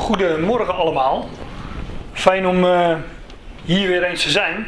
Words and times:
Goedemorgen 0.00 0.74
allemaal. 0.74 1.28
Fijn 2.12 2.46
om 2.46 2.64
uh, 2.64 2.94
hier 3.64 3.88
weer 3.88 4.02
eens 4.02 4.22
te 4.22 4.30
zijn. 4.30 4.66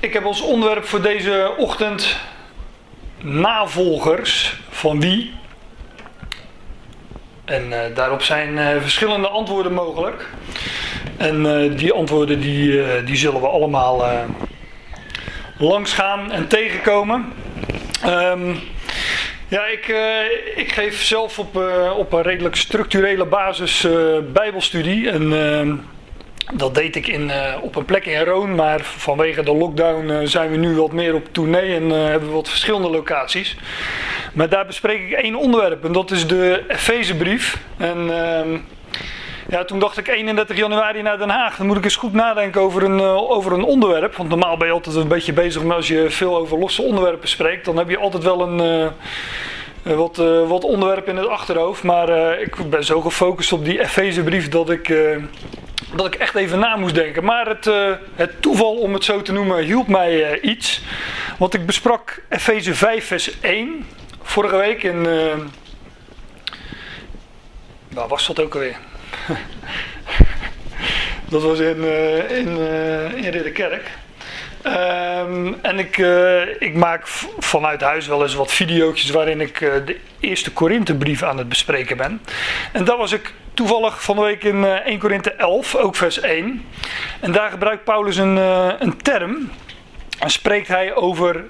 Ik 0.00 0.12
heb 0.12 0.24
als 0.24 0.40
onderwerp 0.40 0.84
voor 0.84 1.02
deze 1.02 1.54
ochtend 1.58 2.16
navolgers 3.20 4.60
van 4.70 5.00
wie. 5.00 5.34
En 7.44 7.66
uh, 7.68 7.78
daarop 7.94 8.22
zijn 8.22 8.56
uh, 8.56 8.68
verschillende 8.80 9.28
antwoorden 9.28 9.72
mogelijk. 9.72 10.28
En 11.16 11.70
die 11.76 11.92
antwoorden 11.92 12.40
die, 12.40 13.02
die 13.04 13.16
zullen 13.16 13.40
we 13.40 13.48
allemaal 13.48 14.04
langs 15.58 15.92
gaan 15.92 16.32
en 16.32 16.48
tegenkomen. 16.48 17.32
Um, 18.06 18.60
ja, 19.52 19.66
ik, 19.66 19.88
uh, 19.88 20.56
ik 20.56 20.72
geef 20.72 21.02
zelf 21.02 21.38
op, 21.38 21.56
uh, 21.56 21.98
op 21.98 22.12
een 22.12 22.22
redelijk 22.22 22.56
structurele 22.56 23.24
basis 23.24 23.84
uh, 23.84 24.18
bijbelstudie. 24.32 25.10
En 25.10 25.30
dat 26.54 26.74
deed 26.74 26.96
ik 26.96 27.06
in, 27.06 27.30
op 27.60 27.76
een 27.76 27.84
plek 27.84 28.06
in 28.06 28.24
Roon, 28.24 28.54
maar 28.54 28.80
vanwege 28.80 29.42
de 29.42 29.54
lockdown 29.54 30.26
zijn 30.26 30.50
we 30.50 30.56
nu 30.56 30.76
wat 30.76 30.92
meer 30.92 31.14
op 31.14 31.28
tournee 31.32 31.74
en 31.74 31.90
hebben 31.90 32.28
we 32.28 32.34
wat 32.34 32.48
verschillende 32.48 32.90
locaties. 32.90 33.56
Maar 34.32 34.48
daar 34.48 34.66
bespreek 34.66 35.00
ik 35.00 35.12
één 35.12 35.34
onderwerp 35.34 35.84
en 35.84 35.92
dat 35.92 36.10
is 36.10 36.26
de 36.26 36.64
Efezebrief. 36.68 37.58
En 37.76 38.10
ehm, 38.10 38.58
ja, 39.48 39.64
toen 39.64 39.78
dacht 39.78 39.98
ik 39.98 40.08
31 40.08 40.56
januari 40.56 41.02
naar 41.02 41.18
Den 41.18 41.28
Haag. 41.28 41.56
Dan 41.56 41.66
moet 41.66 41.76
ik 41.76 41.84
eens 41.84 41.96
goed 41.96 42.12
nadenken 42.12 42.60
over 42.60 42.82
een, 42.82 42.98
uh, 42.98 43.30
over 43.30 43.52
een 43.52 43.64
onderwerp. 43.64 44.16
Want 44.16 44.28
normaal 44.28 44.56
ben 44.56 44.66
je 44.66 44.72
altijd 44.72 44.96
een 44.96 45.08
beetje 45.08 45.32
bezig 45.32 45.62
met 45.62 45.76
als 45.76 45.88
je 45.88 46.10
veel 46.10 46.36
over 46.36 46.58
losse 46.58 46.82
onderwerpen 46.82 47.28
spreekt. 47.28 47.64
Dan 47.64 47.76
heb 47.76 47.88
je 47.88 47.98
altijd 47.98 48.22
wel 48.22 48.40
een, 48.40 48.90
uh, 49.82 49.96
wat, 49.96 50.18
uh, 50.18 50.48
wat 50.48 50.64
onderwerp 50.64 51.08
in 51.08 51.16
het 51.16 51.28
achterhoofd. 51.28 51.82
Maar 51.82 52.40
ik 52.40 52.70
ben 52.70 52.84
zo 52.84 53.00
gefocust 53.00 53.52
op 53.52 53.64
die 53.64 53.80
Efezebrief 53.80 54.48
dat 54.48 54.70
ik, 54.70 54.94
dat 55.94 56.06
ik 56.06 56.14
echt 56.14 56.34
even 56.34 56.58
na 56.58 56.76
moest 56.76 56.94
denken. 56.94 57.24
Maar 57.24 57.48
het, 57.48 57.70
het 58.14 58.42
toeval, 58.42 58.74
om 58.74 58.92
het 58.92 59.04
zo 59.04 59.22
te 59.22 59.32
noemen, 59.32 59.64
hielp 59.64 59.88
mij 59.88 60.40
iets. 60.40 60.82
Want 61.38 61.54
ik 61.54 61.66
besprak 61.66 62.22
Efeze 62.28 62.74
5 62.74 63.06
vers 63.06 63.40
1 63.40 63.86
vorige 64.22 64.56
week 64.56 64.82
in... 64.82 65.06
waar 67.88 68.08
was 68.08 68.26
dat 68.26 68.40
ook 68.40 68.54
alweer? 68.54 68.76
dat 71.30 71.42
was 71.42 71.58
in, 71.58 71.76
uh, 71.76 72.30
in, 72.30 72.58
uh, 72.58 73.24
in 73.24 73.30
Ridderkerk. 73.30 73.90
Um, 74.66 75.58
en 75.62 75.78
ik, 75.78 75.98
uh, 75.98 76.60
ik 76.60 76.74
maak 76.74 77.06
vanuit 77.38 77.80
huis 77.80 78.06
wel 78.06 78.22
eens 78.22 78.34
wat 78.34 78.52
video's 78.52 79.10
waarin 79.10 79.40
ik 79.40 79.58
de 79.58 79.96
eerste 80.20 80.52
Korinthebrief 80.52 81.22
aan 81.22 81.38
het 81.38 81.48
bespreken 81.48 81.96
ben. 81.96 82.20
En 82.72 82.84
daar 82.84 82.96
was 82.96 83.12
ik 83.12 83.32
toevallig 83.54 84.02
van 84.02 84.16
de 84.16 84.22
week 84.22 84.44
in 84.44 84.64
1 84.64 84.98
Korinthe 84.98 85.32
11, 85.32 85.76
ook 85.76 85.96
vers 85.96 86.20
1. 86.20 86.64
En 87.20 87.32
daar 87.32 87.50
gebruikt 87.50 87.84
Paulus 87.84 88.16
een, 88.16 88.36
een 88.78 89.02
term. 89.02 89.50
En 90.18 90.30
spreekt 90.30 90.68
hij 90.68 90.94
over 90.94 91.44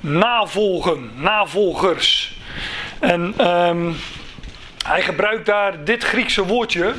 navolgen, 0.00 1.10
navolgers. 1.14 2.36
En 3.00 3.46
um, 3.46 3.96
hij 4.88 5.02
gebruikt 5.02 5.46
daar 5.46 5.84
dit 5.84 6.04
Griekse 6.04 6.44
woordje, 6.44 6.92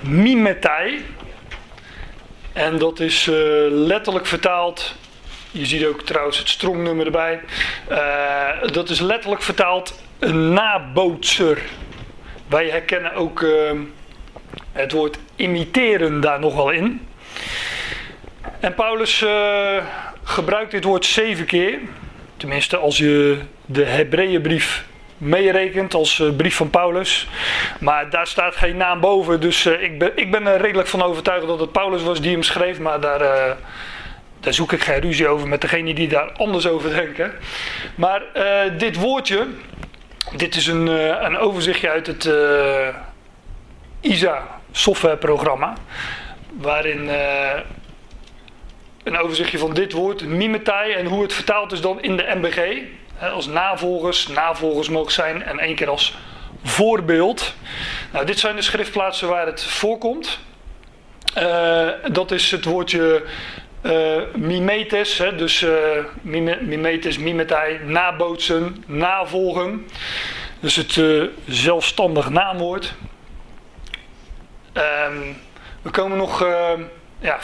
mimetai. 0.00 1.04
En 2.52 2.78
dat 2.78 3.00
is 3.00 3.26
uh, 3.26 3.34
letterlijk 3.70 4.26
vertaald. 4.26 4.94
Je 5.50 5.66
ziet 5.66 5.84
ook 5.84 6.02
trouwens 6.02 6.38
het 6.38 6.48
strongnummer 6.48 7.06
erbij. 7.06 7.40
Uh, 7.90 8.72
dat 8.72 8.88
is 8.88 9.00
letterlijk 9.00 9.42
vertaald 9.42 10.00
een 10.18 10.52
nabootser. 10.52 11.62
Wij 12.46 12.68
herkennen 12.68 13.14
ook 13.14 13.40
uh, 13.40 13.70
het 14.72 14.92
woord 14.92 15.18
imiteren 15.36 16.20
daar 16.20 16.40
nog 16.40 16.54
wel 16.54 16.70
in. 16.70 17.06
En 18.60 18.74
Paulus 18.74 19.24
gebruikt 20.22 20.70
dit 20.70 20.84
woord 20.84 21.04
zeven 21.04 21.44
keer. 21.44 21.78
Tenminste, 22.36 22.76
als 22.76 22.98
je 22.98 23.38
de 23.66 23.84
Hebreeënbrief 23.84 24.84
meerekent 25.18 25.94
als 25.94 26.18
uh, 26.18 26.36
brief 26.36 26.56
van 26.56 26.70
Paulus. 26.70 27.28
Maar 27.80 28.10
daar 28.10 28.26
staat 28.26 28.56
geen 28.56 28.76
naam 28.76 29.00
boven. 29.00 29.40
Dus 29.40 29.66
uh, 29.66 29.82
ik, 29.82 29.98
ben, 29.98 30.12
ik 30.14 30.30
ben 30.30 30.46
er 30.46 30.60
redelijk 30.60 30.88
van 30.88 31.02
overtuigd 31.02 31.46
dat 31.46 31.60
het 31.60 31.72
Paulus 31.72 32.02
was 32.02 32.20
die 32.20 32.32
hem 32.32 32.42
schreef. 32.42 32.78
Maar 32.78 33.00
daar, 33.00 33.20
uh, 33.20 33.52
daar 34.40 34.54
zoek 34.54 34.72
ik 34.72 34.82
geen 34.82 35.00
ruzie 35.00 35.28
over 35.28 35.48
met 35.48 35.60
degene 35.60 35.94
die 35.94 36.08
daar 36.08 36.32
anders 36.32 36.66
over 36.66 36.90
denken. 36.90 37.32
Maar 37.94 38.22
dit 38.78 38.96
woordje. 38.96 39.46
Dit 40.36 40.54
is 40.54 40.66
een, 40.66 40.86
een 41.24 41.38
overzichtje 41.38 41.90
uit 41.90 42.06
het 42.06 42.30
ISA 44.00 44.60
softwareprogramma. 44.72 45.74
Waarin 46.60 47.10
een 49.04 49.18
overzichtje 49.18 49.58
van 49.58 49.74
dit 49.74 49.92
woord, 49.92 50.26
mimetai, 50.26 50.92
en 50.92 51.06
hoe 51.06 51.22
het 51.22 51.32
vertaald 51.32 51.72
is 51.72 51.80
dan 51.80 52.02
in 52.02 52.16
de 52.16 52.32
MBG 52.34 52.82
als 53.20 53.46
navolgers, 53.46 54.26
navolgers 54.26 54.88
mogen 54.88 55.12
zijn 55.12 55.42
en 55.42 55.58
één 55.58 55.74
keer 55.74 55.88
als 55.88 56.16
voorbeeld. 56.64 57.54
Nou, 58.12 58.26
dit 58.26 58.38
zijn 58.38 58.56
de 58.56 58.62
schriftplaatsen 58.62 59.28
waar 59.28 59.46
het 59.46 59.64
voorkomt. 59.64 60.38
Uh, 61.38 61.88
dat 62.12 62.30
is 62.30 62.50
het 62.50 62.64
woordje 62.64 63.24
uh, 63.82 64.22
mimetes, 64.36 65.18
hè, 65.18 65.34
dus 65.34 65.62
uh, 65.62 65.72
mimetes, 66.60 67.18
mimetai, 67.18 67.78
nabootsen, 67.84 68.84
navolgen. 68.86 69.86
Dus 70.60 70.76
het 70.76 71.00
zelfstandig 71.46 72.28
naamwoord. 72.28 72.94
Um, 74.72 75.36
we 75.82 75.90
komen 75.90 76.16
nog 76.16 76.46
ja, 77.18 77.38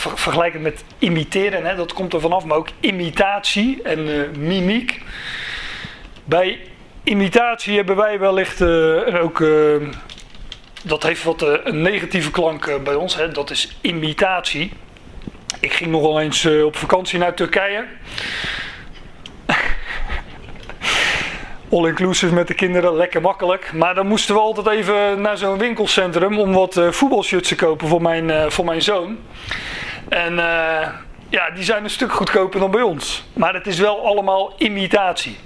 met 0.58 0.84
imiteren, 0.98 1.64
hè, 1.64 1.76
dat 1.76 1.92
komt 1.92 2.12
er 2.12 2.20
vanaf, 2.20 2.44
maar 2.44 2.56
ook 2.56 2.68
imitatie 2.80 3.82
en 3.82 4.30
mimiek. 4.38 5.02
Bij 6.24 6.60
imitatie 7.04 7.76
hebben 7.76 7.96
wij 7.96 8.18
wellicht 8.18 8.60
uh, 8.60 9.22
ook. 9.22 9.40
Uh, 9.40 9.88
dat 10.82 11.02
heeft 11.02 11.22
wat 11.22 11.42
uh, 11.42 11.52
een 11.64 11.82
negatieve 11.82 12.30
klank 12.30 12.82
bij 12.84 12.94
ons, 12.94 13.16
hè? 13.16 13.28
dat 13.28 13.50
is 13.50 13.76
imitatie. 13.80 14.72
Ik 15.60 15.72
ging 15.72 15.90
nogal 15.90 16.20
eens 16.20 16.46
op 16.46 16.76
vakantie 16.76 17.18
naar 17.18 17.34
Turkije. 17.34 17.84
All 21.70 21.86
inclusive 21.86 22.34
met 22.34 22.48
de 22.48 22.54
kinderen, 22.54 22.96
lekker 22.96 23.20
makkelijk. 23.20 23.72
Maar 23.72 23.94
dan 23.94 24.06
moesten 24.06 24.34
we 24.34 24.40
altijd 24.40 24.66
even 24.66 25.20
naar 25.20 25.38
zo'n 25.38 25.58
winkelcentrum 25.58 26.38
om 26.38 26.52
wat 26.52 26.80
voetbalshirts 26.90 27.48
te 27.48 27.54
kopen 27.54 27.88
voor 27.88 28.02
mijn, 28.02 28.52
voor 28.52 28.64
mijn 28.64 28.82
zoon. 28.82 29.18
En 30.08 30.38
ja, 31.30 31.50
die 31.50 31.64
zijn 31.64 31.84
een 31.84 31.90
stuk 31.90 32.12
goedkoper 32.12 32.60
dan 32.60 32.70
bij 32.70 32.82
ons. 32.82 33.24
Maar 33.32 33.54
het 33.54 33.66
is 33.66 33.78
wel 33.78 34.06
allemaal 34.06 34.54
imitatie. 34.58 35.36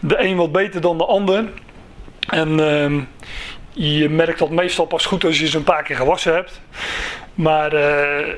De 0.00 0.22
een 0.22 0.36
wat 0.36 0.52
beter 0.52 0.80
dan 0.80 0.98
de 0.98 1.04
ander. 1.04 1.44
En 2.28 2.58
uh, 2.58 3.02
je 3.72 4.08
merkt 4.08 4.38
dat 4.38 4.50
meestal 4.50 4.84
pas 4.84 5.06
goed 5.06 5.24
als 5.24 5.38
je 5.38 5.48
ze 5.48 5.56
een 5.56 5.64
paar 5.64 5.82
keer 5.82 5.96
gewassen 5.96 6.34
hebt. 6.34 6.60
Maar 7.34 7.74
uh, 7.74 8.34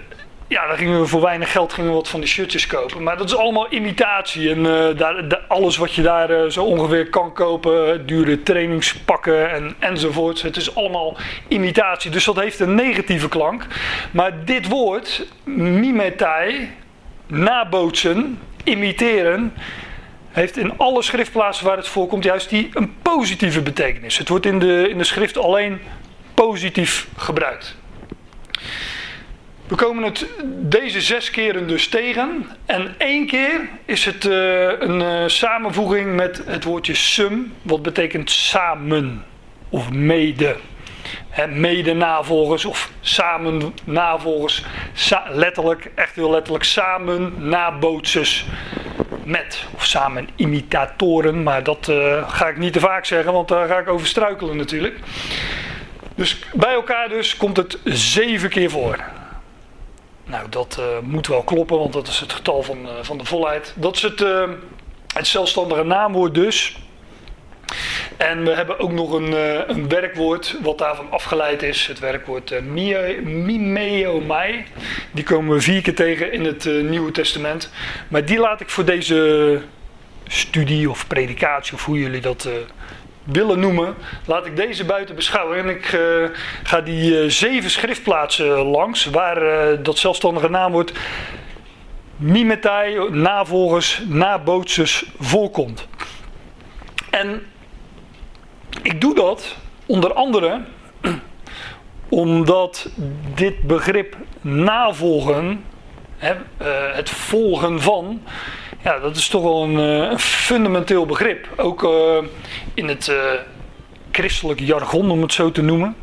ja, 0.52 0.66
dan 0.66 0.76
gingen 0.76 1.00
we 1.00 1.06
voor 1.06 1.20
weinig 1.20 1.52
geld 1.52 1.72
gingen 1.72 1.90
we 1.90 1.96
wat 1.96 2.08
van 2.08 2.20
die 2.20 2.28
shirtjes 2.28 2.66
kopen. 2.66 3.02
Maar 3.02 3.16
dat 3.16 3.26
is 3.26 3.36
allemaal 3.36 3.72
imitatie. 3.72 4.50
En 4.50 4.58
uh, 4.58 4.96
daar, 4.96 5.28
de, 5.28 5.40
alles 5.48 5.76
wat 5.76 5.94
je 5.94 6.02
daar 6.02 6.30
uh, 6.30 6.50
zo 6.50 6.64
ongeveer 6.64 7.08
kan 7.08 7.32
kopen, 7.32 8.06
dure 8.06 8.42
trainingspakken 8.42 9.50
en, 9.50 9.74
enzovoorts. 9.78 10.42
Het 10.42 10.56
is 10.56 10.74
allemaal 10.74 11.16
imitatie. 11.48 12.10
Dus 12.10 12.24
dat 12.24 12.36
heeft 12.36 12.60
een 12.60 12.74
negatieve 12.74 13.28
klank. 13.28 13.66
Maar 14.10 14.44
dit 14.44 14.68
woord, 14.68 15.26
mimetai, 15.44 16.70
nabootsen, 17.32 18.38
imiteren, 18.64 19.52
heeft 20.30 20.56
in 20.56 20.78
alle 20.78 21.02
schriftplaatsen 21.02 21.66
waar 21.66 21.76
het 21.76 21.88
voorkomt 21.88 22.24
juist 22.24 22.48
die 22.48 22.70
een 22.72 22.94
positieve 23.02 23.62
betekenis. 23.62 24.18
Het 24.18 24.28
wordt 24.28 24.46
in 24.46 24.58
de, 24.58 24.86
in 24.88 24.98
de 24.98 25.04
schrift 25.04 25.38
alleen 25.38 25.80
positief 26.34 27.08
gebruikt. 27.16 27.76
We 29.66 29.74
komen 29.74 30.02
het 30.02 30.26
deze 30.60 31.00
zes 31.00 31.30
keren 31.30 31.68
dus 31.68 31.88
tegen. 31.88 32.46
En 32.66 32.94
één 32.98 33.26
keer 33.26 33.68
is 33.84 34.04
het 34.04 34.24
uh, 34.24 34.80
een 34.80 35.00
uh, 35.00 35.28
samenvoeging 35.28 36.14
met 36.14 36.42
het 36.46 36.64
woordje 36.64 36.94
sum, 36.94 37.52
wat 37.62 37.82
betekent 37.82 38.30
samen 38.30 39.24
of 39.68 39.90
mede 39.90 40.56
mede-navolgers 41.48 42.64
of 42.64 42.90
samen 43.00 43.74
navolgers. 43.84 44.64
Letterlijk, 45.28 45.90
echt 45.94 46.14
heel 46.14 46.30
letterlijk, 46.30 46.64
samen 46.64 47.48
nabootsers 47.48 48.46
met. 49.24 49.64
Of 49.74 49.84
samen 49.84 50.28
imitatoren, 50.36 51.42
maar 51.42 51.62
dat 51.62 51.88
uh, 51.88 52.30
ga 52.30 52.48
ik 52.48 52.56
niet 52.58 52.72
te 52.72 52.80
vaak 52.80 53.04
zeggen, 53.04 53.32
want 53.32 53.48
daar 53.48 53.68
ga 53.68 53.78
ik 53.78 53.88
over 53.88 54.06
struikelen 54.06 54.56
natuurlijk. 54.56 54.98
Dus 56.14 56.38
bij 56.52 56.72
elkaar 56.72 57.08
dus 57.08 57.36
komt 57.36 57.56
het 57.56 57.78
zeven 57.84 58.48
keer 58.48 58.70
voor. 58.70 59.04
Nou, 60.24 60.48
dat 60.48 60.76
uh, 60.80 60.86
moet 61.02 61.26
wel 61.26 61.42
kloppen, 61.42 61.78
want 61.78 61.92
dat 61.92 62.08
is 62.08 62.20
het 62.20 62.32
getal 62.32 62.62
van, 62.62 62.78
uh, 62.86 62.90
van 63.02 63.18
de 63.18 63.24
volheid. 63.24 63.74
Dat 63.76 63.96
is 63.96 64.02
het, 64.02 64.24
het 65.14 65.26
zelfstandige 65.26 65.84
naamwoord 65.84 66.34
dus. 66.34 66.76
En 68.16 68.44
we 68.44 68.50
hebben 68.50 68.78
ook 68.78 68.92
nog 68.92 69.12
een, 69.12 69.30
uh, 69.30 69.60
een 69.66 69.88
werkwoord 69.88 70.56
wat 70.62 70.78
daarvan 70.78 71.10
afgeleid 71.10 71.62
is. 71.62 71.86
Het 71.86 71.98
werkwoord 71.98 72.52
uh, 72.52 72.60
mimeomai. 73.22 74.64
Die 75.10 75.24
komen 75.24 75.54
we 75.54 75.60
vier 75.60 75.82
keer 75.82 75.94
tegen 75.94 76.32
in 76.32 76.44
het 76.44 76.64
uh, 76.64 76.88
Nieuwe 76.88 77.10
Testament. 77.10 77.70
Maar 78.08 78.24
die 78.24 78.38
laat 78.38 78.60
ik 78.60 78.70
voor 78.70 78.84
deze 78.84 79.60
studie 80.26 80.90
of 80.90 81.06
predikatie, 81.06 81.74
of 81.74 81.84
hoe 81.84 81.98
jullie 81.98 82.20
dat 82.20 82.48
willen 83.24 83.60
noemen, 83.60 83.94
laat 84.26 84.46
ik 84.46 84.56
deze 84.56 84.84
buiten 84.84 85.14
beschouwen. 85.14 85.58
En 85.58 85.68
ik 85.68 85.98
ga 86.62 86.80
die 86.80 87.30
zeven 87.30 87.70
schriftplaatsen 87.70 88.46
langs, 88.46 89.04
waar 89.04 89.42
dat 89.82 89.98
zelfstandige 89.98 90.48
naamwoord 90.48 90.92
mimetai, 92.16 93.10
navolgers, 93.10 94.02
nabootsers 94.08 95.04
voorkomt. 95.18 95.86
En 97.10 97.42
ik 98.82 99.00
doe 99.00 99.14
dat 99.14 99.56
onder 99.86 100.12
andere 100.12 100.60
omdat 102.08 102.88
dit 103.34 103.62
begrip 103.62 104.16
navolgen, 104.40 105.64
hè, 106.16 106.32
uh, 106.34 106.94
het 106.94 107.10
volgen 107.10 107.80
van, 107.80 108.22
ja, 108.82 108.98
dat 108.98 109.16
is 109.16 109.28
toch 109.28 109.42
wel 109.42 109.62
een, 109.62 109.76
een 109.76 110.18
fundamenteel 110.18 111.06
begrip. 111.06 111.48
Ook 111.56 111.82
uh, 111.82 112.18
in 112.74 112.88
het 112.88 113.12
christelijk 114.10 114.60
jargon, 114.60 115.10
om 115.10 115.22
het 115.22 115.32
zo 115.32 115.50
te 115.50 115.62
noemen. 115.62 115.96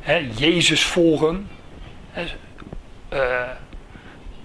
Hè, 0.00 0.28
Jezus 0.36 0.84
volgen. 0.84 1.48
Hè, 2.10 2.24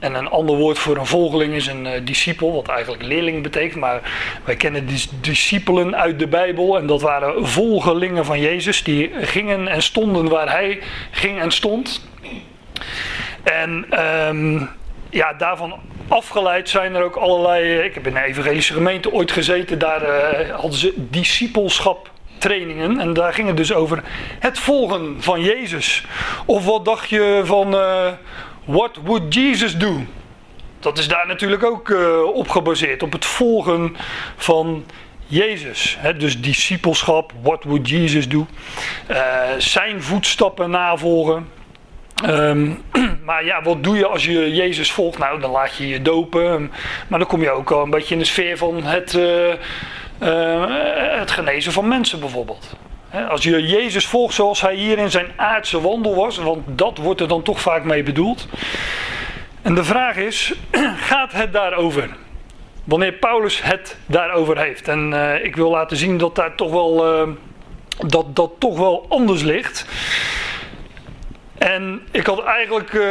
en 0.04 0.14
een 0.14 0.30
ander 0.30 0.56
woord 0.56 0.80
voor 0.80 0.98
een 0.98 1.06
volgeling 1.06 1.54
is 1.54 1.68
een 1.68 1.86
uh, 1.86 1.92
discipel, 2.04 2.54
wat 2.54 2.68
eigenlijk 2.68 3.04
leerling 3.04 3.44
betekent. 3.44 3.80
Maar 3.80 4.02
wij 4.44 4.56
kennen 4.56 4.88
discipelen 5.22 5.96
uit 5.96 6.20
de 6.20 6.28
Bijbel. 6.28 6.78
En 6.78 6.88
dat 6.88 7.02
waren 7.02 7.48
volgelingen 7.48 8.26
van 8.26 8.40
Jezus. 8.40 8.84
Die 8.84 9.12
gingen 9.22 9.68
en 9.68 9.82
stonden 9.82 10.30
waar 10.30 10.52
hij 10.52 10.80
ging 11.12 11.40
en 11.42 11.52
stond. 11.52 12.08
En 13.44 13.86
um, 14.28 14.70
ja, 15.10 15.34
daarvan 15.34 15.80
afgeleid 16.08 16.70
zijn 16.70 16.96
er 16.96 17.04
ook 17.04 17.16
allerlei. 17.16 17.80
Ik 17.80 17.94
heb 17.94 18.08
in 18.08 18.16
een 18.16 18.24
evangelische 18.24 18.74
gemeente 18.74 19.12
ooit 19.12 19.32
gezeten. 19.32 19.80
Daar 19.80 20.02
uh, 20.02 20.50
hadden 20.50 20.80
ze 20.80 20.94
discipelschap 20.96 22.12
trainingen. 22.38 23.00
En 23.00 23.14
daar 23.14 23.34
ging 23.34 23.48
het 23.48 23.58
dus 23.58 23.74
over 23.74 24.04
het 24.40 24.60
volgen 24.60 25.16
van 25.20 25.42
Jezus. 25.42 26.06
Of 26.46 26.66
wat 26.66 26.86
dacht 26.86 27.10
je 27.10 27.42
van. 27.44 27.76
What 28.66 28.98
would 29.04 29.34
Jesus 29.34 29.78
do? 29.78 30.06
Dat 30.80 30.98
is 30.98 31.08
daar 31.08 31.28
natuurlijk 31.28 31.64
ook 31.64 31.90
uh, 31.90 32.24
op 32.24 32.50
gebaseerd, 32.50 33.04
op 33.04 33.12
het 33.12 33.26
volgen 33.26 33.96
van 34.36 34.86
Jezus. 35.28 35.98
Dus 36.18 36.42
discipelschap, 36.42 37.32
what 37.42 37.64
would 37.64 37.90
Jesus 37.90 38.30
do? 38.30 38.48
Uh, 39.12 39.18
zijn 39.58 40.04
voetstappen 40.04 40.70
navolgen. 40.70 41.50
Um, 42.26 42.82
maar 43.26 43.46
ja, 43.46 43.62
wat 43.62 43.84
doe 43.84 43.98
je 43.98 44.08
als 44.08 44.26
je 44.26 44.54
Jezus 44.54 44.92
volgt? 44.92 45.18
Nou, 45.18 45.40
dan 45.40 45.52
laat 45.52 45.76
je 45.76 45.88
je 45.88 46.02
dopen. 46.02 46.72
Maar 47.08 47.20
dan 47.20 47.28
kom 47.28 47.42
je 47.42 47.52
ook 47.52 47.72
al 47.72 47.84
een 47.84 47.90
beetje 47.90 48.14
in 48.14 48.20
de 48.20 48.26
sfeer 48.26 48.58
van 48.58 48.84
het, 48.84 49.14
uh, 49.14 49.54
het 51.20 51.32
genezen 51.32 51.72
van 51.72 51.88
mensen 51.88 52.20
bijvoorbeeld. 52.20 52.76
Als 53.14 53.44
je 53.44 53.68
Jezus 53.68 54.08
volgt 54.08 54.34
zoals 54.34 54.62
hij 54.62 54.76
hier 54.76 54.98
in 54.98 55.12
zijn 55.12 55.28
aardse 55.36 55.82
wandel 55.82 56.16
was, 56.16 56.38
want 56.38 56.78
dat 56.78 56.98
wordt 56.98 57.22
er 57.22 57.28
dan 57.28 57.44
toch 57.44 57.62
vaak 57.62 57.84
mee 57.84 58.04
bedoeld. 58.04 58.48
En 59.62 59.76
de 59.76 59.84
vraag 59.84 60.16
is, 60.16 60.54
gaat 61.10 61.32
het 61.32 61.54
daarover? 61.54 62.16
Wanneer 62.84 63.12
Paulus 63.12 63.64
het 63.64 63.98
daarover 64.06 64.58
heeft. 64.58 64.88
En 64.88 65.12
uh, 65.12 65.44
ik 65.44 65.56
wil 65.56 65.70
laten 65.70 65.98
zien 65.98 66.18
dat 66.18 66.36
daar 66.36 66.56
toch 66.56 66.72
wel, 66.72 67.22
uh, 67.22 67.34
dat, 68.08 68.36
dat 68.36 68.52
toch 68.60 68.78
wel 68.78 69.06
anders 69.10 69.42
ligt. 69.42 69.86
En 71.58 72.02
ik 72.12 72.26
had 72.26 72.44
eigenlijk 72.44 72.94
uh, 72.94 73.04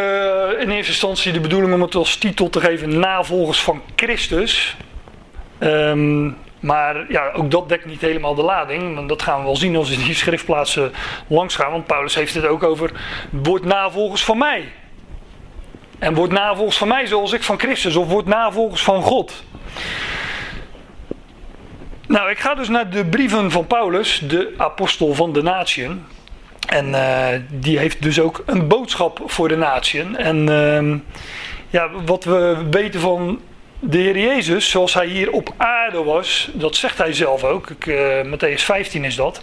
in 0.58 0.70
eerste 0.70 0.92
instantie 0.92 1.32
de 1.32 1.40
bedoeling 1.40 1.74
om 1.74 1.82
het 1.82 1.94
als 1.94 2.16
titel 2.16 2.50
te 2.50 2.60
geven: 2.60 2.98
Navolgers 2.98 3.60
van 3.60 3.82
Christus. 3.96 4.76
Um, 5.58 6.36
maar 6.62 7.04
ja, 7.08 7.30
ook 7.32 7.50
dat 7.50 7.68
dekt 7.68 7.84
niet 7.84 8.00
helemaal 8.00 8.34
de 8.34 8.42
lading. 8.42 8.94
Want 8.94 9.08
dat 9.08 9.22
gaan 9.22 9.38
we 9.38 9.44
wel 9.44 9.56
zien 9.56 9.76
als 9.76 9.90
we 9.90 9.96
die 9.96 10.14
schriftplaatsen 10.14 10.92
langs 11.26 11.56
gaan. 11.56 11.70
Want 11.70 11.86
Paulus 11.86 12.14
heeft 12.14 12.34
het 12.34 12.46
ook 12.46 12.62
over: 12.62 12.90
word 13.30 13.64
navolgers 13.64 14.24
van 14.24 14.38
mij. 14.38 14.72
En 15.98 16.14
word 16.14 16.30
navolgers 16.30 16.78
van 16.78 16.88
mij 16.88 17.06
zoals 17.06 17.32
ik 17.32 17.42
van 17.42 17.58
Christus. 17.58 17.96
Of 17.96 18.08
word 18.08 18.26
navolgers 18.26 18.82
van 18.82 19.02
God. 19.02 19.44
Nou, 22.06 22.30
ik 22.30 22.38
ga 22.38 22.54
dus 22.54 22.68
naar 22.68 22.90
de 22.90 23.04
brieven 23.04 23.50
van 23.50 23.66
Paulus, 23.66 24.18
de 24.18 24.54
apostel 24.56 25.14
van 25.14 25.32
de 25.32 25.42
natieën. 25.42 26.04
En 26.68 26.88
uh, 26.88 27.26
die 27.50 27.78
heeft 27.78 28.02
dus 28.02 28.20
ook 28.20 28.42
een 28.46 28.68
boodschap 28.68 29.22
voor 29.26 29.48
de 29.48 29.56
natieën. 29.56 30.16
En 30.16 30.36
uh, 30.48 30.98
ja, 31.68 31.90
wat 32.04 32.24
we 32.24 32.66
weten 32.70 33.00
van 33.00 33.40
de 33.84 33.98
Heer 33.98 34.18
Jezus, 34.18 34.70
zoals 34.70 34.94
hij 34.94 35.06
hier 35.06 35.30
op 35.30 35.54
aarde 35.56 36.02
was, 36.02 36.50
dat 36.52 36.76
zegt 36.76 36.98
hij 36.98 37.12
zelf 37.12 37.44
ook, 37.44 37.70
ik, 37.70 37.86
uh, 37.86 38.22
Matthäus 38.24 38.62
15 38.64 39.04
is 39.04 39.14
dat. 39.14 39.42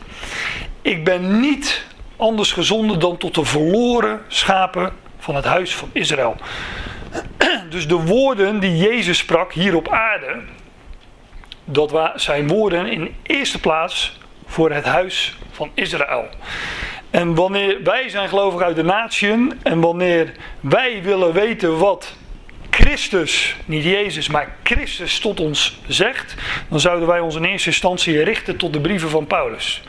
Ik 0.81 1.03
ben 1.03 1.39
niet 1.39 1.85
anders 2.15 2.51
gezonden 2.51 2.99
dan 2.99 3.17
tot 3.17 3.35
de 3.35 3.45
verloren 3.45 4.21
schapen 4.27 4.91
van 5.17 5.35
het 5.35 5.45
huis 5.45 5.75
van 5.75 5.89
Israël. 5.91 6.35
Dus 7.69 7.87
de 7.87 7.95
woorden 7.95 8.59
die 8.59 8.77
Jezus 8.77 9.17
sprak 9.17 9.53
hier 9.53 9.75
op 9.75 9.89
aarde, 9.89 10.39
dat 11.65 12.11
zijn 12.15 12.47
woorden 12.47 12.85
in 12.85 13.15
eerste 13.23 13.59
plaats 13.59 14.17
voor 14.45 14.71
het 14.71 14.85
huis 14.85 15.37
van 15.51 15.71
Israël. 15.73 16.27
En 17.09 17.35
wanneer 17.35 17.83
wij 17.83 18.09
zijn 18.09 18.29
gelovig 18.29 18.61
uit 18.61 18.75
de 18.75 18.83
natieën 18.83 19.59
en 19.63 19.79
wanneer 19.79 20.31
wij 20.59 21.01
willen 21.03 21.33
weten 21.33 21.77
wat 21.77 22.17
Christus, 22.79 23.55
niet 23.65 23.83
Jezus, 23.83 24.27
maar 24.27 24.55
Christus 24.63 25.19
tot 25.19 25.39
ons 25.39 25.79
zegt, 25.87 26.35
dan 26.69 26.79
zouden 26.79 27.07
wij 27.07 27.19
ons 27.19 27.35
in 27.35 27.43
eerste 27.43 27.69
instantie 27.69 28.23
richten 28.23 28.57
tot 28.57 28.73
de 28.73 28.79
brieven 28.79 29.09
van 29.09 29.27
Paulus. 29.27 29.81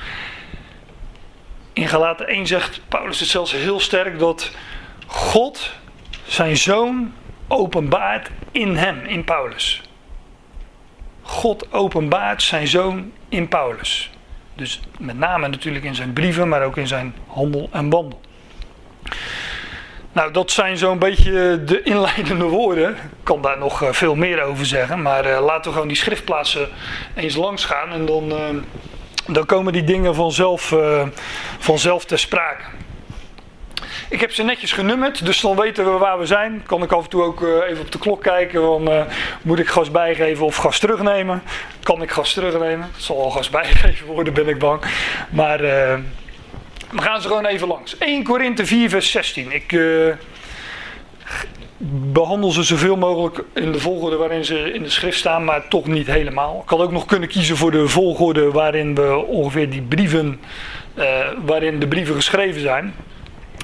In 1.72 1.88
Galaten 1.88 2.26
1 2.26 2.46
zegt 2.46 2.80
Paulus 2.88 3.20
het 3.20 3.28
zelfs 3.28 3.52
heel 3.52 3.80
sterk 3.80 4.18
dat 4.18 4.50
God 5.06 5.72
zijn 6.26 6.56
zoon 6.56 7.12
openbaart 7.48 8.30
in 8.52 8.76
hem, 8.76 9.04
in 9.04 9.24
Paulus. 9.24 9.82
God 11.22 11.72
openbaart 11.72 12.42
zijn 12.42 12.66
zoon 12.66 13.12
in 13.28 13.48
Paulus. 13.48 14.10
Dus 14.54 14.80
met 14.98 15.18
name 15.18 15.48
natuurlijk 15.48 15.84
in 15.84 15.94
zijn 15.94 16.12
brieven, 16.12 16.48
maar 16.48 16.64
ook 16.64 16.76
in 16.76 16.86
zijn 16.86 17.14
handel 17.26 17.68
en 17.72 17.90
wandel. 17.90 18.20
Nou, 20.12 20.32
dat 20.32 20.50
zijn 20.50 20.76
zo'n 20.76 20.98
beetje 20.98 21.64
de 21.64 21.82
inleidende 21.82 22.44
woorden. 22.44 22.90
Ik 22.90 22.96
kan 23.22 23.42
daar 23.42 23.58
nog 23.58 23.82
eh, 23.82 23.92
veel 23.92 24.14
meer 24.14 24.42
over 24.42 24.66
zeggen. 24.66 25.02
Maar 25.02 25.26
uh, 25.26 25.44
laten 25.44 25.64
we 25.64 25.72
gewoon 25.72 25.88
die 25.88 25.96
schriftplaatsen 25.96 26.68
eens 27.14 27.36
langs 27.36 27.64
gaan. 27.64 27.90
En 27.90 28.06
dan, 28.06 28.32
uh, 28.32 28.62
dan 29.26 29.46
komen 29.46 29.72
die 29.72 29.84
dingen 29.84 30.14
vanzelf, 30.14 30.74
vanzelf 31.58 32.04
ter 32.04 32.18
sprake. 32.18 32.62
Ik 34.08 34.20
heb 34.20 34.32
ze 34.32 34.42
netjes 34.42 34.72
genummerd, 34.72 35.24
dus 35.24 35.40
dan 35.40 35.56
weten 35.56 35.92
we 35.92 35.98
waar 35.98 36.18
we 36.18 36.26
zijn. 36.26 36.62
Kan 36.66 36.82
ik 36.82 36.92
af 36.92 37.04
en 37.04 37.10
toe 37.10 37.22
ook 37.22 37.42
even 37.42 37.80
op 37.80 37.92
de 37.92 37.98
klok 37.98 38.22
kijken. 38.22 38.82
Moet 39.42 39.58
ik 39.58 39.68
gas 39.68 39.90
bijgeven 39.90 40.44
of 40.44 40.56
gas 40.56 40.78
terugnemen? 40.78 41.42
Kan 41.82 42.02
ik 42.02 42.10
gas 42.10 42.32
terugnemen? 42.32 42.90
Het 42.92 43.02
zal 43.02 43.22
al 43.22 43.30
gas 43.30 43.50
bijgeven 43.50 44.06
worden, 44.06 44.32
ben 44.32 44.48
ik 44.48 44.58
bang. 44.58 44.82
Maar 45.30 45.60
we 46.90 47.02
gaan 47.02 47.20
ze 47.20 47.28
gewoon 47.28 47.46
even 47.46 47.68
langs. 47.68 47.98
1 47.98 48.24
Korinthe 48.24 48.66
4, 48.66 48.88
vers 48.88 49.10
16. 49.10 49.52
Ik 49.52 49.72
uh, 49.72 50.12
behandel 52.12 52.50
ze 52.50 52.62
zoveel 52.62 52.96
mogelijk 52.96 53.44
in 53.54 53.72
de 53.72 53.80
volgorde 53.80 54.16
waarin 54.16 54.44
ze 54.44 54.72
in 54.72 54.82
de 54.82 54.90
schrift 54.90 55.18
staan, 55.18 55.44
maar 55.44 55.68
toch 55.68 55.86
niet 55.86 56.06
helemaal. 56.06 56.60
Ik 56.62 56.68
had 56.68 56.80
ook 56.80 56.92
nog 56.92 57.06
kunnen 57.06 57.28
kiezen 57.28 57.56
voor 57.56 57.70
de 57.70 57.88
volgorde 57.88 58.50
waarin 58.50 58.94
we 58.94 59.24
ongeveer 59.26 59.70
die 59.70 59.82
brieven, 59.82 60.40
uh, 60.94 61.04
waarin 61.44 61.78
de 61.78 61.88
brieven 61.88 62.14
geschreven 62.14 62.60
zijn. 62.60 62.94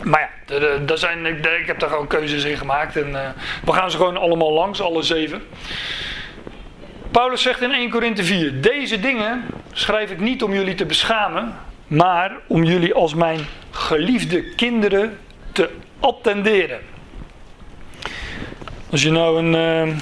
Maar 0.03 0.31
ja, 0.49 0.79
daar 0.79 0.99
zijn, 0.99 1.27
ik, 1.27 1.67
heb 1.67 1.79
daar 1.79 1.91
gewoon 1.91 2.07
keuzes 2.07 2.45
in 2.45 2.57
gemaakt 2.57 2.97
en 2.97 3.09
uh, 3.09 3.21
we 3.65 3.73
gaan 3.73 3.91
ze 3.91 3.97
gewoon 3.97 4.17
allemaal 4.17 4.53
langs, 4.53 4.81
alle 4.81 5.03
zeven. 5.03 5.43
Paulus 7.11 7.43
zegt 7.43 7.63
in 7.63 7.73
1 7.73 7.91
Korinthe 7.91 8.25
4: 8.25 8.61
Deze 8.61 9.01
dingen 9.01 9.45
schrijf 9.73 10.11
ik 10.11 10.21
niet 10.21 10.43
om 10.43 10.53
jullie 10.53 10.75
te 10.75 10.87
beschamen, 10.87 11.55
maar 11.87 12.37
om 12.47 12.65
jullie 12.65 12.95
als 12.95 13.15
mijn 13.15 13.41
geliefde 13.71 14.55
kinderen 14.55 15.19
te 15.53 15.71
attenderen. 16.01 16.81
Als 18.91 19.03
je 19.03 19.11
nou 19.11 19.39
een, 19.39 19.55
uh, 19.55 19.97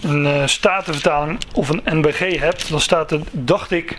een 0.00 0.24
uh, 0.24 0.46
statenvertaling 0.46 1.38
of 1.54 1.68
een 1.68 1.82
NBG 1.84 2.38
hebt, 2.38 2.70
dan 2.70 2.80
staat 2.80 3.10
er, 3.10 3.20
dacht 3.30 3.70
ik, 3.70 3.98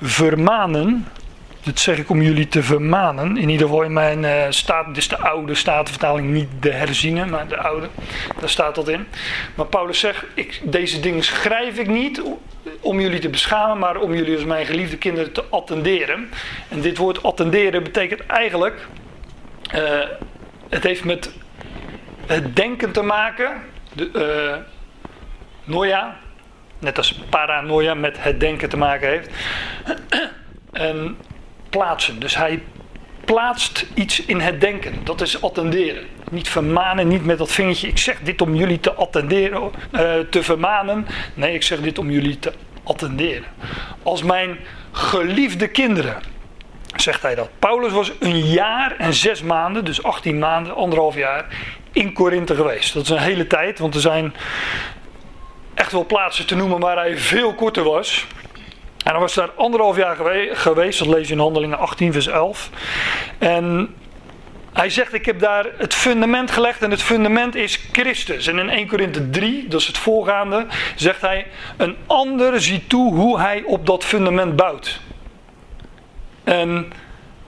vermanen. 0.00 1.06
Dat 1.66 1.78
zeg 1.78 1.98
ik 1.98 2.10
om 2.10 2.22
jullie 2.22 2.48
te 2.48 2.62
vermanen. 2.62 3.36
In 3.36 3.48
ieder 3.48 3.66
geval 3.66 3.82
in 3.82 3.92
mijn 3.92 4.22
uh, 4.22 4.46
staat, 4.48 4.86
dit 4.86 4.96
is 4.96 5.08
de 5.08 5.18
oude 5.18 5.54
statenvertaling, 5.54 6.30
niet 6.30 6.48
de 6.60 6.72
herziene, 6.72 7.26
maar 7.26 7.48
de 7.48 7.56
oude. 7.56 7.88
Daar 8.40 8.48
staat 8.48 8.74
dat 8.74 8.88
in. 8.88 9.06
Maar 9.54 9.66
Paulus 9.66 9.98
zegt, 9.98 10.24
ik, 10.34 10.60
deze 10.62 11.00
dingen 11.00 11.22
schrijf 11.22 11.78
ik 11.78 11.86
niet 11.86 12.22
om 12.80 13.00
jullie 13.00 13.18
te 13.18 13.28
beschamen, 13.28 13.78
maar 13.78 13.96
om 13.96 14.14
jullie 14.14 14.34
als 14.34 14.44
mijn 14.44 14.66
geliefde 14.66 14.96
kinderen 14.96 15.32
te 15.32 15.44
attenderen. 15.50 16.30
En 16.68 16.80
dit 16.80 16.96
woord 16.96 17.22
attenderen 17.22 17.82
betekent 17.82 18.26
eigenlijk, 18.26 18.86
uh, 19.74 19.80
het 20.68 20.82
heeft 20.82 21.04
met 21.04 21.32
het 22.26 22.56
denken 22.56 22.92
te 22.92 23.02
maken. 23.02 23.62
De, 23.92 24.10
uh, 24.14 24.56
noia, 25.64 26.16
net 26.78 26.98
als 26.98 27.12
paranoia 27.12 27.94
met 27.94 28.22
het 28.22 28.40
denken 28.40 28.68
te 28.68 28.76
maken 28.76 29.08
heeft. 29.08 29.30
en 30.72 31.16
plaatsen. 31.70 32.20
Dus 32.20 32.36
hij 32.36 32.62
plaatst 33.24 33.86
iets 33.94 34.24
in 34.24 34.40
het 34.40 34.60
denken. 34.60 34.94
Dat 35.04 35.20
is 35.20 35.42
attenderen. 35.42 36.06
Niet 36.30 36.48
vermanen, 36.48 37.08
niet 37.08 37.24
met 37.24 37.38
dat 37.38 37.52
vingertje. 37.52 37.88
Ik 37.88 37.98
zeg 37.98 38.20
dit 38.20 38.40
om 38.40 38.54
jullie 38.54 38.80
te 38.80 38.92
attenderen, 38.92 39.62
uh, 39.62 40.00
te 40.30 40.42
vermanen. 40.42 41.06
Nee, 41.34 41.54
ik 41.54 41.62
zeg 41.62 41.80
dit 41.80 41.98
om 41.98 42.10
jullie 42.10 42.38
te 42.38 42.52
attenderen. 42.82 43.48
Als 44.02 44.22
mijn 44.22 44.58
geliefde 44.92 45.68
kinderen, 45.68 46.22
zegt 46.96 47.22
hij 47.22 47.34
dat. 47.34 47.48
Paulus 47.58 47.92
was 47.92 48.12
een 48.20 48.46
jaar 48.46 48.96
en 48.96 49.14
zes 49.14 49.42
maanden, 49.42 49.84
dus 49.84 50.02
18 50.02 50.38
maanden, 50.38 50.74
anderhalf 50.74 51.14
jaar, 51.14 51.46
in 51.92 52.12
Korinthe 52.12 52.54
geweest. 52.54 52.94
Dat 52.94 53.02
is 53.02 53.10
een 53.10 53.18
hele 53.18 53.46
tijd, 53.46 53.78
want 53.78 53.94
er 53.94 54.00
zijn 54.00 54.34
echt 55.74 55.92
wel 55.92 56.06
plaatsen 56.06 56.46
te 56.46 56.54
noemen 56.54 56.80
waar 56.80 56.96
hij 56.96 57.18
veel 57.18 57.54
korter 57.54 57.84
was. 57.84 58.26
En 59.06 59.12
hij 59.12 59.20
was 59.20 59.34
daar 59.34 59.50
anderhalf 59.56 59.96
jaar 59.96 60.16
geweest, 60.52 60.98
dat 60.98 61.08
lees 61.08 61.28
je 61.28 61.34
in 61.34 61.40
Handelingen 61.40 61.78
18, 61.78 62.12
vers 62.12 62.26
11. 62.26 62.70
En 63.38 63.94
hij 64.72 64.90
zegt, 64.90 65.12
ik 65.12 65.26
heb 65.26 65.40
daar 65.40 65.66
het 65.76 65.94
fundament 65.94 66.50
gelegd 66.50 66.82
en 66.82 66.90
het 66.90 67.02
fundament 67.02 67.54
is 67.54 67.88
Christus. 67.92 68.46
En 68.46 68.58
in 68.58 68.70
1 68.70 68.86
Korinthe 68.86 69.30
3, 69.30 69.68
dat 69.68 69.80
is 69.80 69.86
het 69.86 69.98
voorgaande, 69.98 70.66
zegt 70.94 71.20
hij, 71.20 71.46
een 71.76 71.96
ander 72.06 72.60
ziet 72.60 72.88
toe 72.88 73.14
hoe 73.14 73.40
hij 73.40 73.62
op 73.66 73.86
dat 73.86 74.04
fundament 74.04 74.56
bouwt. 74.56 75.00
En 76.44 76.92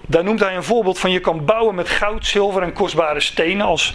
daar 0.07 0.25
noemt 0.25 0.41
hij 0.41 0.57
een 0.57 0.65
voorbeeld 0.65 0.99
van, 0.99 1.11
je 1.11 1.21
kan 1.21 1.45
bouwen 1.45 1.75
met 1.75 1.89
goud, 1.89 2.27
zilver 2.27 2.63
en 2.63 2.73
kostbare 2.73 3.21
stenen 3.21 3.67
als 3.67 3.95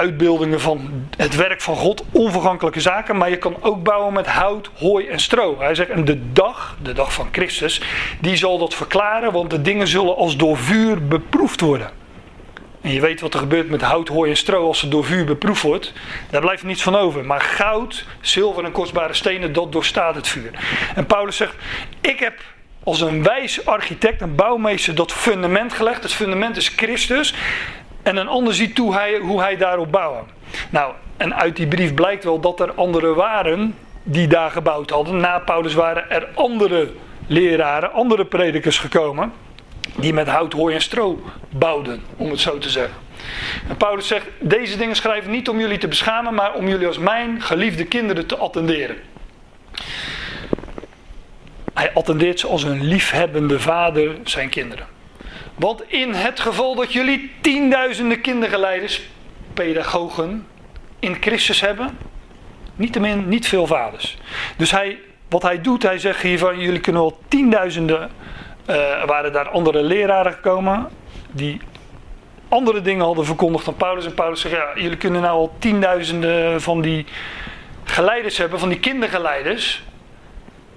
uitbeeldingen 0.00 0.60
van 0.60 1.08
het 1.16 1.36
werk 1.36 1.60
van 1.60 1.76
God, 1.76 2.04
onvergankelijke 2.10 2.80
zaken. 2.80 3.16
Maar 3.16 3.30
je 3.30 3.38
kan 3.38 3.56
ook 3.60 3.82
bouwen 3.82 4.12
met 4.12 4.26
hout, 4.26 4.70
hooi 4.74 5.06
en 5.06 5.20
stro. 5.20 5.56
Hij 5.58 5.74
zegt, 5.74 5.90
en 5.90 6.04
de 6.04 6.32
dag, 6.32 6.76
de 6.82 6.92
dag 6.92 7.12
van 7.12 7.28
Christus, 7.32 7.82
die 8.20 8.36
zal 8.36 8.58
dat 8.58 8.74
verklaren, 8.74 9.32
want 9.32 9.50
de 9.50 9.62
dingen 9.62 9.86
zullen 9.86 10.16
als 10.16 10.36
door 10.36 10.56
vuur 10.56 11.06
beproefd 11.06 11.60
worden. 11.60 11.90
En 12.80 12.92
je 12.92 13.00
weet 13.00 13.20
wat 13.20 13.34
er 13.34 13.40
gebeurt 13.40 13.70
met 13.70 13.82
hout, 13.82 14.08
hooi 14.08 14.30
en 14.30 14.36
stro 14.36 14.66
als 14.66 14.80
het 14.80 14.90
door 14.90 15.04
vuur 15.04 15.24
beproefd 15.24 15.62
wordt. 15.62 15.92
Daar 16.30 16.40
blijft 16.40 16.62
niets 16.62 16.82
van 16.82 16.96
over. 16.96 17.24
Maar 17.24 17.40
goud, 17.40 18.06
zilver 18.20 18.64
en 18.64 18.72
kostbare 18.72 19.14
stenen, 19.14 19.52
dat 19.52 19.72
doorstaat 19.72 20.14
het 20.14 20.28
vuur. 20.28 20.50
En 20.94 21.06
Paulus 21.06 21.36
zegt, 21.36 21.54
ik 22.00 22.18
heb 22.18 22.40
als 22.84 23.00
een 23.00 23.22
wijs 23.22 23.66
architect, 23.66 24.20
een 24.20 24.34
bouwmeester, 24.34 24.94
dat 24.94 25.12
fundament 25.12 25.72
gelegd. 25.72 26.02
Het 26.02 26.12
fundament 26.12 26.56
is 26.56 26.68
Christus. 26.68 27.34
En 28.02 28.16
een 28.16 28.28
ander 28.28 28.54
ziet 28.54 28.74
toe 28.74 29.18
hoe 29.20 29.40
hij 29.40 29.56
daarop 29.56 29.92
bouwen. 29.92 30.24
Nou, 30.70 30.92
en 31.16 31.34
uit 31.34 31.56
die 31.56 31.66
brief 31.66 31.94
blijkt 31.94 32.24
wel 32.24 32.40
dat 32.40 32.60
er 32.60 32.72
anderen 32.72 33.14
waren 33.14 33.74
die 34.02 34.26
daar 34.26 34.50
gebouwd 34.50 34.90
hadden. 34.90 35.16
Na 35.16 35.38
Paulus 35.38 35.74
waren 35.74 36.10
er 36.10 36.28
andere 36.34 36.90
leraren, 37.26 37.92
andere 37.92 38.24
predikers 38.24 38.78
gekomen. 38.78 39.32
Die 39.96 40.12
met 40.12 40.28
hout, 40.28 40.52
hooi 40.52 40.74
en 40.74 40.82
stro 40.82 41.22
bouwden, 41.48 42.02
om 42.16 42.30
het 42.30 42.40
zo 42.40 42.58
te 42.58 42.70
zeggen. 42.70 42.94
En 43.68 43.76
Paulus 43.76 44.06
zegt: 44.06 44.26
Deze 44.38 44.76
dingen 44.76 44.96
schrijven 44.96 45.30
niet 45.30 45.48
om 45.48 45.60
jullie 45.60 45.78
te 45.78 45.88
beschamen, 45.88 46.34
maar 46.34 46.54
om 46.54 46.68
jullie 46.68 46.86
als 46.86 46.98
mijn 46.98 47.42
geliefde 47.42 47.84
kinderen 47.84 48.26
te 48.26 48.36
attenderen. 48.36 48.96
Hij 51.74 51.92
attendeert 51.94 52.40
ze 52.40 52.46
als 52.46 52.62
een 52.62 52.84
liefhebbende 52.84 53.60
vader 53.60 54.16
zijn 54.24 54.48
kinderen. 54.48 54.86
Want 55.54 55.82
in 55.92 56.12
het 56.12 56.40
geval 56.40 56.74
dat 56.74 56.92
jullie 56.92 57.30
tienduizenden 57.40 58.20
kindergeleiders, 58.20 59.02
pedagogen 59.54 60.46
in 60.98 61.16
Christus 61.20 61.60
hebben, 61.60 61.98
niettemin 62.74 63.28
niet 63.28 63.48
veel 63.48 63.66
vaders. 63.66 64.18
Dus 64.56 64.70
hij, 64.70 64.98
wat 65.28 65.42
hij 65.42 65.60
doet, 65.60 65.82
hij 65.82 65.98
zegt 65.98 66.22
hiervan, 66.22 66.58
jullie 66.58 66.80
kunnen 66.80 67.02
wel 67.02 67.20
tienduizenden, 67.28 68.10
uh, 68.66 69.04
waren 69.04 69.32
daar 69.32 69.48
andere 69.48 69.82
leraren 69.82 70.32
gekomen, 70.32 70.88
die 71.30 71.60
andere 72.48 72.80
dingen 72.80 73.04
hadden 73.04 73.24
verkondigd 73.24 73.64
dan 73.64 73.76
Paulus. 73.76 74.06
En 74.06 74.14
Paulus 74.14 74.40
zegt, 74.40 74.54
ja, 74.54 74.82
jullie 74.82 74.96
kunnen 74.96 75.20
nou 75.20 75.34
al 75.34 75.54
tienduizenden 75.58 76.60
van 76.60 76.80
die 76.80 77.06
geleiders 77.84 78.36
hebben, 78.36 78.58
van 78.58 78.68
die 78.68 78.80
kindergeleiders. 78.80 79.82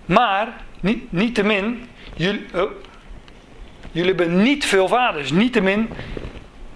Maar, 0.05 0.47
niet, 0.79 1.11
niettemin, 1.11 1.89
jullie... 2.15 2.45
Oh, 2.55 2.71
Jullie 3.93 4.13
hebben 4.13 4.41
niet 4.41 4.65
veel 4.65 4.87
vaders. 4.87 5.31
Niettemin, 5.31 5.89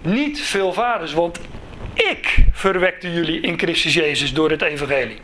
niet 0.00 0.40
veel 0.40 0.72
vaders. 0.72 1.12
Want 1.12 1.40
ik 1.94 2.44
verwekte 2.52 3.12
jullie 3.12 3.40
in 3.40 3.58
Christus 3.58 3.94
Jezus 3.94 4.34
door 4.34 4.50
het 4.50 4.62
evangelie. 4.62 5.20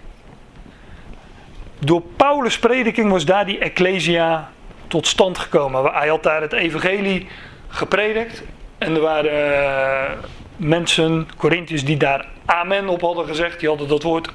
Door 1.78 2.02
Paulus' 2.16 2.58
prediking 2.58 3.10
was 3.10 3.24
daar 3.24 3.46
die 3.46 3.58
ecclesia 3.58 4.52
tot 4.88 5.06
stand 5.06 5.38
gekomen. 5.38 5.92
Hij 5.92 6.08
had 6.08 6.22
daar 6.22 6.40
het 6.40 6.52
evangelie 6.52 7.26
gepredikt. 7.68 8.42
En 8.78 8.94
er 8.94 9.00
waren 9.00 9.32
uh, 9.32 10.24
mensen, 10.56 11.28
Corinthiërs, 11.36 11.84
die 11.84 11.96
daar 11.96 12.26
amen 12.44 12.88
op 12.88 13.00
hadden 13.00 13.26
gezegd. 13.26 13.60
Die 13.60 13.68
hadden 13.68 13.88
dat 13.88 14.02
woord 14.02 14.28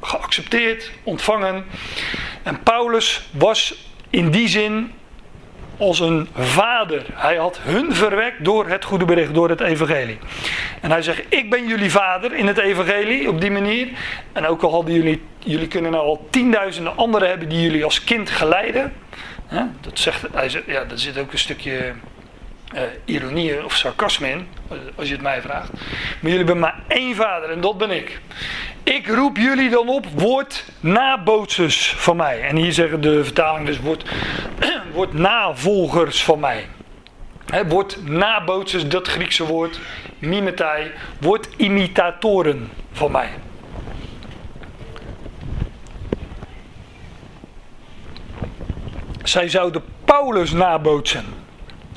geaccepteerd, 0.00 0.90
ontvangen. 1.02 1.64
En 2.42 2.62
Paulus 2.62 3.28
was 3.30 3.88
in 4.10 4.30
die 4.30 4.48
zin 4.48 4.92
als 5.78 6.00
een 6.00 6.28
vader. 6.34 7.02
Hij 7.12 7.36
had 7.36 7.58
hun 7.62 7.94
verwekt 7.94 8.44
door 8.44 8.68
het 8.68 8.84
goede 8.84 9.04
bericht, 9.04 9.34
door 9.34 9.48
het 9.48 9.60
evangelie. 9.60 10.18
En 10.80 10.90
hij 10.90 11.02
zegt, 11.02 11.22
ik 11.28 11.50
ben 11.50 11.66
jullie 11.66 11.90
vader 11.90 12.34
in 12.34 12.46
het 12.46 12.58
evangelie, 12.58 13.28
op 13.28 13.40
die 13.40 13.50
manier. 13.50 13.88
En 14.32 14.46
ook 14.46 14.62
al 14.62 14.72
hadden 14.72 14.94
jullie, 14.94 15.22
jullie 15.38 15.68
kunnen 15.68 15.90
nou 15.90 16.04
al 16.04 16.26
tienduizenden 16.30 16.96
anderen 16.96 17.28
hebben 17.28 17.48
die 17.48 17.60
jullie 17.60 17.84
als 17.84 18.04
kind 18.04 18.30
geleiden. 18.30 18.92
Dat 19.80 19.98
zegt, 19.98 20.26
hij 20.32 20.48
zegt, 20.48 20.66
ja, 20.66 20.84
daar 20.84 20.98
zit 20.98 21.18
ook 21.18 21.32
een 21.32 21.38
stukje 21.38 21.94
uh, 22.74 22.80
ironie 23.04 23.64
of 23.64 23.76
sarcasme 23.76 24.28
in, 24.28 24.48
als 24.94 25.06
je 25.06 25.12
het 25.12 25.22
mij 25.22 25.40
vraagt. 25.40 25.72
Maar 25.72 26.18
jullie 26.20 26.36
hebben 26.36 26.58
maar 26.58 26.82
één 26.88 27.14
vader 27.14 27.50
en 27.50 27.60
dat 27.60 27.78
ben 27.78 27.90
ik. 27.90 28.20
Ik 28.82 29.06
roep 29.06 29.36
jullie 29.36 29.70
dan 29.70 29.88
op, 29.88 30.06
word 30.14 30.64
nabootsers 30.80 31.94
van 31.96 32.16
mij. 32.16 32.42
En 32.42 32.56
hier 32.56 32.72
zeggen 32.72 33.00
de 33.00 33.24
vertaling 33.24 33.66
dus, 33.66 33.80
word, 33.80 34.04
word 34.94 35.12
navolgers 35.12 36.24
van 36.24 36.40
mij. 36.40 36.66
He, 37.46 37.66
word 37.66 37.98
nabootsers, 38.06 38.88
dat 38.88 39.08
Griekse 39.08 39.46
woord, 39.46 39.80
mimetai, 40.18 40.90
word 41.20 41.48
imitatoren 41.56 42.70
van 42.92 43.10
mij. 43.12 43.30
Zij 49.22 49.48
zouden 49.48 49.84
Paulus 50.04 50.52
nabootsen. 50.52 51.43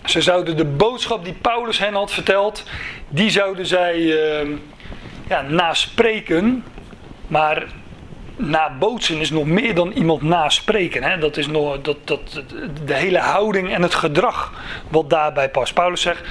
Ze 0.07 0.21
zouden 0.21 0.57
de 0.57 0.65
boodschap 0.65 1.23
die 1.23 1.33
Paulus 1.33 1.79
hen 1.79 1.93
had 1.93 2.11
verteld, 2.11 2.63
die 3.07 3.29
zouden 3.29 3.65
zij 3.65 3.95
uh, 3.95 4.49
ja, 5.27 5.41
naspreken. 5.41 6.63
Maar 7.27 7.65
nabootsen 8.35 9.19
is 9.19 9.29
nog 9.29 9.45
meer 9.45 9.75
dan 9.75 9.91
iemand 9.91 10.21
naspreken. 10.21 11.03
Hè? 11.03 11.17
Dat 11.17 11.37
is 11.37 11.47
nog 11.47 11.81
dat, 11.81 11.97
dat, 12.03 12.43
de 12.85 12.93
hele 12.93 13.19
houding 13.19 13.73
en 13.73 13.81
het 13.81 13.95
gedrag 13.95 14.53
wat 14.89 15.09
daarbij 15.09 15.49
past. 15.49 15.73
Paulus 15.73 16.01
zegt, 16.01 16.21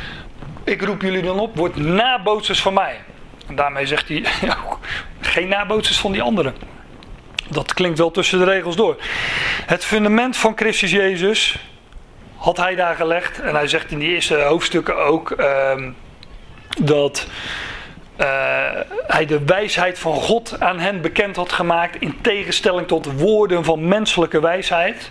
ik 0.64 0.82
roep 0.82 1.02
jullie 1.02 1.22
dan 1.22 1.38
op, 1.38 1.56
word 1.56 1.76
nabootsers 1.76 2.62
van 2.62 2.74
mij. 2.74 3.00
En 3.46 3.54
daarmee 3.54 3.86
zegt 3.86 4.08
hij, 4.08 4.24
geen 5.20 5.48
nabootsers 5.48 5.98
van 5.98 6.12
die 6.12 6.22
anderen. 6.22 6.54
Dat 7.48 7.74
klinkt 7.74 7.98
wel 7.98 8.10
tussen 8.10 8.38
de 8.38 8.44
regels 8.44 8.76
door. 8.76 8.96
Het 9.66 9.84
fundament 9.84 10.36
van 10.36 10.52
Christus 10.56 10.90
Jezus 10.90 11.56
had 12.46 12.56
hij 12.56 12.74
daar 12.74 12.94
gelegd. 12.94 13.40
En 13.40 13.54
hij 13.54 13.68
zegt 13.68 13.90
in 13.90 13.98
die 13.98 14.08
eerste 14.08 14.34
hoofdstukken 14.34 14.96
ook 14.96 15.30
ehm, 15.30 15.90
dat 16.80 17.26
uh, 18.20 18.26
hij 19.06 19.26
de 19.26 19.44
wijsheid 19.44 19.98
van 19.98 20.14
God 20.14 20.60
aan 20.60 20.78
hen 20.78 21.00
bekend 21.00 21.36
had 21.36 21.52
gemaakt. 21.52 22.00
In 22.00 22.18
tegenstelling 22.20 22.86
tot 22.86 23.20
woorden 23.20 23.64
van 23.64 23.88
menselijke 23.88 24.40
wijsheid. 24.40 25.10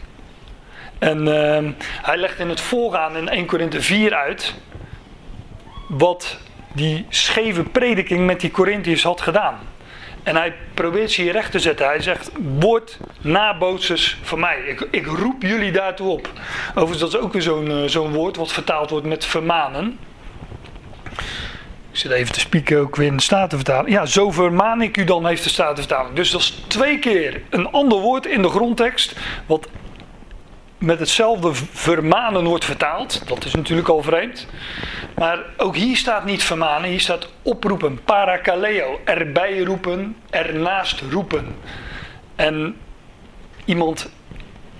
En 1.00 1.28
uh, 1.28 1.72
hij 1.82 2.18
legt 2.18 2.40
in 2.40 2.50
het 2.50 2.62
voorgaan 2.62 3.16
in 3.16 3.30
1 3.30 3.46
Korinthe 3.46 3.82
4 3.82 4.14
uit. 4.14 4.54
Wat 5.88 6.38
die 6.74 7.06
scheve 7.10 7.64
prediking 7.64 8.26
met 8.26 8.40
die 8.40 8.52
Corinthiërs 8.52 9.04
had 9.04 9.22
gedaan. 9.22 9.60
En 10.26 10.36
hij 10.36 10.54
probeert 10.74 11.12
ze 11.12 11.22
hier 11.22 11.32
recht 11.32 11.52
te 11.52 11.60
zetten. 11.60 11.86
Hij 11.86 12.02
zegt: 12.02 12.32
Word 12.60 12.98
nabootsers 13.22 14.18
van 14.22 14.40
mij. 14.40 14.58
Ik, 14.68 14.88
ik 14.92 15.06
roep 15.06 15.42
jullie 15.42 15.72
daartoe 15.72 16.10
op. 16.10 16.30
Overigens, 16.70 17.00
dat 17.00 17.14
is 17.14 17.20
ook 17.20 17.34
weer 17.34 17.42
zo'n 17.42 17.72
uh, 17.72 17.84
zo'n 17.86 18.14
woord 18.14 18.36
wat 18.36 18.52
vertaald 18.52 18.90
wordt 18.90 19.06
met 19.06 19.26
vermanen. 19.26 20.00
Ik 21.92 22.02
zit 22.02 22.12
even 22.12 22.34
te 22.34 22.40
spieken 22.40 22.80
ook 22.80 22.96
weer 22.96 23.08
in 23.08 23.16
de 23.16 23.24
Statenvertaling. 23.24 23.96
Ja, 23.96 24.06
zo 24.06 24.32
vermaan 24.32 24.82
ik 24.82 24.98
u 24.98 25.04
dan, 25.04 25.26
heeft 25.26 25.44
de 25.44 25.50
Statenvertaling. 25.50 26.16
Dus 26.16 26.32
dat 26.32 26.42
is 26.42 26.64
twee 26.68 27.00
keer 27.00 27.42
een 27.50 27.72
ander 27.72 28.00
woord 28.00 28.26
in 28.26 28.42
de 28.42 28.50
grondtekst. 28.50 29.16
Wat 29.46 29.68
met 30.78 31.00
hetzelfde 31.00 31.54
vermanen 31.54 32.44
wordt 32.44 32.66
vertaald. 32.66 33.28
Dat 33.28 33.46
is 33.46 33.54
natuurlijk 33.56 33.88
al 33.88 34.02
vreemd. 34.02 34.48
Maar 35.16 35.40
ook 35.58 35.76
hier 35.76 35.98
staat 35.98 36.26
niet 36.26 36.44
vermanen, 36.44 36.90
hier 36.90 37.00
staat 37.00 37.30
oproepen. 37.42 38.04
Parakaleo, 38.04 39.00
erbij 39.04 39.60
roepen, 39.60 40.16
ernaast 40.30 41.02
roepen. 41.12 41.56
En 42.36 42.76
iemand, 43.66 44.10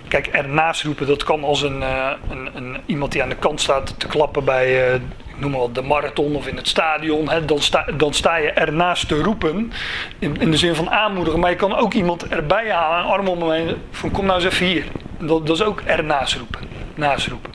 kijk, 0.08 0.26
ernaast 0.26 0.82
roepen, 0.82 1.06
dat 1.06 1.24
kan 1.24 1.44
als 1.44 1.62
een, 1.62 1.80
uh, 1.80 2.10
een, 2.30 2.50
een, 2.56 2.76
iemand 2.86 3.12
die 3.12 3.22
aan 3.22 3.28
de 3.28 3.36
kant 3.36 3.60
staat 3.60 4.00
te 4.00 4.06
klappen 4.06 4.44
bij, 4.44 4.94
uh, 4.94 5.00
noem 5.36 5.50
maar 5.50 5.60
wat, 5.60 5.74
de 5.74 5.82
marathon 5.82 6.36
of 6.36 6.46
in 6.46 6.56
het 6.56 6.68
stadion. 6.68 7.28
Hè, 7.28 7.44
dan, 7.44 7.60
sta, 7.60 7.86
dan 7.96 8.14
sta 8.14 8.36
je 8.36 8.50
ernaast 8.50 9.08
te 9.08 9.22
roepen, 9.22 9.72
in, 10.18 10.36
in, 10.40 10.50
de 10.50 10.56
zin 10.56 10.74
van 10.74 10.90
aanmoedigen. 10.90 11.40
Maar 11.40 11.50
je 11.50 11.56
kan 11.56 11.76
ook 11.76 11.94
iemand 11.94 12.28
erbij 12.28 12.70
halen, 12.70 12.98
een 12.98 13.10
arm 13.10 13.28
om 13.28 13.38
me 13.38 13.54
heen, 13.54 13.76
van 13.90 14.10
kom 14.10 14.26
nou 14.26 14.42
eens 14.42 14.52
even 14.54 14.66
hier. 14.66 14.84
Dat, 15.18 15.46
dat 15.46 15.56
is 15.56 15.62
ook 15.62 15.80
ernaast 15.80 16.34
roepen, 16.34 16.60
naast 16.94 17.26
roepen. 17.26 17.50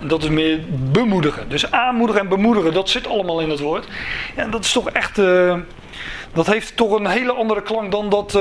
En 0.00 0.08
dat 0.08 0.22
is 0.22 0.28
meer 0.28 0.60
bemoedigen. 0.92 1.48
Dus 1.48 1.70
aanmoedigen 1.70 2.22
en 2.22 2.28
bemoedigen, 2.28 2.72
dat 2.72 2.88
zit 2.88 3.08
allemaal 3.08 3.40
in 3.40 3.50
het 3.50 3.60
woord. 3.60 3.88
Ja, 4.36 4.46
dat 4.46 4.64
is 4.64 4.72
toch 4.72 4.90
echt, 4.90 5.18
uh, 5.18 5.56
dat 6.32 6.46
heeft 6.46 6.76
toch 6.76 6.98
een 6.98 7.06
hele 7.06 7.32
andere 7.32 7.62
klank 7.62 7.90
dan 7.90 8.08
dat 8.08 8.38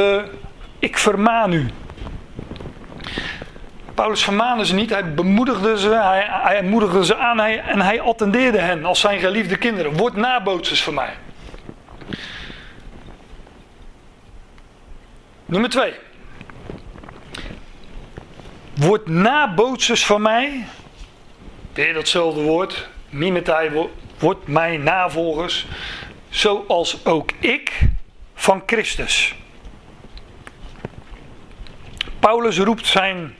ik 0.80 0.98
vermaan 0.98 1.54
u. 1.54 1.70
Paulus 4.02 4.24
vermaande 4.24 4.66
ze 4.66 4.74
niet, 4.74 4.90
hij 4.90 5.14
bemoedigde 5.14 5.80
ze, 5.80 5.90
hij, 5.90 6.28
hij 6.30 6.64
moedigde 6.64 7.06
ze 7.06 7.18
aan 7.18 7.40
en 7.40 7.82
hij 7.82 8.02
attendeerde 8.02 8.60
hen 8.60 8.86
als 8.86 9.00
zijn 9.00 9.20
geliefde 9.20 9.58
kinderen. 9.58 9.98
Word 9.98 10.16
nabootsers 10.16 10.84
van 10.84 10.94
mij. 10.94 11.14
Nummer 15.46 15.70
2. 15.70 15.94
Word 18.74 19.08
nabootsers 19.08 20.06
van 20.06 20.22
mij. 20.22 20.66
Weer 21.74 21.94
datzelfde 21.94 22.42
woord. 22.42 22.90
Mimetai, 23.10 23.90
word 24.20 24.48
mijn 24.48 24.84
navolgers. 24.84 25.68
Zoals 26.30 27.06
ook 27.06 27.32
ik 27.40 27.80
van 28.34 28.64
Christus. 28.66 29.36
Paulus 32.20 32.58
roept 32.58 32.88
zijn 32.88 33.36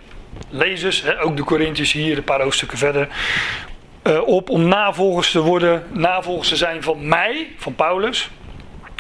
lezers, 0.52 1.18
ook 1.18 1.38
de 1.38 1.44
Corinthiërs 1.44 1.92
hier 1.92 2.18
een 2.18 2.24
paar 2.24 2.42
hoofdstukken 2.42 2.78
verder, 2.78 3.08
eh, 4.02 4.28
op 4.28 4.50
om 4.50 4.68
navolgers 4.68 5.32
te 5.32 5.40
worden, 5.40 5.84
navolgers 5.92 6.50
te 6.50 6.56
zijn 6.56 6.84
van 6.84 7.08
mij, 7.08 7.48
van 7.58 7.76
Paulus, 7.76 8.30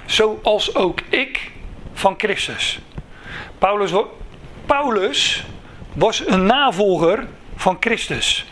zoals 0.05 0.75
ook 0.75 0.99
ik 1.09 1.51
van 1.93 2.13
Christus. 2.17 2.79
Paulus, 3.57 3.91
Paulus 4.65 5.43
was 5.93 6.27
een 6.27 6.45
navolger 6.45 7.27
van 7.55 7.77
Christus. 7.79 8.45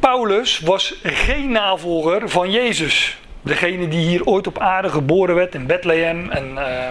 Paulus 0.00 0.58
was 0.58 0.94
geen 1.02 1.50
navolger 1.50 2.28
van 2.28 2.50
Jezus. 2.50 3.18
Degene 3.42 3.88
die 3.88 4.06
hier 4.06 4.26
ooit 4.26 4.46
op 4.46 4.58
aarde 4.58 4.88
geboren 4.88 5.34
werd 5.34 5.54
in 5.54 5.66
Bethlehem 5.66 6.30
en 6.30 6.50
uh, 6.54 6.88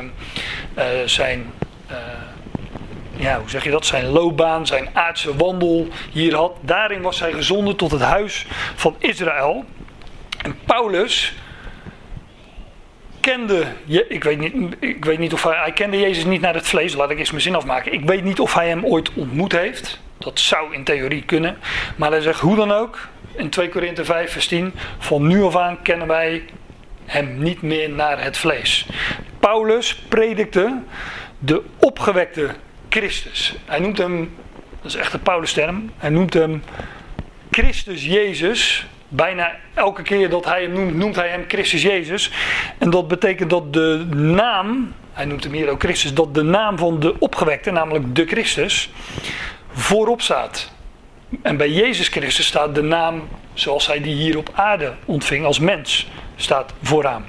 uh, 0.77 1.08
zijn 1.08 1.53
ja, 3.15 3.39
hoe 3.39 3.50
zeg 3.50 3.63
je 3.63 3.72
dat, 3.72 3.86
zijn 3.86 4.05
loopbaan, 4.05 4.67
zijn 4.67 4.89
aardse 4.93 5.36
wandel 5.36 5.88
hier 6.12 6.36
had. 6.36 6.58
Daarin 6.62 7.01
was 7.01 7.20
hij 7.20 7.32
gezonden 7.32 7.75
tot 7.75 7.91
het 7.91 8.01
huis 8.01 8.46
van 8.75 8.96
Israël. 9.00 9.65
En 10.41 10.55
Paulus 10.65 11.34
kende, 13.20 13.65
ik 14.08 14.24
weet 14.24 14.39
niet, 14.39 14.75
ik 14.79 15.05
weet 15.05 15.20
niet 15.20 15.34
of 15.34 15.43
hij, 15.43 15.58
hij 15.58 15.72
kende 15.72 16.00
Jezus 16.00 16.25
niet 16.25 16.41
naar 16.41 16.53
het 16.53 16.67
vlees, 16.67 16.93
laat 16.93 17.10
ik 17.10 17.20
eens 17.20 17.32
mijn 17.32 17.41
zin 17.41 17.55
afmaken. 17.55 17.93
Ik 17.93 18.05
weet 18.05 18.24
niet 18.24 18.39
of 18.39 18.53
hij 18.53 18.67
hem 18.67 18.86
ooit 18.86 19.13
ontmoet 19.13 19.51
heeft. 19.51 20.00
Dat 20.17 20.39
zou 20.39 20.74
in 20.74 20.84
theorie 20.84 21.24
kunnen. 21.24 21.57
Maar 21.96 22.11
hij 22.11 22.22
zegt 22.22 22.40
hoe 22.40 22.55
dan 22.55 22.72
ook, 22.72 23.07
in 23.35 23.50
2 23.50 23.70
Korinthe 23.70 24.05
5 24.05 24.31
vers 24.31 24.48
10, 24.48 24.74
van 24.98 25.27
nu 25.27 25.44
af 25.44 25.55
aan 25.55 25.81
kennen 25.81 26.07
wij 26.07 26.44
hem 27.05 27.37
niet 27.37 27.61
meer 27.61 27.90
naar 27.90 28.24
het 28.24 28.37
vlees. 28.37 28.85
Paulus 29.40 29.96
predikte 29.96 30.81
de 31.40 31.61
opgewekte 31.79 32.50
Christus. 32.94 33.56
Hij 33.66 33.79
noemt 33.79 33.98
hem, 33.98 34.36
dat 34.82 34.92
is 34.92 34.96
echt 34.96 35.14
een 35.14 35.22
Paulus-term, 35.22 35.92
hij 35.98 36.10
noemt 36.10 36.34
hem 36.34 36.64
Christus 37.51 38.06
Jezus. 38.06 38.86
Bijna 39.08 39.56
elke 39.74 40.01
keer 40.01 40.29
dat 40.29 40.46
hij 40.46 40.62
hem 40.62 40.72
noemt, 40.74 40.96
noemt 40.96 41.16
hij 41.16 41.29
hem 41.29 41.46
Christus 41.48 41.82
Jezus. 41.82 42.32
En 42.77 42.90
dat 42.90 43.08
betekent 43.08 43.50
dat 43.50 43.74
de 43.74 44.06
naam, 44.16 44.94
hij 45.14 45.25
noemt 45.25 45.44
hem 45.44 45.53
hier 45.53 45.70
ook 45.70 45.79
Christus, 45.79 46.14
dat 46.14 46.34
de 46.34 46.42
naam 46.42 46.77
van 46.77 47.00
de 47.00 47.20
opgewekte, 47.20 47.72
namelijk 47.72 48.16
de 48.16 48.25
Christus, 48.25 48.90
voorop 49.72 50.22
staat. 50.22 50.72
En 51.42 51.58
bij 51.58 51.70
Jezus 51.70 52.08
Christus 52.08 52.46
staat 52.46 52.75
de 52.75 52.82
naam 52.84 53.27
zoals 53.53 53.88
hij 53.88 54.01
die 54.01 54.16
hier 54.16 54.38
op 54.38 54.50
aarde 54.53 54.94
ontving 55.06 55.46
als 55.46 55.60
mens, 55.60 56.08
staat 56.36 56.74
vooraan. 56.82 57.25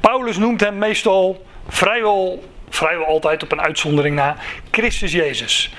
Paulus 0.00 0.36
noemt 0.36 0.60
hem 0.60 0.78
meestal 0.78 1.46
vrijwel 1.68 2.50
vrijwel 2.74 3.06
altijd 3.06 3.42
op 3.42 3.52
een 3.52 3.60
uitzondering 3.60 4.14
na, 4.16 4.36
Christus 4.70 5.12
Jezus. 5.12 5.70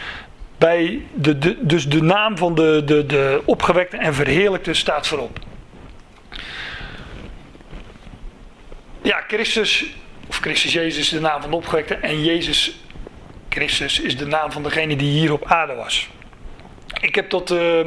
Bij 0.58 1.01
de, 1.13 1.58
dus 1.62 1.89
de 1.89 2.01
naam 2.01 2.38
van 2.38 2.56
de, 2.56 2.82
de, 2.86 3.06
de 3.06 3.41
opgewekte 3.45 3.97
en 3.97 4.13
verheerlijkte 4.13 4.73
staat 4.73 5.08
voorop. 5.08 5.39
Ja, 9.01 9.23
Christus, 9.27 9.86
of 10.27 10.38
Christus 10.38 10.73
Jezus 10.73 10.97
is 10.97 11.10
de 11.10 11.19
naam 11.19 11.41
van 11.41 11.49
de 11.49 11.56
opgewekte 11.56 11.95
en 11.95 12.23
Jezus 12.23 12.84
Christus 13.53 13.99
is 13.99 14.17
de 14.17 14.25
naam 14.25 14.51
van 14.51 14.63
degene 14.63 14.95
die 14.95 15.12
hier 15.12 15.34
op 15.34 15.45
aarde 15.45 15.73
was. 15.73 16.08
Ik 17.01 17.15
heb 17.15 17.29
dat 17.29 17.51
uh, 17.51 17.79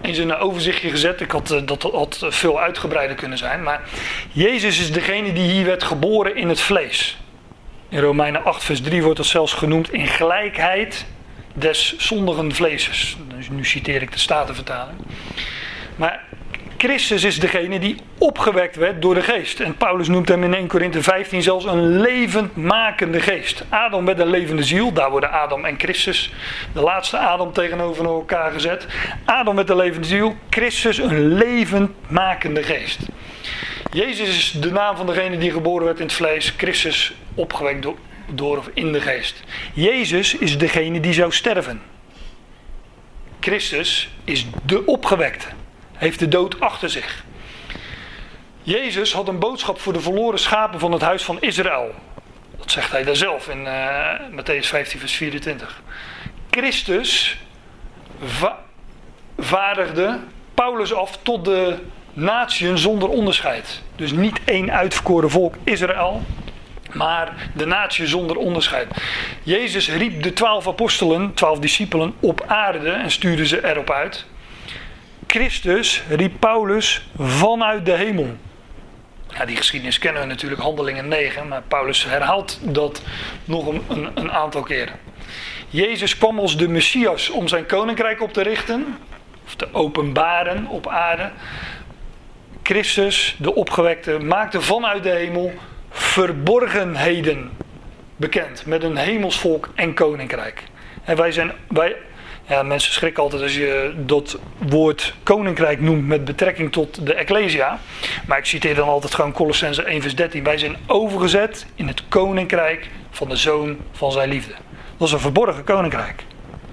in 0.00 0.20
een 0.20 0.34
overzichtje 0.34 0.90
gezet. 0.90 1.20
Ik 1.20 1.30
had, 1.30 1.50
uh, 1.50 1.60
dat 1.64 1.82
had 1.82 2.26
veel 2.28 2.60
uitgebreider 2.60 3.16
kunnen 3.16 3.38
zijn. 3.38 3.62
Maar 3.62 3.80
Jezus 4.32 4.80
is 4.80 4.92
degene 4.92 5.32
die 5.32 5.50
hier 5.50 5.64
werd 5.64 5.82
geboren 5.82 6.36
in 6.36 6.48
het 6.48 6.60
vlees. 6.60 7.18
In 7.92 8.00
Romeinen 8.00 8.44
8, 8.44 8.64
vers 8.64 8.80
3 8.80 9.02
wordt 9.02 9.16
dat 9.16 9.26
zelfs 9.26 9.52
genoemd 9.52 9.92
in 9.92 10.06
gelijkheid 10.06 11.06
des 11.54 11.96
zondigen 11.96 12.54
vleeses. 12.54 13.16
Dus 13.36 13.48
nu 13.48 13.64
citeer 13.64 14.02
ik 14.02 14.12
de 14.12 14.18
Statenvertaling. 14.18 14.98
Maar 15.96 16.24
Christus 16.76 17.24
is 17.24 17.40
degene 17.40 17.78
die 17.78 17.96
opgewekt 18.18 18.76
werd 18.76 19.02
door 19.02 19.14
de 19.14 19.22
geest. 19.22 19.60
En 19.60 19.76
Paulus 19.76 20.08
noemt 20.08 20.28
hem 20.28 20.42
in 20.42 20.54
1 20.54 20.66
Korinthe 20.66 21.02
15 21.02 21.42
zelfs 21.42 21.64
een 21.64 22.00
levendmakende 22.00 23.20
geest. 23.20 23.64
Adam 23.68 24.04
werd 24.04 24.18
een 24.18 24.30
levende 24.30 24.64
ziel. 24.64 24.92
Daar 24.92 25.10
worden 25.10 25.30
Adam 25.30 25.64
en 25.64 25.78
Christus, 25.78 26.32
de 26.72 26.80
laatste 26.80 27.18
Adam, 27.18 27.52
tegenover 27.52 28.04
elkaar 28.04 28.52
gezet. 28.52 28.86
Adam 29.24 29.56
werd 29.56 29.70
een 29.70 29.76
levende 29.76 30.06
ziel. 30.06 30.36
Christus 30.50 30.98
een 30.98 31.32
levendmakende 31.32 32.62
geest. 32.62 32.98
Jezus 33.92 34.28
is 34.28 34.50
de 34.50 34.70
naam 34.70 34.96
van 34.96 35.06
degene 35.06 35.38
die 35.38 35.50
geboren 35.50 35.84
werd 35.84 35.98
in 35.98 36.06
het 36.06 36.14
vlees. 36.14 36.54
Christus 36.56 37.12
opgewekt 37.34 37.82
door, 37.82 37.96
door 38.30 38.58
of 38.58 38.70
in 38.74 38.92
de 38.92 39.00
geest. 39.00 39.42
Jezus 39.74 40.34
is 40.34 40.58
degene 40.58 41.00
die 41.00 41.12
zou 41.12 41.32
sterven. 41.32 41.82
Christus 43.40 44.10
is 44.24 44.46
de 44.64 44.86
opgewekte. 44.86 45.46
Heeft 45.92 46.18
de 46.18 46.28
dood 46.28 46.60
achter 46.60 46.90
zich. 46.90 47.24
Jezus 48.62 49.12
had 49.12 49.28
een 49.28 49.38
boodschap 49.38 49.80
voor 49.80 49.92
de 49.92 50.00
verloren 50.00 50.38
schapen 50.38 50.78
van 50.78 50.92
het 50.92 51.02
huis 51.02 51.24
van 51.24 51.40
Israël. 51.40 51.94
Dat 52.58 52.70
zegt 52.70 52.90
hij 52.90 53.04
daar 53.04 53.16
zelf 53.16 53.48
in 53.48 53.60
uh, 53.60 54.20
Matthäus 54.30 54.66
15, 54.66 54.98
vers 54.98 55.12
24. 55.12 55.82
Christus 56.50 57.38
va 58.24 58.64
vaardigde 59.38 60.18
Paulus 60.54 60.94
af 60.94 61.18
tot 61.22 61.44
de 61.44 61.78
natieën 62.12 62.78
zonder 62.78 63.08
onderscheid. 63.08 63.82
Dus 63.96 64.12
niet 64.12 64.40
één 64.44 64.72
uitverkoren 64.72 65.30
volk 65.30 65.54
Israël, 65.64 66.22
maar 66.92 67.50
de 67.54 67.66
natie 67.66 68.06
zonder 68.06 68.36
onderscheid. 68.36 68.88
Jezus 69.42 69.88
riep 69.88 70.22
de 70.22 70.32
twaalf 70.32 70.68
apostelen, 70.68 71.34
twaalf 71.34 71.58
discipelen 71.58 72.14
op 72.20 72.44
aarde 72.46 72.90
en 72.90 73.10
stuurde 73.10 73.46
ze 73.46 73.68
erop 73.68 73.90
uit. 73.90 74.26
Christus 75.26 76.02
riep 76.08 76.32
Paulus 76.38 77.08
vanuit 77.16 77.86
de 77.86 77.92
hemel. 77.92 78.36
Ja, 79.28 79.44
die 79.44 79.56
geschiedenis 79.56 79.98
kennen 79.98 80.22
we 80.22 80.28
natuurlijk, 80.28 80.60
handelingen 80.60 81.08
9, 81.08 81.48
maar 81.48 81.62
Paulus 81.68 82.04
herhaalt 82.04 82.58
dat 82.62 83.02
nog 83.44 83.66
een, 83.66 83.82
een, 83.88 84.10
een 84.14 84.32
aantal 84.32 84.62
keren. 84.62 84.94
Jezus 85.68 86.18
kwam 86.18 86.38
als 86.38 86.56
de 86.56 86.68
Messias 86.68 87.30
om 87.30 87.48
zijn 87.48 87.66
koninkrijk 87.66 88.22
op 88.22 88.32
te 88.32 88.42
richten, 88.42 88.98
of 89.44 89.54
te 89.54 89.68
openbaren 89.72 90.66
op 90.66 90.88
aarde. 90.88 91.30
Christus, 92.62 93.36
de 93.38 93.54
opgewekte, 93.54 94.18
maakte 94.18 94.60
vanuit 94.60 95.02
de 95.02 95.10
hemel 95.10 95.52
verborgenheden 95.90 97.50
bekend 98.16 98.66
met 98.66 98.82
een 98.82 98.96
hemelsvolk 98.96 99.70
en 99.74 99.94
koninkrijk. 99.94 100.62
En 101.04 101.16
wij 101.16 101.32
zijn, 101.32 101.52
wij, 101.68 101.96
Ja, 102.48 102.62
mensen 102.62 102.92
schrikken 102.92 103.22
altijd 103.22 103.42
als 103.42 103.54
je 103.54 103.92
dat 103.96 104.38
woord 104.58 105.14
koninkrijk 105.22 105.80
noemt 105.80 106.06
met 106.06 106.24
betrekking 106.24 106.72
tot 106.72 107.06
de 107.06 107.14
Ecclesia. 107.14 107.78
Maar 108.26 108.38
ik 108.38 108.44
citeer 108.44 108.74
dan 108.74 108.88
altijd 108.88 109.14
gewoon 109.14 109.32
Colossense 109.32 109.82
1 109.82 110.02
vers 110.02 110.14
13. 110.14 110.44
Wij 110.44 110.58
zijn 110.58 110.76
overgezet 110.86 111.66
in 111.74 111.86
het 111.88 112.02
koninkrijk 112.08 112.88
van 113.10 113.28
de 113.28 113.36
zoon 113.36 113.76
van 113.92 114.12
zijn 114.12 114.28
liefde. 114.28 114.54
Dat 114.96 115.06
is 115.08 115.14
een 115.14 115.20
verborgen 115.20 115.64
koninkrijk. 115.64 116.24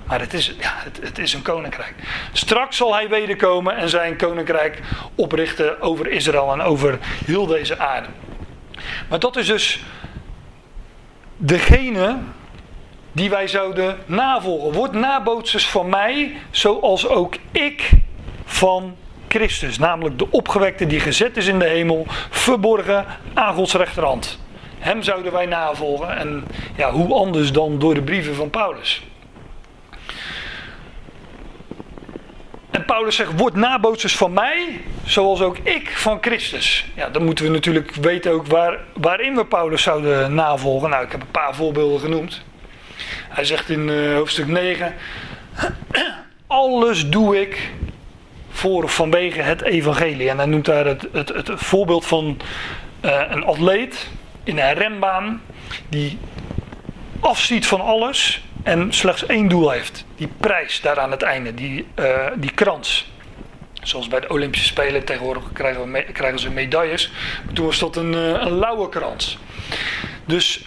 Maar 0.10 0.20
het 0.20 0.34
is, 0.34 0.54
ja, 0.60 0.74
het, 0.76 1.00
het, 1.02 1.18
is 1.18 1.34
een 1.34 1.42
koninkrijk. 1.42 1.94
Straks 2.32 2.78
zal 2.78 2.94
hij 2.94 3.10
wederkomen 3.10 3.78
en 3.78 3.90
zijn 3.90 4.18
koninkrijk 4.18 4.82
oprichten 5.16 5.82
over 5.82 6.08
Israël 6.08 6.52
en 6.52 6.62
over 6.62 6.98
heel 7.26 7.46
deze 7.46 7.80
aarde. 7.80 8.08
Maar 9.10 9.20
dat 9.20 9.36
is 9.36 9.48
dus 9.48 9.84
degene 11.38 12.18
die 13.12 13.30
wij 13.30 13.48
zouden 13.48 13.98
navolgen. 14.06 14.74
Word 14.74 14.92
nabootsers 14.92 15.68
van 15.68 15.90
mij, 15.90 16.38
zoals 16.52 17.08
ook 17.08 17.36
ik 17.52 17.90
van 18.46 18.96
Christus. 19.28 19.78
Namelijk 19.78 20.18
de 20.18 20.32
opgewekte 20.32 20.88
die 20.88 21.00
gezet 21.00 21.38
is 21.38 21.48
in 21.48 21.60
de 21.60 21.68
hemel, 21.68 22.06
verborgen 22.30 23.06
aan 23.34 23.54
Gods 23.54 23.74
rechterhand. 23.74 24.40
Hem 24.80 25.04
zouden 25.04 25.32
wij 25.32 25.46
navolgen. 25.46 26.18
En 26.18 26.44
ja, 26.76 26.92
hoe 26.92 27.14
anders 27.14 27.52
dan 27.52 27.80
door 27.80 27.94
de 27.94 28.02
brieven 28.02 28.36
van 28.36 28.50
Paulus. 28.50 29.04
En 32.72 32.86
Paulus 32.86 33.16
zegt, 33.16 33.40
word 33.40 33.56
nabootsers 33.56 34.16
van 34.16 34.34
mij, 34.34 34.82
zoals 35.04 35.42
ook 35.42 35.58
ik 35.58 35.90
van 35.90 36.18
Christus. 36.22 36.86
Ja, 36.96 37.10
dan 37.10 37.26
moeten 37.26 37.46
we 37.46 37.52
natuurlijk 37.52 37.96
weten 37.96 38.32
ook 38.32 38.48
waar, 38.48 38.80
waarin 38.94 39.36
we 39.36 39.46
Paulus 39.46 39.82
zouden 39.82 40.34
navolgen. 40.34 40.90
Nou, 40.90 41.06
ik 41.06 41.12
heb 41.12 41.22
een 41.22 41.32
paar 41.32 41.56
voorbeelden 41.56 42.00
genoemd. 42.00 42.42
Hij 43.30 43.46
zegt 43.46 43.70
in 43.70 43.88
uh, 43.88 44.16
hoofdstuk 44.16 44.48
9, 44.48 44.96
alles 46.48 47.10
doe 47.10 47.42
ik 47.42 47.72
voor 48.50 48.84
of 48.84 48.96
vanwege 48.96 49.42
het 49.42 49.62
evangelie. 49.62 50.30
En 50.30 50.38
hij 50.38 50.46
noemt 50.46 50.66
daar 50.66 50.86
het, 50.86 51.08
het, 51.12 51.30
het 51.30 51.52
voorbeeld 51.56 52.06
van 52.06 52.38
uh, 53.06 53.22
een 53.30 53.44
atleet 53.44 54.10
in 54.44 54.60
een 54.60 54.74
renbaan 54.74 55.42
die 55.90 56.18
afziet 57.20 57.68
van 57.68 57.82
alles 57.82 58.42
en 58.70 58.94
slechts 58.94 59.26
één 59.26 59.48
doel 59.48 59.70
heeft. 59.70 60.06
Die 60.16 60.30
prijs 60.38 60.82
daar 60.82 61.00
aan 61.00 61.12
het 61.12 61.22
einde, 61.22 61.54
die, 61.54 61.86
uh, 62.00 62.28
die 62.36 62.52
krans. 62.52 63.12
Zoals 63.82 64.08
bij 64.08 64.20
de 64.20 64.30
Olympische 64.30 64.68
Spelen 64.68 65.04
tegenwoordig 65.04 65.44
krijgen, 65.54 65.92
we 65.92 66.04
krijgen 66.04 66.40
ze 66.40 66.50
medailles. 66.50 67.12
Toen 67.54 67.66
was 67.66 67.80
dat 67.80 67.96
een, 67.96 68.14
uh, 68.14 68.28
een 68.28 68.52
lauwe 68.52 68.90
krans. 68.90 69.38
Dus 70.26 70.66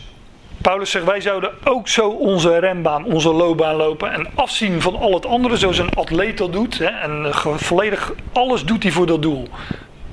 Paulus 0.63 0.91
zegt, 0.91 1.05
wij 1.05 1.21
zouden 1.21 1.53
ook 1.65 1.89
zo 1.89 2.09
onze 2.09 2.59
renbaan, 2.59 3.05
onze 3.05 3.33
loopbaan 3.33 3.77
lopen 3.77 4.13
en 4.13 4.27
afzien 4.35 4.81
van 4.81 4.97
al 4.97 5.15
het 5.15 5.27
andere, 5.27 5.57
zoals 5.57 5.79
een 5.79 5.95
atleet 5.95 6.39
dat 6.39 6.53
doet. 6.53 6.79
Hè, 6.79 6.87
en 6.87 7.35
volledig 7.57 8.13
alles 8.33 8.65
doet 8.65 8.83
hij 8.83 8.93
voor 8.93 9.07
dat 9.07 9.23
doel. 9.23 9.49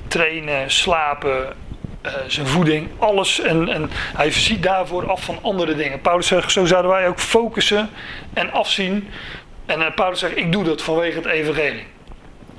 Trainen, 0.08 0.70
slapen, 0.70 1.56
uh, 2.06 2.12
zijn 2.26 2.46
voeding, 2.46 2.88
alles. 2.98 3.40
En, 3.40 3.68
en 3.68 3.90
hij 3.92 4.30
ziet 4.30 4.62
daarvoor 4.62 5.10
af 5.10 5.24
van 5.24 5.38
andere 5.42 5.74
dingen. 5.74 6.00
Paulus 6.00 6.26
zegt, 6.26 6.52
zo 6.52 6.64
zouden 6.64 6.90
wij 6.90 7.08
ook 7.08 7.20
focussen 7.20 7.90
en 8.32 8.52
afzien. 8.52 9.08
En 9.66 9.80
uh, 9.80 9.86
Paulus 9.94 10.18
zegt, 10.18 10.36
ik 10.36 10.52
doe 10.52 10.64
dat 10.64 10.82
vanwege 10.82 11.16
het 11.16 11.26
evangelie. 11.26 11.86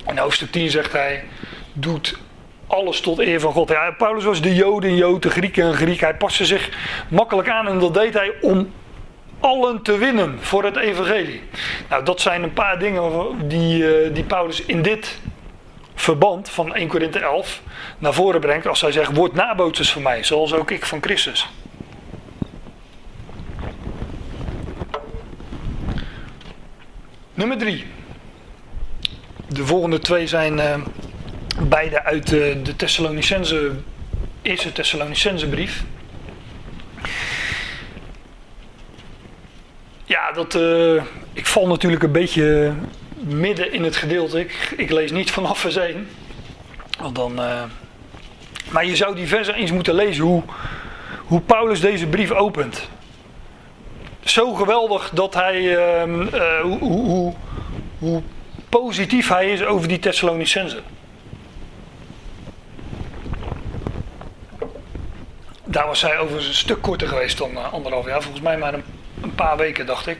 In 0.06 0.18
hoofdstuk 0.18 0.52
10 0.52 0.70
zegt 0.70 0.92
hij, 0.92 1.24
doet 1.72 2.18
alles 2.66 3.00
tot 3.00 3.18
eer 3.18 3.40
van 3.40 3.52
God. 3.52 3.68
Ja, 3.68 3.90
Paulus 3.90 4.24
was 4.24 4.40
de 4.40 4.54
Joden 4.54 4.96
Jood, 4.96 5.22
de 5.22 5.30
Grieken 5.30 5.64
een 5.64 5.74
Griek. 5.74 6.00
Hij 6.00 6.14
paste 6.14 6.44
zich 6.44 6.70
makkelijk 7.08 7.48
aan 7.48 7.68
en 7.68 7.78
dat 7.78 7.94
deed 7.94 8.14
hij 8.14 8.32
om 8.40 8.72
allen 9.40 9.82
te 9.82 9.98
winnen 9.98 10.38
voor 10.40 10.64
het 10.64 10.76
evangelie. 10.76 11.42
Nou, 11.88 12.04
dat 12.04 12.20
zijn 12.20 12.42
een 12.42 12.52
paar 12.52 12.78
dingen 12.78 13.34
die, 13.48 13.82
uh, 13.82 14.14
die 14.14 14.24
Paulus 14.24 14.64
in 14.64 14.82
dit 14.82 15.20
verband 15.94 16.50
van 16.50 16.74
1 16.74 16.88
Korinthe 16.88 17.18
11 17.18 17.60
naar 17.98 18.14
voren 18.14 18.40
brengt 18.40 18.66
als 18.66 18.80
hij 18.80 18.92
zegt: 18.92 19.16
Word 19.16 19.32
nabootsers 19.32 19.92
van 19.92 20.02
mij, 20.02 20.24
zoals 20.24 20.54
ook 20.54 20.70
ik 20.70 20.84
van 20.84 21.02
Christus. 21.02 21.48
Nummer 27.34 27.58
3. 27.58 27.84
De 29.48 29.66
volgende 29.66 29.98
twee 29.98 30.26
zijn 30.26 30.58
uh, 30.58 30.74
beide 31.68 32.04
uit 32.04 32.28
de, 32.28 32.60
de 32.62 32.76
Thessalonicense, 32.76 33.72
eerste 34.42 34.72
Thessalonicense 34.72 35.48
brief. 35.48 35.84
Ja, 40.04 40.32
dat, 40.32 40.54
uh, 40.54 41.02
ik 41.32 41.46
val 41.46 41.66
natuurlijk 41.66 42.02
een 42.02 42.12
beetje 42.12 42.72
midden 43.22 43.72
in 43.72 43.84
het 43.84 43.96
gedeelte. 43.96 44.40
Ik, 44.40 44.74
ik 44.76 44.90
lees 44.90 45.10
niet 45.10 45.30
vanaf 45.30 45.58
vers 45.58 45.76
1. 45.76 46.08
Want 46.98 47.16
dan, 47.16 47.40
uh, 47.40 47.62
maar 48.70 48.86
je 48.86 48.96
zou 48.96 49.14
die 49.14 49.26
versen 49.26 49.54
eens 49.54 49.72
moeten 49.72 49.94
lezen 49.94 50.24
hoe, 50.24 50.42
hoe 51.24 51.40
Paulus 51.40 51.80
deze 51.80 52.06
brief 52.06 52.30
opent. 52.30 52.88
Zo 54.24 54.54
geweldig 54.54 55.10
dat 55.10 55.34
hij, 55.34 55.60
uh, 55.60 56.06
uh, 56.06 56.60
hoe, 56.60 56.78
hoe, 56.78 57.34
hoe, 57.98 58.22
positief 58.68 59.28
hij 59.28 59.52
is 59.52 59.64
over 59.64 59.88
die 59.88 59.98
Thessalonicenzen. 59.98 60.82
Daar 65.64 65.86
was 65.86 66.02
hij 66.02 66.18
overigens 66.18 66.48
een 66.48 66.54
stuk 66.54 66.82
korter 66.82 67.08
geweest 67.08 67.38
dan 67.38 67.72
anderhalf 67.72 68.06
jaar. 68.06 68.22
Volgens 68.22 68.42
mij 68.42 68.58
maar 68.58 68.74
een 68.74 69.34
paar 69.34 69.56
weken, 69.56 69.86
dacht 69.86 70.06
ik. 70.06 70.18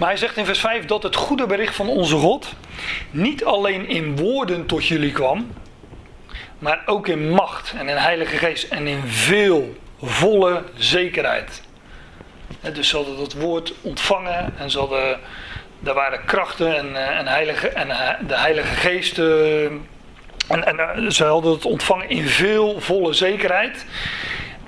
Maar 0.00 0.08
hij 0.08 0.18
zegt 0.18 0.36
in 0.36 0.44
vers 0.44 0.60
5 0.60 0.84
dat 0.84 1.02
het 1.02 1.14
goede 1.14 1.46
bericht 1.46 1.74
van 1.74 1.88
onze 1.88 2.16
God 2.16 2.52
niet 3.10 3.44
alleen 3.44 3.88
in 3.88 4.16
woorden 4.16 4.66
tot 4.66 4.86
jullie 4.86 5.12
kwam, 5.12 5.52
maar 6.58 6.82
ook 6.86 7.08
in 7.08 7.30
macht 7.30 7.74
en 7.78 7.88
in 7.88 7.96
heilige 7.96 8.36
geest 8.36 8.70
en 8.70 8.86
in 8.86 9.02
veel 9.06 9.76
volle 10.02 10.62
zekerheid. 10.76 11.62
Dus 12.72 12.88
ze 12.88 12.96
hadden 12.96 13.16
dat 13.16 13.32
woord 13.32 13.74
ontvangen 13.80 14.54
en 14.58 14.70
ze 14.70 14.78
hadden, 14.78 15.18
er 15.84 15.94
waren 15.94 16.24
krachten 16.24 16.76
en, 16.76 16.96
eh, 16.96 17.18
en, 17.18 17.26
heilige, 17.26 17.68
en 17.68 17.90
eh, 17.90 18.08
de 18.26 18.36
heilige 18.36 18.74
geest. 18.74 19.18
Eh, 19.18 19.64
en, 20.48 20.78
en 20.78 21.12
ze 21.12 21.24
hadden 21.24 21.52
het 21.52 21.64
ontvangen 21.64 22.08
in 22.08 22.26
veel 22.26 22.80
volle 22.80 23.12
zekerheid. 23.12 23.86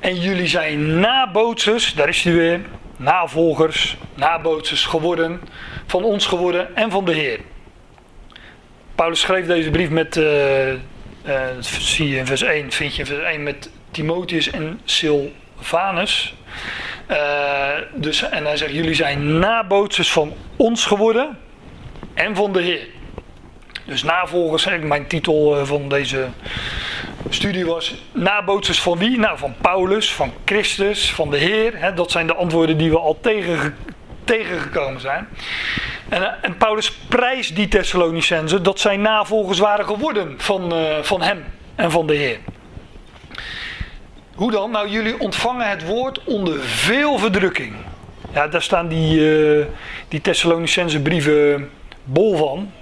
En 0.00 0.20
jullie 0.20 0.48
zijn 0.48 1.00
nabootsers, 1.00 1.94
daar 1.94 2.08
is 2.08 2.22
hij 2.22 2.32
weer, 2.32 2.60
navolgers, 2.96 3.96
nabootsers 4.14 4.84
geworden, 4.84 5.40
van 5.86 6.04
ons 6.04 6.26
geworden 6.26 6.76
en 6.76 6.90
van 6.90 7.04
de 7.04 7.12
Heer. 7.12 7.40
Paulus 8.94 9.20
schreef 9.20 9.46
deze 9.46 9.70
brief 9.70 9.90
met, 9.90 10.16
uh, 10.16 10.74
dat 11.54 11.64
zie 11.66 12.08
je 12.08 12.16
in 12.16 12.26
vers 12.26 12.42
1, 12.42 12.72
vind 12.72 12.94
je 12.94 13.00
in 13.00 13.06
vers 13.06 13.24
1 13.24 13.42
met 13.42 13.70
Timotheus 13.90 14.50
en 14.50 14.80
Silvanus. 14.84 16.34
Uh, 17.10 17.16
dus, 17.94 18.22
en 18.22 18.44
hij 18.44 18.56
zegt, 18.56 18.72
jullie 18.72 18.94
zijn 18.94 19.38
nabootsers 19.38 20.12
van 20.12 20.32
ons 20.56 20.86
geworden 20.86 21.38
en 22.14 22.36
van 22.36 22.52
de 22.52 22.60
Heer. 22.60 22.86
Dus 23.84 24.02
navolgers, 24.02 24.66
mijn 24.80 25.06
titel 25.06 25.66
van 25.66 25.88
deze 25.88 26.28
studie 27.28 27.66
was 27.66 27.94
nabootsers 28.12 28.82
van 28.82 28.98
wie? 28.98 29.18
Nou, 29.18 29.38
van 29.38 29.54
Paulus, 29.60 30.14
van 30.14 30.32
Christus, 30.44 31.12
van 31.12 31.30
de 31.30 31.36
Heer. 31.36 31.78
Hè, 31.78 31.94
dat 31.94 32.10
zijn 32.10 32.26
de 32.26 32.34
antwoorden 32.34 32.76
die 32.78 32.90
we 32.90 32.98
al 32.98 33.18
tegen, 33.20 33.76
tegengekomen 34.24 35.00
zijn. 35.00 35.28
En, 36.08 36.22
eh, 36.22 36.32
en, 36.40 36.56
Paulus 36.56 36.92
prijst 36.92 37.56
die 37.56 37.68
Thessalonicenzen 37.68 38.62
dat 38.62 38.80
zij 38.80 38.96
navolgers 38.96 39.58
waren 39.58 39.84
geworden 39.84 40.34
van, 40.38 40.74
uh, 40.74 40.98
van 41.02 41.22
hem 41.22 41.44
en 41.74 41.90
van 41.90 42.06
de 42.06 42.14
Heer. 42.14 42.38
Hoe 44.34 44.50
dan? 44.50 44.70
Nou, 44.70 44.88
jullie 44.88 45.20
ontvangen 45.20 45.68
het 45.68 45.86
woord 45.86 46.24
onder 46.24 46.60
veel 46.60 47.18
verdrukking. 47.18 47.74
Ja, 48.32 48.48
daar 48.48 48.62
staan 48.62 48.88
die, 48.88 49.20
uh, 49.20 49.66
die 50.08 50.20
Thessalonicense 50.20 51.00
brieven 51.00 51.70
bol 52.04 52.36
van. 52.36 52.72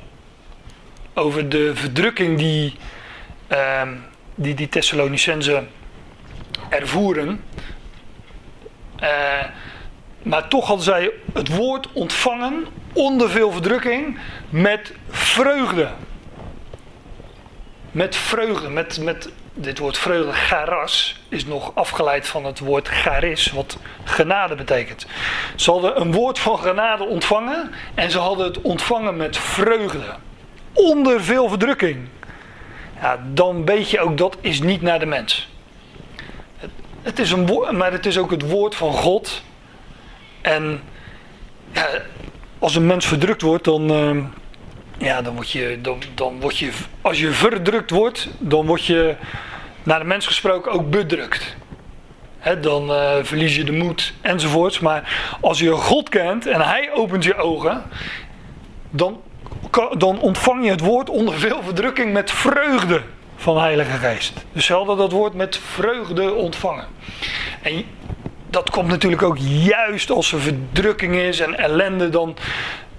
Over 1.14 1.48
de 1.48 1.70
verdrukking 1.74 2.38
die, 2.38 2.76
uh, 3.52 3.82
die 4.42 4.54
die 4.54 4.68
Thessalonicenzen 4.68 5.68
ervoeren. 6.68 7.44
Uh, 9.02 9.08
maar 10.22 10.48
toch 10.48 10.66
hadden 10.66 10.84
zij 10.84 11.10
het 11.32 11.56
woord 11.56 11.88
ontvangen 11.92 12.66
onder 12.92 13.30
veel 13.30 13.52
verdrukking 13.52 14.18
met 14.50 14.92
vreugde. 15.08 15.88
Met 17.90 18.16
vreugde, 18.16 18.68
met, 18.68 19.00
met 19.00 19.28
dit 19.54 19.78
woord 19.78 19.98
vreugde, 19.98 20.32
garas, 20.32 21.20
is 21.28 21.46
nog 21.46 21.74
afgeleid 21.74 22.28
van 22.28 22.44
het 22.44 22.58
woord 22.58 22.88
charis, 22.88 23.50
wat 23.50 23.78
genade 24.04 24.54
betekent. 24.54 25.06
Ze 25.56 25.70
hadden 25.70 26.00
een 26.00 26.12
woord 26.12 26.38
van 26.38 26.58
genade 26.58 27.04
ontvangen 27.04 27.70
en 27.94 28.10
ze 28.10 28.18
hadden 28.18 28.46
het 28.46 28.60
ontvangen 28.60 29.16
met 29.16 29.38
vreugde. 29.38 30.14
Onder 30.72 31.22
veel 31.24 31.48
verdrukking 31.48 32.08
ja, 33.00 33.20
dan 33.32 33.64
weet 33.64 33.90
je 33.90 34.00
ook 34.00 34.18
dat 34.18 34.36
is 34.40 34.60
niet 34.60 34.82
naar 34.82 34.98
de 34.98 35.06
mens. 35.06 35.48
Het, 36.56 36.70
het 37.02 37.18
is 37.18 37.30
een 37.30 37.46
woord, 37.46 37.72
maar 37.72 37.92
het 37.92 38.06
is 38.06 38.18
ook 38.18 38.30
het 38.30 38.50
woord 38.50 38.74
van 38.74 38.92
God. 38.92 39.42
En 40.40 40.82
ja, 41.72 41.88
als 42.58 42.74
een 42.74 42.86
mens 42.86 43.06
verdrukt 43.06 43.42
wordt, 43.42 43.64
dan, 43.64 43.90
uh, 43.92 44.24
ja, 44.98 45.22
dan 45.22 45.34
word 45.34 45.50
je, 45.50 45.78
dan, 45.82 46.02
dan 46.14 46.40
word 46.40 46.58
je, 46.58 46.70
als 47.00 47.20
je 47.20 47.30
verdrukt 47.30 47.90
wordt, 47.90 48.28
dan 48.38 48.66
word 48.66 48.84
je, 48.84 49.16
naar 49.82 49.98
de 49.98 50.04
mens 50.04 50.26
gesproken, 50.26 50.72
ook 50.72 50.90
bedrukt. 50.90 51.56
He, 52.38 52.60
dan 52.60 52.90
uh, 52.90 53.16
verlies 53.22 53.56
je 53.56 53.64
de 53.64 53.72
moed 53.72 54.12
enzovoorts. 54.20 54.78
Maar 54.78 55.36
als 55.40 55.58
je 55.58 55.70
God 55.70 56.08
kent 56.08 56.46
en 56.46 56.60
Hij 56.60 56.92
opent 56.92 57.24
je 57.24 57.34
ogen, 57.34 57.82
dan, 58.90 59.20
dan 59.98 60.20
ontvang 60.20 60.64
je 60.64 60.70
het 60.70 60.80
woord 60.80 61.10
onder 61.10 61.34
veel 61.34 61.62
verdrukking 61.62 62.12
met 62.12 62.30
vreugde 62.30 63.02
van 63.36 63.54
de 63.54 63.60
Heilige 63.60 63.98
Geest. 63.98 64.44
Dus 64.52 64.66
ze 64.66 64.84
dat 64.96 65.12
woord 65.12 65.34
met 65.34 65.56
vreugde 65.56 66.34
ontvangen. 66.34 66.86
En 67.62 67.84
dat 68.50 68.70
komt 68.70 68.88
natuurlijk 68.88 69.22
ook 69.22 69.38
juist 69.38 70.10
als 70.10 70.32
er 70.32 70.40
verdrukking 70.40 71.16
is 71.16 71.40
en 71.40 71.58
ellende, 71.58 72.08
dan 72.08 72.36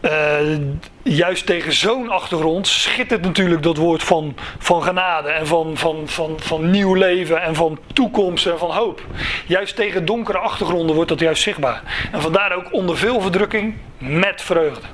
uh, 0.01 0.57
juist 1.03 1.45
tegen 1.45 1.73
zo'n 1.73 2.09
achtergrond 2.09 2.67
schittert 2.67 3.21
natuurlijk 3.21 3.63
dat 3.63 3.77
woord 3.77 4.03
van, 4.03 4.35
van 4.57 4.83
genade 4.83 5.29
en 5.29 5.47
van, 5.47 5.77
van, 5.77 6.03
van, 6.05 6.35
van 6.39 6.69
nieuw 6.69 6.93
leven 6.93 7.41
en 7.41 7.55
van 7.55 7.79
toekomst 7.93 8.45
en 8.45 8.57
van 8.57 8.71
hoop. 8.71 9.01
Juist 9.45 9.75
tegen 9.75 10.05
donkere 10.05 10.37
achtergronden 10.37 10.95
wordt 10.95 11.09
dat 11.09 11.19
juist 11.19 11.43
zichtbaar. 11.43 12.09
En 12.11 12.21
vandaar 12.21 12.55
ook 12.55 12.73
onder 12.73 12.97
veel 12.97 13.21
verdrukking 13.21 13.75
met 13.97 14.41
vreugde. 14.41 14.87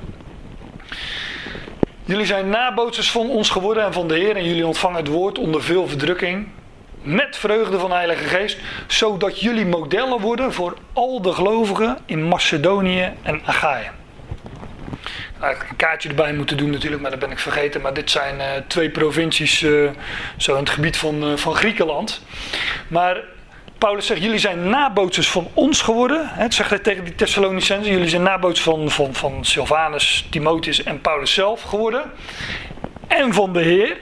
Jullie 2.08 2.26
zijn 2.26 2.50
nabootsers 2.50 3.12
van 3.12 3.30
ons 3.30 3.50
geworden 3.50 3.84
en 3.84 3.93
van 3.93 4.08
de 4.08 4.15
Heer 4.15 4.36
en 4.36 4.46
jullie 4.46 4.67
ontvangen 4.67 4.98
het 4.98 5.08
woord 5.08 5.38
onder 5.38 5.63
veel 5.63 5.88
verdrukking 5.88 6.48
met 7.02 7.38
vreugde 7.38 7.80
van 7.80 7.89
de 7.89 7.96
Heilige 7.96 8.24
Geest, 8.24 8.58
zodat 8.88 9.39
jullie 9.39 9.65
modellen 9.65 10.20
worden 10.20 10.54
voor 10.54 10.78
al 10.93 11.22
de 11.22 11.34
gelovigen 11.34 11.98
in 12.06 12.28
Macedonië 12.28 13.13
en 13.22 13.41
Achaia. 13.46 13.93
Eigenlijk 15.39 15.70
een 15.70 15.76
kaartje 15.76 16.10
erbij 16.10 16.34
moeten 16.34 16.58
doen 16.58 16.70
natuurlijk, 16.70 17.02
maar 17.02 17.12
dat 17.12 17.20
ben 17.20 17.32
ik 17.32 17.39
vergeten. 17.39 17.82
Maar 17.82 17.93
dit 17.93 18.12
zijn 18.12 18.36
uh, 18.36 18.46
twee 18.67 18.89
provincies 18.89 19.62
uh, 19.62 19.89
zo 20.38 20.54
in 20.54 20.60
het 20.60 20.70
gebied 20.70 20.98
van, 20.98 21.32
uh, 21.32 21.38
van 21.38 21.56
Griekenland. 21.56 22.22
Maar 22.88 23.24
Paulus 23.78 24.06
zegt, 24.06 24.22
jullie 24.22 24.40
zijn 24.40 24.70
nabootsers 24.70 25.30
van 25.30 25.48
ons 25.54 25.82
geworden. 25.82 26.28
Het 26.28 26.54
zegt 26.54 26.70
hij 26.70 26.80
tegen 26.80 27.04
die 27.04 27.16
Thessalonicenzen. 27.16 27.92
Jullie 27.92 28.10
zijn 28.10 28.24
nabootsers 28.24 28.66
van, 28.66 28.92
van, 28.92 29.13
van 29.13 29.46
Silvanus, 29.46 30.28
Timotheus 30.30 30.84
en 30.84 31.02
Paulus 31.02 31.34
zelf 31.34 31.62
geworden. 31.62 32.12
En 33.08 33.34
van 33.34 33.54
de 33.54 33.62
Heer. 33.62 33.98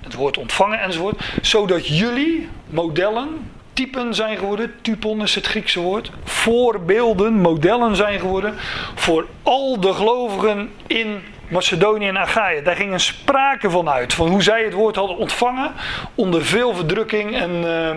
Het 0.00 0.14
woord 0.14 0.38
ontvangen 0.38 0.80
enzovoort. 0.80 1.20
Zodat 1.42 1.86
jullie 1.86 2.48
modellen, 2.66 3.50
typen 3.72 4.14
zijn 4.14 4.38
geworden. 4.38 4.74
Typon 4.82 5.22
is 5.22 5.34
het 5.34 5.46
Griekse 5.46 5.80
woord. 5.80 6.10
Voorbeelden, 6.24 7.32
modellen 7.32 7.96
zijn 7.96 8.20
geworden. 8.20 8.54
Voor 8.94 9.26
al 9.42 9.80
de 9.80 9.92
gelovigen 9.92 10.70
in 10.86 11.22
Macedonië 11.48 12.08
en 12.08 12.18
Achaia. 12.18 12.60
Daar 12.60 12.76
ging 12.76 12.92
een 12.92 13.00
sprake 13.00 13.70
van 13.70 13.88
uit. 13.88 14.14
Van 14.14 14.28
hoe 14.28 14.42
zij 14.42 14.64
het 14.64 14.72
woord 14.72 14.96
hadden 14.96 15.16
ontvangen. 15.16 15.72
Onder 16.14 16.44
veel 16.44 16.74
verdrukking 16.74 17.36
en, 17.36 17.50
uh, 17.50 17.88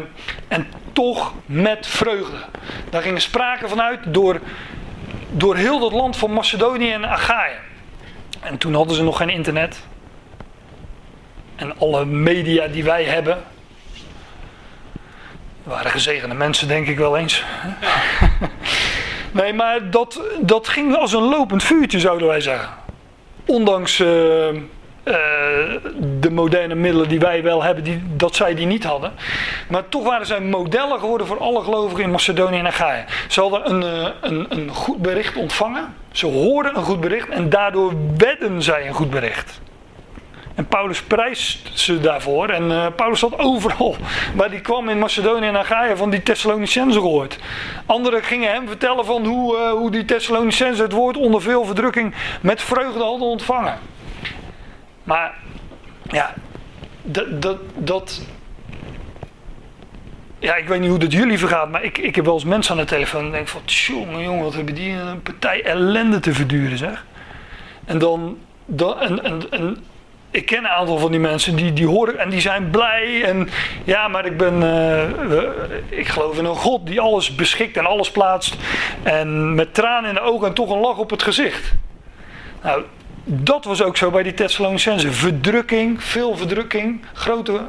en 0.48 0.68
toch 0.94 1.34
met 1.46 1.88
vreugde. 1.88 2.38
Daar 2.90 3.02
ging 3.02 3.16
een 3.16 3.22
sprake 3.22 3.68
van 3.68 3.82
uit 3.82 4.00
door, 4.06 4.40
door 5.32 5.56
heel 5.56 5.80
dat 5.80 5.92
land 5.92 6.18
van 6.18 6.34
Macedonië 6.34 6.92
en 6.92 7.10
Achaia. 7.10 7.60
En 8.42 8.58
toen 8.58 8.74
hadden 8.74 8.96
ze 8.96 9.04
nog 9.04 9.18
geen 9.18 9.30
internet. 9.30 9.84
En 11.56 11.80
alle 11.80 12.06
media 12.06 12.68
die 12.68 12.84
wij 12.84 13.04
hebben. 13.04 13.44
waren 15.64 15.92
gezegende 15.92 16.36
mensen, 16.36 16.68
denk 16.68 16.88
ik 16.88 16.98
wel 16.98 17.18
eens. 17.18 17.44
nee, 19.32 19.54
maar 19.54 19.90
dat, 19.90 20.22
dat 20.42 20.68
ging 20.68 20.96
als 20.96 21.14
een 21.14 21.30
lopend 21.30 21.64
vuurtje, 21.64 22.00
zouden 22.00 22.28
wij 22.28 22.42
zeggen 22.42 22.80
ondanks 23.50 24.00
uh, 24.00 24.08
uh, 24.08 25.14
de 26.20 26.32
moderne 26.32 26.76
middelen 26.76 27.10
die 27.10 27.20
wij 27.20 27.44
wel 27.44 27.64
hebben, 27.64 27.84
die, 27.84 28.04
dat 28.16 28.36
zij 28.36 28.56
die 28.56 28.66
niet 28.66 28.84
hadden. 28.84 29.12
Maar 29.70 29.90
toch 29.90 30.04
waren 30.04 30.26
zij 30.26 30.42
modellen 30.42 31.00
geworden 31.00 31.28
voor 31.28 31.40
alle 31.40 31.64
gelovigen 31.64 32.04
in 32.04 32.12
Macedonië 32.12 32.58
en 32.58 32.68
Achaia. 32.68 33.06
Ze 33.28 33.42
hadden 33.42 33.70
een, 33.70 33.82
uh, 33.82 34.08
een, 34.22 34.46
een 34.50 34.70
goed 34.70 35.02
bericht 35.02 35.36
ontvangen. 35.36 35.94
Ze 36.12 36.26
hoorden 36.26 36.78
een 36.78 36.84
goed 36.84 37.00
bericht 37.00 37.30
en 37.30 37.50
daardoor 37.50 37.94
werden 38.18 38.62
zij 38.62 38.88
een 38.88 38.94
goed 38.94 39.10
bericht. 39.10 39.62
En 40.60 40.68
Paulus 40.68 41.02
prijst 41.02 41.80
ze 41.80 42.00
daarvoor. 42.00 42.50
En 42.50 42.64
uh, 42.64 42.86
Paulus 42.96 43.20
zat 43.20 43.40
overal. 43.40 43.96
Maar 44.38 44.50
die 44.50 44.62
kwam 44.62 44.90
in 44.90 45.00
Macedonië 45.00 45.48
en 45.48 45.58
Achaia 45.58 45.96
van 45.96 46.10
die 46.10 46.24
Thessalonicenzen 46.24 47.02
gehoord. 47.02 47.40
Anderen 47.86 48.24
gingen 48.24 48.52
hem 48.52 48.68
vertellen 48.68 49.06
van 49.06 49.26
hoe, 49.26 49.56
uh, 49.56 49.72
hoe 49.72 49.92
die 49.92 50.06
Thessalonicenzen 50.06 50.84
het 50.84 50.94
woord 50.94 51.18
onder 51.18 51.42
veel 51.42 51.66
verdrukking 51.66 52.14
met 52.42 52.62
vreugde 52.62 53.00
hadden 53.00 53.28
ontvangen. 53.28 53.80
Maar 55.04 55.34
ja, 56.04 56.34
dat, 57.78 58.22
ja, 60.40 60.56
ik 60.56 60.68
weet 60.68 60.80
niet 60.80 60.90
hoe 60.90 61.00
dat 61.00 61.12
jullie 61.12 61.40
vergaat, 61.40 61.70
maar 61.70 61.84
ik, 61.84 61.98
ik 61.98 62.16
heb 62.16 62.26
wel 62.26 62.34
eens 62.34 62.44
mensen 62.44 62.72
aan 62.72 62.82
de 62.82 62.86
telefoon 62.86 63.26
en 63.26 63.32
denk 63.32 63.48
van, 63.48 63.62
jongen, 63.66 64.24
jongen, 64.24 64.44
wat 64.44 64.54
hebben 64.54 64.76
die 64.76 64.92
een 64.92 65.22
partij 65.22 65.64
ellende 65.64 66.20
te 66.20 66.34
verduren, 66.34 66.78
zeg. 66.78 67.06
En 67.86 67.98
dan, 67.98 68.38
dan 68.66 69.00
en, 69.00 69.52
en 69.52 69.78
ik 70.32 70.46
ken 70.46 70.58
een 70.58 70.68
aantal 70.68 70.98
van 70.98 71.12
die 71.12 71.20
mensen 71.20 71.56
die, 71.56 71.74
die 71.74 71.88
horen 71.88 72.20
en 72.20 72.30
die 72.30 72.42
zijn 72.42 72.70
blij. 72.70 73.24
En 73.24 73.50
ja, 73.84 74.08
maar 74.08 74.26
ik 74.26 74.38
ben. 74.38 74.62
Uh, 74.62 76.00
ik 76.00 76.08
geloof 76.08 76.38
in 76.38 76.46
een 76.46 76.56
God 76.56 76.86
die 76.86 77.02
alles 77.02 77.36
beschikt 77.36 77.78
en 77.78 77.86
alles 77.86 78.12
plaatst. 78.12 78.56
En 79.04 79.56
met 79.56 79.74
tranen 79.74 80.10
in 80.10 80.16
de 80.16 80.22
ogen 80.22 80.48
en 80.48 80.54
toch 80.54 80.70
een 80.70 80.80
lach 80.80 80.98
op 80.98 81.10
het 81.10 81.24
gezicht. 81.24 81.74
Nou, 82.64 82.84
dat 83.24 83.66
was 83.66 83.84
ook 83.84 83.98
zo 83.98 84.12
bij 84.12 84.24
die 84.24 84.34
Thessalonicenzen. 84.34 85.14
Verdrukking, 85.14 86.04
veel 86.04 86.38
verdrukking, 86.38 87.06
grote 87.14 87.62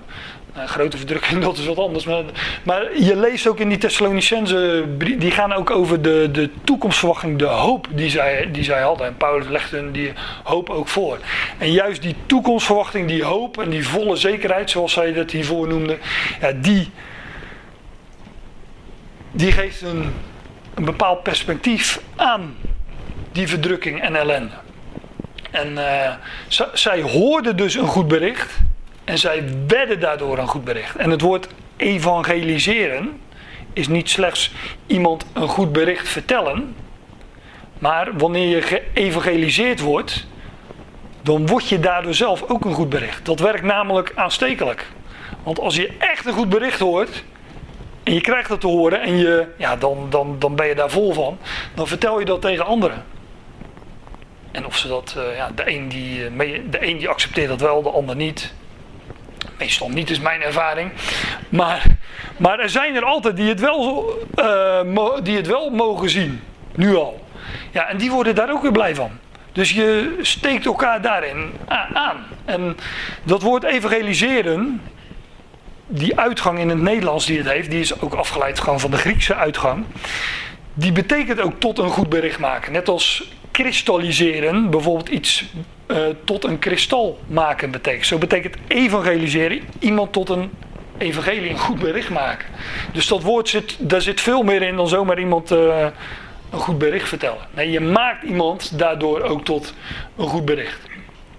nou, 0.54 0.68
grote 0.68 0.96
verdrukking, 0.96 1.42
dat 1.44 1.58
is 1.58 1.66
wat 1.66 1.78
anders. 1.78 2.04
Maar, 2.04 2.22
maar 2.62 2.98
je 2.98 3.16
leest 3.16 3.46
ook 3.46 3.58
in 3.58 3.68
die 3.68 3.78
Thessalonicense, 3.78 4.84
die 4.98 5.30
gaan 5.30 5.52
ook 5.52 5.70
over 5.70 6.02
de, 6.02 6.28
de 6.32 6.50
toekomstverwachting, 6.64 7.38
de 7.38 7.44
hoop 7.44 7.86
die 7.90 8.10
zij, 8.10 8.48
die 8.52 8.64
zij 8.64 8.80
hadden. 8.80 9.06
En 9.06 9.16
Paulus 9.16 9.48
legt 9.48 9.70
hun 9.70 9.92
die 9.92 10.12
hoop 10.42 10.70
ook 10.70 10.88
voor. 10.88 11.18
En 11.58 11.72
juist 11.72 12.02
die 12.02 12.14
toekomstverwachting, 12.26 13.08
die 13.08 13.24
hoop 13.24 13.58
en 13.58 13.70
die 13.70 13.88
volle 13.88 14.16
zekerheid, 14.16 14.70
zoals 14.70 14.92
zij 14.92 15.12
dat 15.12 15.30
hiervoor 15.30 15.68
noemde, 15.68 15.98
ja, 16.40 16.52
die, 16.52 16.90
die 19.30 19.52
geeft 19.52 19.82
een, 19.82 20.12
een 20.74 20.84
bepaald 20.84 21.22
perspectief 21.22 22.00
aan 22.16 22.56
die 23.32 23.48
verdrukking 23.48 24.00
en 24.00 24.16
ellende. 24.16 24.54
En 25.50 25.72
uh, 25.72 26.12
zij 26.72 27.02
hoorden 27.02 27.56
dus 27.56 27.74
een 27.74 27.86
goed 27.86 28.08
bericht. 28.08 28.58
En 29.10 29.18
zij 29.18 29.44
werden 29.66 30.00
daardoor 30.00 30.38
een 30.38 30.48
goed 30.48 30.64
bericht. 30.64 30.96
En 30.96 31.10
het 31.10 31.20
woord 31.20 31.48
evangeliseren 31.76 33.20
is 33.72 33.88
niet 33.88 34.10
slechts 34.10 34.52
iemand 34.86 35.26
een 35.32 35.48
goed 35.48 35.72
bericht 35.72 36.08
vertellen. 36.08 36.74
Maar 37.78 38.16
wanneer 38.16 38.48
je 38.48 38.62
geëvangeliseerd 38.62 39.80
wordt, 39.80 40.26
dan 41.22 41.46
word 41.46 41.68
je 41.68 41.80
daardoor 41.80 42.14
zelf 42.14 42.42
ook 42.42 42.64
een 42.64 42.72
goed 42.72 42.88
bericht. 42.88 43.24
Dat 43.24 43.40
werkt 43.40 43.62
namelijk 43.62 44.12
aanstekelijk. 44.14 44.86
Want 45.42 45.60
als 45.60 45.76
je 45.76 45.90
echt 45.98 46.26
een 46.26 46.32
goed 46.32 46.48
bericht 46.48 46.78
hoort, 46.78 47.24
en 48.02 48.14
je 48.14 48.20
krijgt 48.20 48.48
het 48.48 48.60
te 48.60 48.66
horen 48.66 49.00
en 49.00 49.16
je, 49.16 49.46
ja, 49.56 49.76
dan, 49.76 50.06
dan, 50.10 50.36
dan 50.38 50.54
ben 50.54 50.66
je 50.66 50.74
daar 50.74 50.90
vol 50.90 51.12
van, 51.12 51.38
dan 51.74 51.86
vertel 51.86 52.18
je 52.18 52.24
dat 52.24 52.40
tegen 52.40 52.66
anderen. 52.66 53.04
En 54.50 54.66
of 54.66 54.76
ze 54.76 54.88
dat, 54.88 55.14
uh, 55.18 55.36
ja, 55.36 55.50
de 55.54 55.70
een, 55.70 55.88
die, 55.88 56.24
eh, 56.24 56.60
de 56.70 56.86
een 56.86 56.98
die 56.98 57.08
accepteert 57.08 57.48
dat 57.48 57.60
wel, 57.60 57.82
de 57.82 57.90
ander 57.90 58.16
niet. 58.16 58.58
Meestal 59.60 59.88
niet, 59.88 60.10
is 60.10 60.20
mijn 60.20 60.42
ervaring. 60.42 60.92
Maar, 61.48 61.86
maar 62.36 62.58
er 62.58 62.70
zijn 62.70 62.94
er 62.94 63.04
altijd 63.04 63.36
die 63.36 63.48
het, 63.48 63.60
wel, 63.60 64.14
uh, 64.36 65.16
die 65.22 65.36
het 65.36 65.46
wel 65.46 65.70
mogen 65.70 66.10
zien. 66.10 66.40
Nu 66.74 66.96
al. 66.96 67.24
Ja, 67.70 67.88
en 67.88 67.96
die 67.96 68.10
worden 68.10 68.34
daar 68.34 68.50
ook 68.50 68.62
weer 68.62 68.72
blij 68.72 68.94
van. 68.94 69.10
Dus 69.52 69.72
je 69.72 70.18
steekt 70.20 70.66
elkaar 70.66 71.02
daarin 71.02 71.52
aan. 71.92 72.26
En 72.44 72.76
dat 73.22 73.42
woord 73.42 73.62
evangeliseren, 73.62 74.82
die 75.86 76.18
uitgang 76.18 76.58
in 76.58 76.68
het 76.68 76.80
Nederlands 76.80 77.26
die 77.26 77.38
het 77.38 77.48
heeft, 77.48 77.70
die 77.70 77.80
is 77.80 78.00
ook 78.00 78.14
afgeleid 78.14 78.60
gewoon 78.60 78.80
van 78.80 78.90
de 78.90 78.96
Griekse 78.96 79.34
uitgang. 79.34 79.84
Die 80.74 80.92
betekent 80.92 81.40
ook 81.40 81.60
tot 81.60 81.78
een 81.78 81.88
goed 81.88 82.08
bericht 82.08 82.38
maken. 82.38 82.72
Net 82.72 82.88
als 82.88 83.32
kristalliseren, 83.50 84.70
bijvoorbeeld 84.70 85.08
iets 85.08 85.44
uh, 85.90 85.96
tot 86.24 86.44
een 86.44 86.58
kristal 86.58 87.18
maken 87.26 87.70
betekent. 87.70 88.06
Zo 88.06 88.18
betekent 88.18 88.56
evangeliseren 88.66 89.60
iemand 89.78 90.12
tot 90.12 90.28
een 90.28 90.50
evangelie, 90.98 91.50
een 91.50 91.58
goed 91.58 91.78
bericht 91.78 92.10
maken. 92.10 92.48
Dus 92.92 93.06
dat 93.06 93.22
woord 93.22 93.48
zit, 93.48 93.76
daar 93.78 94.00
zit 94.00 94.20
veel 94.20 94.42
meer 94.42 94.62
in 94.62 94.76
dan 94.76 94.88
zomaar 94.88 95.18
iemand 95.18 95.52
uh, 95.52 95.86
een 96.50 96.58
goed 96.58 96.78
bericht 96.78 97.08
vertellen. 97.08 97.48
Nee, 97.50 97.70
je 97.70 97.80
maakt 97.80 98.22
iemand 98.22 98.78
daardoor 98.78 99.22
ook 99.22 99.44
tot 99.44 99.74
een 100.16 100.28
goed 100.28 100.44
bericht. 100.44 100.80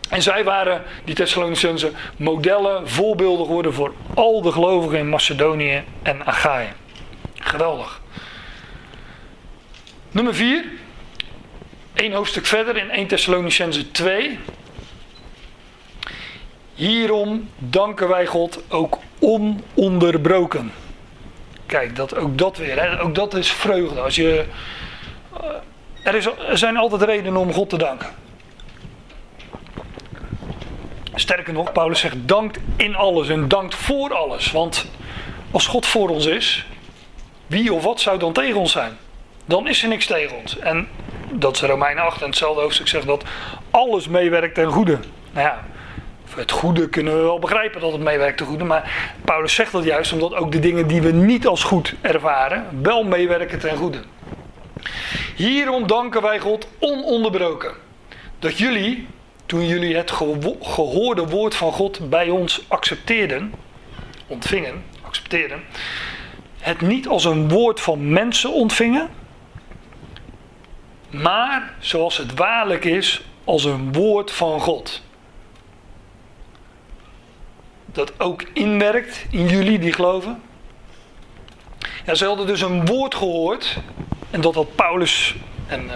En 0.09 0.21
zij 0.21 0.43
waren, 0.43 0.81
die 1.03 1.15
Thessalonicenzen, 1.15 1.93
modellen, 2.17 2.89
voorbeelden 2.89 3.45
geworden 3.45 3.73
voor 3.73 3.93
al 4.13 4.41
de 4.41 4.51
gelovigen 4.51 4.97
in 4.97 5.09
Macedonië 5.09 5.83
en 6.03 6.25
Achaia. 6.25 6.71
Geweldig. 7.33 8.01
Nummer 10.11 10.35
4 10.35 10.65
Eén 12.01 12.13
hoofdstuk 12.13 12.45
verder 12.45 12.77
in 12.77 12.89
1 12.89 13.07
Thessalonicense 13.07 13.91
2. 13.91 14.39
Hierom 16.75 17.49
danken 17.57 18.07
wij 18.07 18.25
God 18.25 18.63
ook 18.69 18.99
ononderbroken. 19.19 20.71
Kijk, 21.65 21.95
dat, 21.95 22.15
ook 22.15 22.37
dat 22.37 22.57
weer. 22.57 22.99
Ook 22.99 23.15
dat 23.15 23.33
is 23.33 23.51
vreugde. 23.51 23.99
Als 23.99 24.15
je, 24.15 24.45
eh, 25.33 25.49
er, 26.03 26.15
is, 26.15 26.25
er 26.25 26.57
zijn 26.57 26.77
altijd 26.77 27.01
redenen 27.01 27.41
om 27.41 27.53
God 27.53 27.69
te 27.69 27.77
danken. 27.77 28.09
Sterker 31.13 31.53
nog, 31.53 31.71
Paulus 31.71 31.99
zegt 31.99 32.27
dankt 32.27 32.59
in 32.75 32.95
alles 32.95 33.29
en 33.29 33.47
dankt 33.47 33.75
voor 33.75 34.13
alles. 34.13 34.51
Want 34.51 34.85
als 35.51 35.67
God 35.67 35.85
voor 35.85 36.09
ons 36.09 36.25
is, 36.25 36.65
wie 37.47 37.73
of 37.73 37.83
wat 37.83 37.99
zou 37.99 38.19
dan 38.19 38.33
tegen 38.33 38.59
ons 38.59 38.71
zijn? 38.71 38.97
Dan 39.45 39.67
is 39.67 39.83
er 39.83 39.89
niks 39.89 40.05
tegen 40.05 40.37
ons. 40.37 40.59
En 40.59 40.87
dat 41.33 41.55
is 41.55 41.61
Romeinen 41.61 42.03
8 42.03 42.21
en 42.21 42.27
hetzelfde 42.27 42.61
hoofdstuk 42.61 42.87
zegt 42.87 43.05
dat 43.05 43.23
alles 43.69 44.07
meewerkt 44.07 44.55
ten 44.55 44.71
goede. 44.71 44.97
Nou 45.31 45.47
ja, 45.47 45.63
het 46.35 46.51
goede 46.51 46.89
kunnen 46.89 47.15
we 47.15 47.21
wel 47.21 47.39
begrijpen 47.39 47.81
dat 47.81 47.91
het 47.91 48.01
meewerkt 48.01 48.37
ten 48.37 48.45
goede. 48.45 48.63
Maar 48.63 49.13
Paulus 49.25 49.55
zegt 49.55 49.71
dat 49.71 49.83
juist 49.83 50.13
omdat 50.13 50.35
ook 50.35 50.51
de 50.51 50.59
dingen 50.59 50.87
die 50.87 51.01
we 51.01 51.11
niet 51.11 51.47
als 51.47 51.63
goed 51.63 51.95
ervaren, 52.01 52.65
wel 52.81 53.03
meewerken 53.03 53.59
ten 53.59 53.77
goede. 53.77 53.99
Hierom 55.35 55.87
danken 55.87 56.21
wij 56.21 56.39
God 56.39 56.67
ononderbroken. 56.79 57.73
Dat 58.39 58.57
jullie, 58.57 59.07
toen 59.45 59.67
jullie 59.67 59.95
het 59.95 60.11
gehoorde 60.61 61.27
woord 61.27 61.55
van 61.55 61.71
God 61.71 62.09
bij 62.09 62.29
ons 62.29 62.65
accepteerden, 62.67 63.53
ontvingen, 64.27 64.83
accepteerden, 65.01 65.63
het 66.59 66.81
niet 66.81 67.07
als 67.07 67.25
een 67.25 67.49
woord 67.49 67.79
van 67.79 68.09
mensen 68.09 68.51
ontvingen, 68.53 69.09
maar 71.11 71.73
zoals 71.79 72.17
het 72.17 72.33
waarlijk 72.33 72.85
is, 72.85 73.21
als 73.43 73.63
een 73.63 73.93
woord 73.93 74.31
van 74.31 74.59
God. 74.59 75.01
Dat 77.85 78.19
ook 78.19 78.43
inwerkt 78.53 79.25
in 79.29 79.47
jullie 79.47 79.79
die 79.79 79.93
geloven. 79.93 80.41
Ja, 82.05 82.15
ze 82.15 82.25
hadden 82.25 82.47
dus 82.47 82.61
een 82.61 82.85
woord 82.85 83.15
gehoord. 83.15 83.77
En 84.29 84.41
dat 84.41 84.55
had 84.55 84.75
Paulus 84.75 85.35
en 85.67 85.85
uh, 85.85 85.93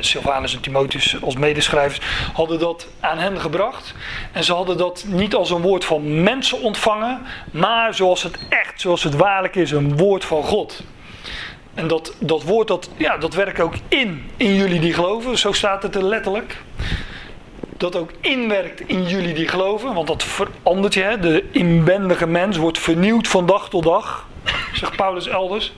Silvanus 0.00 0.54
en 0.54 0.60
Timotheus 0.60 1.22
als 1.22 1.36
medeschrijvers 1.36 2.06
hadden 2.32 2.58
dat 2.58 2.86
aan 3.00 3.18
hen 3.18 3.40
gebracht. 3.40 3.94
En 4.32 4.44
ze 4.44 4.52
hadden 4.52 4.76
dat 4.76 5.04
niet 5.06 5.34
als 5.34 5.50
een 5.50 5.62
woord 5.62 5.84
van 5.84 6.22
mensen 6.22 6.60
ontvangen, 6.60 7.22
maar 7.52 7.94
zoals 7.94 8.22
het 8.22 8.38
echt, 8.48 8.80
zoals 8.80 9.02
het 9.02 9.14
waarlijk 9.14 9.54
is, 9.56 9.70
een 9.70 9.96
woord 9.96 10.24
van 10.24 10.42
God. 10.42 10.82
En 11.76 11.86
dat, 11.86 12.14
dat 12.18 12.42
woord, 12.42 12.68
dat, 12.68 12.90
ja, 12.96 13.16
dat 13.16 13.34
werkt 13.34 13.60
ook 13.60 13.74
in, 13.88 14.30
in 14.36 14.54
jullie 14.54 14.80
die 14.80 14.92
geloven. 14.92 15.38
Zo 15.38 15.52
staat 15.52 15.82
het 15.82 15.94
er 15.94 16.04
letterlijk. 16.04 16.56
Dat 17.76 17.96
ook 17.96 18.10
inwerkt 18.20 18.80
in 18.80 19.02
jullie 19.02 19.34
die 19.34 19.48
geloven. 19.48 19.94
Want 19.94 20.06
dat 20.06 20.22
verandert 20.22 20.94
je. 20.94 21.02
Hè? 21.02 21.18
De 21.18 21.44
inwendige 21.50 22.26
mens 22.26 22.56
wordt 22.56 22.78
vernieuwd 22.78 23.28
van 23.28 23.46
dag 23.46 23.68
tot 23.68 23.82
dag. 23.82 24.28
Zegt 24.74 24.96
Paulus 24.96 25.28
elders. 25.28 25.72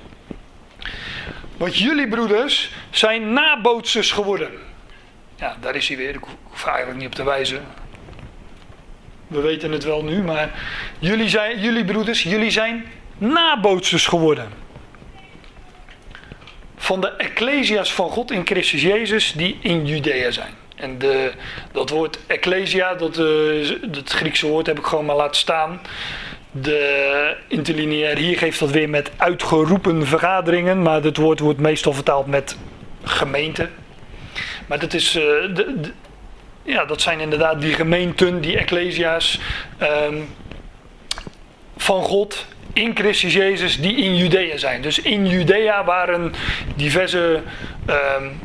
Want 1.56 1.76
jullie 1.76 2.08
broeders 2.08 2.72
zijn 2.90 3.32
nabootsers 3.32 4.12
geworden. 4.12 4.50
Ja, 5.36 5.56
daar 5.60 5.74
is 5.74 5.88
hij 5.88 5.96
weer. 5.96 6.14
Ik 6.14 6.24
hoef 6.42 6.66
eigenlijk 6.66 6.98
niet 6.98 7.06
op 7.06 7.14
te 7.14 7.24
wijzen. 7.24 7.64
We 9.26 9.40
weten 9.40 9.72
het 9.72 9.84
wel 9.84 10.04
nu, 10.04 10.22
maar 10.22 10.50
jullie, 10.98 11.28
zijn, 11.28 11.60
jullie 11.60 11.84
broeders, 11.84 12.22
jullie 12.22 12.50
zijn 12.50 12.84
nabootsers 13.18 14.06
geworden 14.06 14.66
van 16.78 17.00
de 17.00 17.08
ecclesia's 17.08 17.92
van 17.92 18.10
God 18.10 18.30
in 18.30 18.46
Christus 18.46 18.82
Jezus 18.82 19.32
die 19.32 19.58
in 19.60 19.86
Judea 19.86 20.30
zijn. 20.30 20.54
En 20.76 20.98
de, 20.98 21.32
dat 21.72 21.90
woord 21.90 22.18
ecclesia, 22.26 22.94
dat, 22.94 23.18
uh, 23.18 23.70
Griekse 24.04 24.46
woord 24.46 24.66
heb 24.66 24.78
ik 24.78 24.84
gewoon 24.84 25.04
maar 25.04 25.16
laten 25.16 25.36
staan. 25.36 25.80
De 26.50 27.36
interlineair 27.48 28.16
hier 28.16 28.38
geeft 28.38 28.58
dat 28.58 28.70
weer 28.70 28.88
met 28.88 29.10
uitgeroepen 29.16 30.06
vergaderingen, 30.06 30.82
maar 30.82 31.02
het 31.02 31.16
woord 31.16 31.38
wordt 31.38 31.60
meestal 31.60 31.92
vertaald 31.92 32.26
met 32.26 32.56
gemeente. 33.02 33.68
Maar 34.66 34.78
dat, 34.78 34.94
is, 34.94 35.16
uh, 35.16 35.22
de, 35.54 35.92
ja, 36.62 36.84
dat 36.84 37.00
zijn 37.00 37.20
inderdaad 37.20 37.60
die 37.60 37.74
gemeenten, 37.74 38.40
die 38.40 38.58
ecclesia's 38.58 39.40
um, 39.82 40.28
van 41.76 42.02
God 42.02 42.46
in 42.72 42.96
Christus 42.96 43.32
Jezus 43.32 43.80
die 43.80 43.96
in 43.96 44.16
Judea 44.16 44.56
zijn. 44.56 44.82
Dus 44.82 45.00
in 45.00 45.26
Judea 45.26 45.84
waren 45.84 46.32
diverse. 46.76 47.42
Um, 47.86 48.40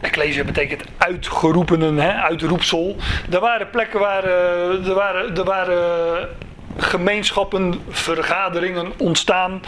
Ecclesia 0.00 0.44
betekent 0.44 0.82
uitgeroepenen, 0.98 1.98
hè, 1.98 2.12
uitroepsel. 2.12 2.96
Er 3.30 3.40
waren 3.40 3.70
plekken 3.70 4.00
waar 4.00 4.24
uh, 4.24 4.88
er 4.88 4.94
waren, 4.94 5.36
er 5.36 5.44
waren 5.44 6.28
gemeenschappen, 6.76 7.82
vergaderingen 7.88 8.92
ontstaan. 8.96 9.62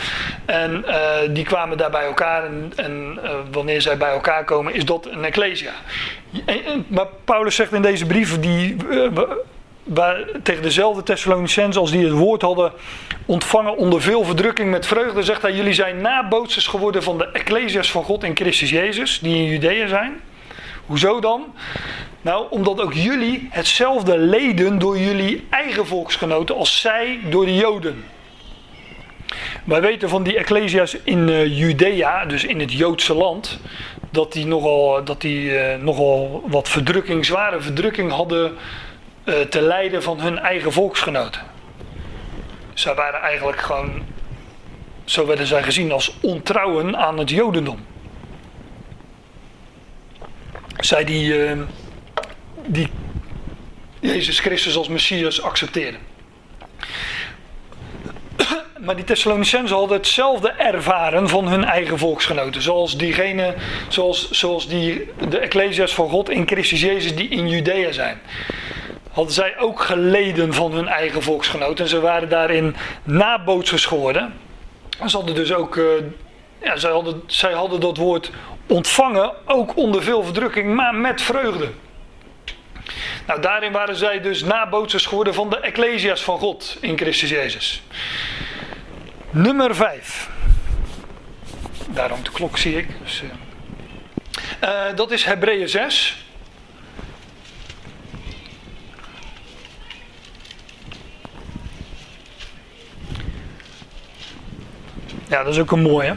En 0.44 0.84
uh, 0.86 0.94
die 1.30 1.44
kwamen 1.44 1.76
daar 1.76 1.90
bij 1.90 2.04
elkaar. 2.04 2.44
En, 2.44 2.72
en 2.76 3.18
uh, 3.24 3.30
wanneer 3.52 3.80
zij 3.80 3.96
bij 3.96 4.10
elkaar 4.10 4.44
komen, 4.44 4.74
is 4.74 4.84
dat 4.84 5.06
een 5.06 5.24
ecclesia. 5.24 5.72
Maar 6.86 7.06
Paulus 7.24 7.54
zegt 7.54 7.72
in 7.72 7.82
deze 7.82 8.06
brief, 8.06 8.40
die 8.40 8.76
tegen 10.42 10.62
dezelfde 10.62 11.02
Thessalonicenzen 11.02 11.80
als 11.80 11.90
die 11.90 12.04
het 12.04 12.12
woord 12.12 12.42
hadden 12.42 12.72
ontvangen 13.26 13.76
onder 13.76 14.02
veel 14.02 14.24
verdrukking 14.24 14.70
met 14.70 14.86
vreugde, 14.86 15.22
zegt 15.22 15.42
hij: 15.42 15.52
Jullie 15.52 15.72
zijn 15.72 16.00
nabootsers 16.00 16.66
geworden 16.66 17.02
van 17.02 17.18
de 17.18 17.26
Ecclesias 17.26 17.90
van 17.90 18.04
God 18.04 18.24
in 18.24 18.36
Christus 18.36 18.70
Jezus, 18.70 19.18
die 19.18 19.36
in 19.36 19.44
Judea 19.44 19.86
zijn. 19.86 20.20
Hoezo 20.86 21.20
dan? 21.20 21.54
Nou, 22.20 22.46
omdat 22.50 22.80
ook 22.80 22.94
jullie 22.94 23.48
hetzelfde 23.50 24.18
leden 24.18 24.78
door 24.78 24.98
jullie 24.98 25.46
eigen 25.50 25.86
volksgenoten 25.86 26.56
als 26.56 26.80
zij 26.80 27.18
door 27.30 27.44
de 27.44 27.56
Joden. 27.56 28.04
Wij 29.64 29.80
weten 29.80 30.08
van 30.08 30.22
die 30.22 30.38
Ecclesia's 30.38 30.96
in 31.04 31.28
uh, 31.28 31.58
Judea, 31.58 32.24
dus 32.24 32.44
in 32.44 32.60
het 32.60 32.72
Joodse 32.72 33.14
land, 33.14 33.58
dat 34.10 34.32
die 34.32 34.46
nogal, 34.46 35.04
dat 35.04 35.20
die, 35.20 35.50
uh, 35.50 35.82
nogal 35.82 36.42
wat 36.46 36.68
verdrukking, 36.68 37.24
zware 37.24 37.60
verdrukking 37.60 38.10
hadden 38.10 38.52
te 39.24 39.60
lijden 39.60 40.02
van 40.02 40.20
hun 40.20 40.38
eigen 40.38 40.72
volksgenoten. 40.72 41.42
Zij 42.74 42.94
waren 42.94 43.20
eigenlijk 43.20 43.60
gewoon, 43.60 44.02
zo 45.04 45.26
werden 45.26 45.46
zij 45.46 45.62
gezien 45.62 45.92
als 45.92 46.16
ontrouwen 46.20 46.96
aan 46.96 47.18
het 47.18 47.30
Jodendom. 47.30 47.86
Zij 50.76 51.04
die, 51.04 51.50
uh, 51.52 51.60
die 52.66 52.88
Jezus 54.00 54.40
Christus 54.40 54.76
als 54.76 54.88
Messias 54.88 55.42
accepteerden. 55.42 56.00
Maar 58.84 58.96
die 58.96 59.04
Thessalonicenzen 59.04 59.76
hadden 59.76 59.96
hetzelfde 59.96 60.50
ervaren 60.50 61.28
van 61.28 61.48
hun 61.48 61.64
eigen 61.64 61.98
volksgenoten. 61.98 62.62
Zoals 62.62 62.96
diegene, 62.96 63.54
zoals, 63.88 64.30
zoals 64.30 64.68
die, 64.68 65.10
de 65.28 65.38
Ecclesia's 65.38 65.94
van 65.94 66.08
God 66.08 66.30
in 66.30 66.46
Christus 66.46 66.80
Jezus 66.80 67.16
die 67.16 67.28
in 67.28 67.48
Judea 67.48 67.92
zijn 67.92 68.20
hadden 69.12 69.34
zij 69.34 69.58
ook 69.58 69.80
geleden 69.80 70.54
van 70.54 70.72
hun 70.72 70.88
eigen 70.88 71.22
volksgenoten. 71.22 71.84
En 71.84 71.90
ze 71.90 72.00
waren 72.00 72.28
daarin 72.28 72.76
nabootsers 73.02 73.86
geworden. 73.86 74.34
En 74.98 75.10
ze 75.10 75.16
hadden 75.16 75.34
dus 75.34 75.52
ook, 75.52 75.76
uh, 75.76 75.84
ja, 76.62 76.76
zij 76.76 76.90
hadden, 76.90 77.22
zij 77.26 77.52
hadden 77.52 77.80
dat 77.80 77.96
woord 77.96 78.30
ontvangen, 78.66 79.32
ook 79.44 79.76
onder 79.76 80.02
veel 80.02 80.24
verdrukking, 80.24 80.74
maar 80.74 80.94
met 80.94 81.22
vreugde. 81.22 81.68
Nou, 83.26 83.40
daarin 83.40 83.72
waren 83.72 83.96
zij 83.96 84.20
dus 84.20 84.42
nabootsers 84.42 85.06
geworden 85.06 85.34
van 85.34 85.50
de 85.50 85.60
Ecclesia's 85.60 86.22
van 86.22 86.38
God 86.38 86.76
in 86.80 86.98
Christus 86.98 87.30
Jezus. 87.30 87.82
Nummer 89.30 89.74
5. 89.74 90.30
Daarom 91.88 92.22
de 92.22 92.30
klok 92.30 92.58
zie 92.58 92.76
ik. 92.76 92.88
Dus, 93.02 93.22
uh, 93.22 93.30
uh, 94.70 94.96
dat 94.96 95.10
is 95.10 95.24
Hebreeën 95.24 95.68
6. 95.68 96.24
Ja, 105.30 105.42
dat 105.42 105.52
is 105.52 105.60
ook 105.60 105.70
een 105.70 105.82
mooie. 105.82 106.14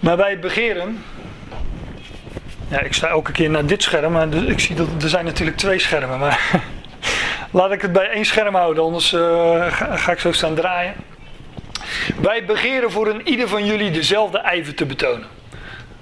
Maar 0.00 0.16
wij 0.16 0.38
begeren. 0.38 1.04
Ja, 2.68 2.80
ik 2.80 2.92
sta 2.92 3.08
elke 3.08 3.32
keer 3.32 3.50
naar 3.50 3.66
dit 3.66 3.82
scherm, 3.82 4.12
maar 4.12 4.34
ik 4.34 4.60
zie 4.60 4.74
dat 4.74 4.88
er 5.02 5.08
zijn 5.08 5.24
natuurlijk 5.24 5.56
twee 5.56 5.78
schermen. 5.78 6.18
Maar 6.18 6.62
laat 7.50 7.72
ik 7.72 7.82
het 7.82 7.92
bij 7.92 8.10
één 8.10 8.24
scherm 8.24 8.54
houden, 8.54 8.84
anders 8.84 9.12
uh, 9.12 9.20
ga, 9.72 9.96
ga, 9.96 10.12
ik 10.12 10.18
zo 10.18 10.32
staan 10.32 10.54
draaien. 10.54 10.94
Wij 12.20 12.44
begeren 12.44 12.90
voor 12.90 13.08
een 13.08 13.28
ieder 13.28 13.48
van 13.48 13.64
jullie 13.64 13.90
dezelfde 13.90 14.38
ijver 14.38 14.74
te 14.74 14.86
betonen. 14.86 15.28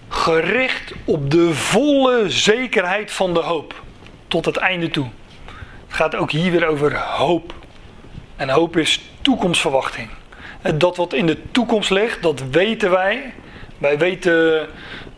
Gericht 0.09 0.93
op 1.05 1.31
de 1.31 1.55
volle 1.55 2.31
zekerheid 2.31 3.13
van 3.13 3.35
de 3.35 3.41
hoop. 3.41 3.83
Tot 4.29 4.45
het 4.45 4.57
einde 4.57 4.91
toe. 4.91 5.09
Het 5.87 5.97
gaat 5.97 6.15
ook 6.15 6.31
hier 6.31 6.51
weer 6.51 6.67
over 6.67 6.97
hoop. 6.99 7.55
En 8.37 8.49
hoop 8.49 8.77
is 8.77 9.01
toekomstverwachting. 9.25 10.09
Dat 10.75 10.97
wat 10.97 11.13
in 11.13 11.27
de 11.27 11.51
toekomst 11.51 11.91
ligt, 11.91 12.23
dat 12.23 12.43
weten 12.51 12.91
wij. 12.91 13.33
Wij 13.79 13.99
weten 13.99 14.69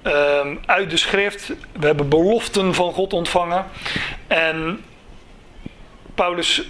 ehm, 0.02 0.56
uit 0.66 0.90
de 0.90 0.96
schrift, 0.96 1.52
we 1.72 1.86
hebben 1.86 2.08
beloften 2.08 2.74
van 2.74 2.92
God 2.92 3.12
ontvangen. 3.12 3.64
En 4.26 4.84
Paulus 6.14 6.62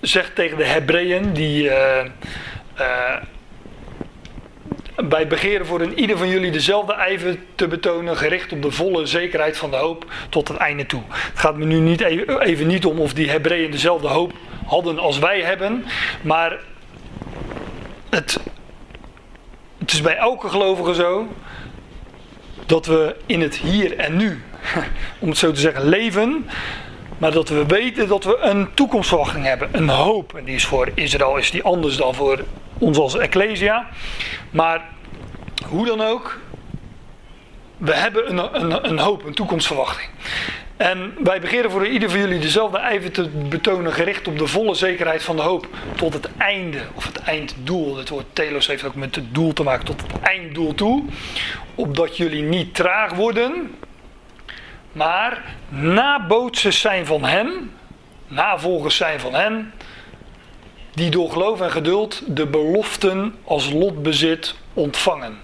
zegt 0.00 0.34
tegen 0.34 0.56
de 0.56 0.64
Hebreeën, 0.64 1.32
die 1.32 1.64
uh, 1.64 2.04
uh, 2.80 3.16
bij 4.96 5.26
begeren 5.26 5.66
voor 5.66 5.80
een 5.80 5.98
ieder 5.98 6.18
van 6.18 6.28
jullie 6.28 6.50
dezelfde 6.50 6.94
ijver 6.94 7.36
te 7.54 7.68
betonen, 7.68 8.16
gericht 8.16 8.52
op 8.52 8.62
de 8.62 8.70
volle 8.70 9.06
zekerheid 9.06 9.56
van 9.56 9.70
de 9.70 9.76
hoop 9.76 10.04
tot 10.28 10.48
het 10.48 10.56
einde 10.56 10.86
toe. 10.86 11.02
Het 11.08 11.38
gaat 11.38 11.56
me 11.56 11.64
nu 11.64 11.78
niet 11.78 12.00
even, 12.00 12.40
even 12.40 12.66
niet 12.66 12.84
om 12.84 12.98
of 13.00 13.14
die 13.14 13.30
Hebreeën 13.30 13.70
dezelfde 13.70 14.08
hoop 14.08 14.32
hadden 14.72 14.98
als 14.98 15.18
wij 15.18 15.40
hebben, 15.40 15.84
maar 16.22 16.58
het, 18.10 18.40
het 19.78 19.92
is 19.92 20.00
bij 20.00 20.16
elke 20.16 20.48
gelovige 20.48 20.94
zo 20.94 21.28
dat 22.66 22.86
we 22.86 23.16
in 23.26 23.40
het 23.40 23.56
hier 23.56 23.96
en 23.96 24.16
nu, 24.16 24.42
om 25.20 25.28
het 25.28 25.38
zo 25.38 25.52
te 25.52 25.60
zeggen, 25.60 25.84
leven. 25.88 26.48
Maar 27.18 27.32
dat 27.32 27.48
we 27.48 27.66
weten 27.66 28.08
dat 28.08 28.24
we 28.24 28.38
een 28.38 28.74
toekomstverwachting 28.74 29.44
hebben, 29.44 29.68
een 29.72 29.88
hoop. 29.88 30.34
En 30.36 30.44
die 30.44 30.54
is 30.54 30.66
voor 30.66 30.90
Israël 30.94 31.36
is 31.36 31.50
die 31.50 31.62
anders 31.62 31.96
dan 31.96 32.14
voor 32.14 32.44
ons 32.78 32.98
als 32.98 33.18
Ecclesia. 33.18 33.88
Maar 34.50 34.84
hoe 35.68 35.86
dan 35.86 36.00
ook, 36.00 36.38
we 37.76 37.94
hebben 37.94 38.30
een, 38.30 38.60
een, 38.62 38.88
een 38.88 38.98
hoop, 38.98 39.24
een 39.24 39.34
toekomstverwachting. 39.34 40.08
En 40.76 41.14
wij 41.24 41.40
begeren 41.40 41.70
voor 41.70 41.86
ieder 41.86 42.10
van 42.10 42.18
jullie 42.18 42.38
dezelfde 42.38 42.78
ijver 42.78 43.10
te 43.10 43.28
betonen, 43.28 43.92
gericht 43.92 44.28
op 44.28 44.38
de 44.38 44.46
volle 44.46 44.74
zekerheid 44.74 45.22
van 45.22 45.36
de 45.36 45.42
hoop. 45.42 45.68
Tot 45.96 46.12
het 46.12 46.28
einde, 46.36 46.78
of 46.94 47.04
het 47.06 47.18
einddoel. 47.18 47.96
Het 47.96 48.08
woord 48.08 48.26
telos 48.32 48.66
heeft 48.66 48.84
ook 48.84 48.94
met 48.94 49.14
het 49.14 49.34
doel 49.34 49.52
te 49.52 49.62
maken, 49.62 49.84
tot 49.84 50.02
het 50.02 50.20
einddoel 50.20 50.74
toe. 50.74 51.04
Opdat 51.74 52.16
jullie 52.16 52.42
niet 52.42 52.74
traag 52.74 53.12
worden, 53.14 53.74
maar 54.92 55.56
nabootsers 55.68 56.80
zijn 56.80 57.06
van 57.06 57.24
hen, 57.24 57.70
navolgers 58.26 58.96
zijn 58.96 59.20
van 59.20 59.34
hen, 59.34 59.72
die 60.94 61.10
door 61.10 61.30
geloof 61.30 61.60
en 61.60 61.70
geduld 61.70 62.22
de 62.36 62.46
beloften 62.46 63.34
als 63.44 63.70
lotbezit 63.70 64.54
ontvangen. 64.72 65.38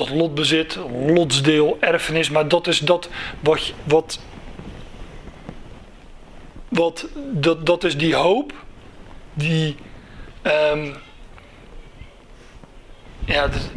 Dat 0.00 0.10
lotbezit, 0.10 0.78
lotsdeel, 1.06 1.76
erfenis, 1.80 2.30
maar 2.30 2.48
dat 2.48 2.66
is 2.66 2.78
dat 2.78 3.08
wat, 3.40 3.72
wat, 3.84 4.20
wat 6.68 7.08
dat, 7.32 7.66
dat 7.66 7.84
is 7.84 7.96
die 7.96 8.14
hoop, 8.14 8.52
die, 9.32 9.76
um, 10.42 10.94
ja, 13.24 13.48
het, 13.48 13.70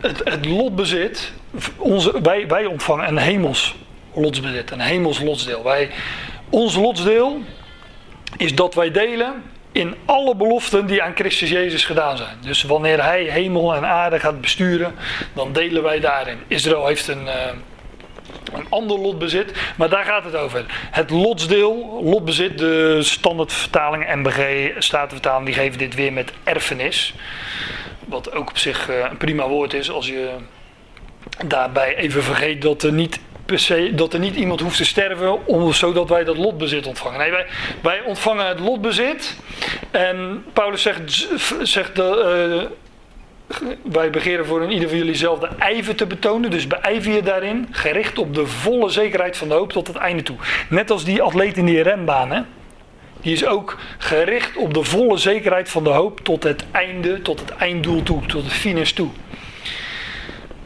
het, 0.00 0.20
het 0.24 0.44
lotbezit, 0.44 1.32
onze, 1.76 2.20
wij, 2.22 2.46
wij 2.46 2.66
ontvangen 2.66 3.08
een 3.08 3.18
hemels 3.18 3.74
lotsbezit, 4.14 4.70
een 4.70 4.80
hemels 4.80 5.20
lotsdeel. 5.20 5.64
Wij, 5.64 5.90
ons 6.50 6.74
lotsdeel 6.74 7.40
is 8.36 8.54
dat 8.54 8.74
wij 8.74 8.90
delen 8.90 9.42
in 9.72 9.94
alle 10.04 10.36
beloften 10.36 10.86
die 10.86 11.02
aan 11.02 11.14
Christus 11.14 11.50
Jezus 11.50 11.84
gedaan 11.84 12.16
zijn. 12.16 12.36
Dus 12.40 12.62
wanneer 12.62 13.02
Hij 13.02 13.22
hemel 13.22 13.74
en 13.74 13.84
aarde 13.84 14.20
gaat 14.20 14.40
besturen, 14.40 14.94
dan 15.34 15.52
delen 15.52 15.82
wij 15.82 16.00
daarin. 16.00 16.38
Israël 16.46 16.86
heeft 16.86 17.08
een, 17.08 17.24
uh, 17.24 17.32
een 18.52 18.66
ander 18.68 18.98
lotbezit, 18.98 19.52
maar 19.76 19.88
daar 19.88 20.04
gaat 20.04 20.24
het 20.24 20.36
over. 20.36 20.64
Het 20.90 21.10
lotsdeel, 21.10 22.00
lotbezit, 22.04 22.58
de 22.58 22.98
standaardvertaling, 23.02 24.14
MBG, 24.14 24.70
Statenvertaling, 24.78 25.46
die 25.46 25.54
geven 25.54 25.78
dit 25.78 25.94
weer 25.94 26.12
met 26.12 26.32
erfenis. 26.44 27.14
Wat 28.04 28.32
ook 28.32 28.50
op 28.50 28.58
zich 28.58 28.90
uh, 28.90 28.96
een 29.10 29.16
prima 29.16 29.48
woord 29.48 29.74
is 29.74 29.90
als 29.90 30.06
je 30.06 30.30
daarbij 31.46 31.96
even 31.96 32.22
vergeet 32.22 32.62
dat 32.62 32.82
er 32.82 32.92
niet 32.92 33.20
per 33.48 33.58
se 33.58 33.92
dat 33.94 34.12
er 34.12 34.18
niet 34.18 34.36
iemand 34.36 34.60
hoeft 34.60 34.76
te 34.76 34.84
sterven 34.84 35.46
om, 35.46 35.72
zodat 35.72 36.08
wij 36.08 36.24
dat 36.24 36.36
lotbezit 36.36 36.86
ontvangen. 36.86 37.18
Nee, 37.18 37.30
wij, 37.30 37.46
wij 37.82 38.00
ontvangen 38.02 38.46
het 38.46 38.60
lotbezit. 38.60 39.36
En 39.90 40.44
Paulus 40.52 40.82
zegt, 40.82 41.28
zegt 41.62 41.98
uh, 41.98 42.62
wij 43.82 44.10
begeren 44.10 44.46
voor 44.46 44.70
ieder 44.70 44.88
van 44.88 44.98
jullie 44.98 45.14
zelf 45.14 45.38
de 45.38 45.48
ijver 45.58 45.94
te 45.94 46.06
betonen. 46.06 46.50
Dus 46.50 46.66
beijver 46.66 47.12
je 47.12 47.22
daarin, 47.22 47.68
gericht 47.70 48.18
op 48.18 48.34
de 48.34 48.46
volle 48.46 48.88
zekerheid 48.88 49.36
van 49.36 49.48
de 49.48 49.54
hoop 49.54 49.72
tot 49.72 49.86
het 49.86 49.96
einde 49.96 50.22
toe. 50.22 50.36
Net 50.68 50.90
als 50.90 51.04
die 51.04 51.22
atleet 51.22 51.56
in 51.56 51.64
die 51.64 51.82
renbaan. 51.82 52.30
Hè? 52.30 52.40
Die 53.20 53.32
is 53.32 53.46
ook 53.46 53.78
gericht 53.98 54.56
op 54.56 54.74
de 54.74 54.82
volle 54.84 55.16
zekerheid 55.16 55.68
van 55.68 55.84
de 55.84 55.90
hoop 55.90 56.20
tot 56.20 56.42
het 56.42 56.64
einde, 56.70 57.22
tot 57.22 57.40
het 57.40 57.50
einddoel 57.50 58.02
toe, 58.02 58.26
tot 58.26 58.44
het 58.44 58.52
finish 58.52 58.90
toe 58.90 59.08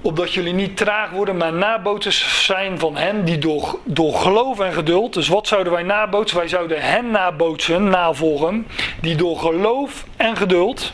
opdat 0.03 0.34
jullie 0.34 0.53
niet 0.53 0.76
traag 0.76 1.11
worden, 1.11 1.36
maar 1.36 1.53
nabootsers 1.53 2.44
zijn 2.44 2.78
van 2.78 2.96
hen 2.96 3.24
die 3.24 3.38
door, 3.38 3.78
door 3.84 4.14
geloof 4.14 4.61
en 4.61 4.72
geduld. 4.72 5.12
Dus 5.12 5.28
wat 5.28 5.46
zouden 5.46 5.72
wij 5.72 5.82
nabootsen? 5.82 6.38
Wij 6.38 6.48
zouden 6.48 6.82
hen 6.82 7.11
nabootsen, 7.11 7.88
navolgen, 7.88 8.66
die 9.00 9.16
door 9.16 9.38
geloof 9.38 10.05
en 10.16 10.36
geduld 10.36 10.92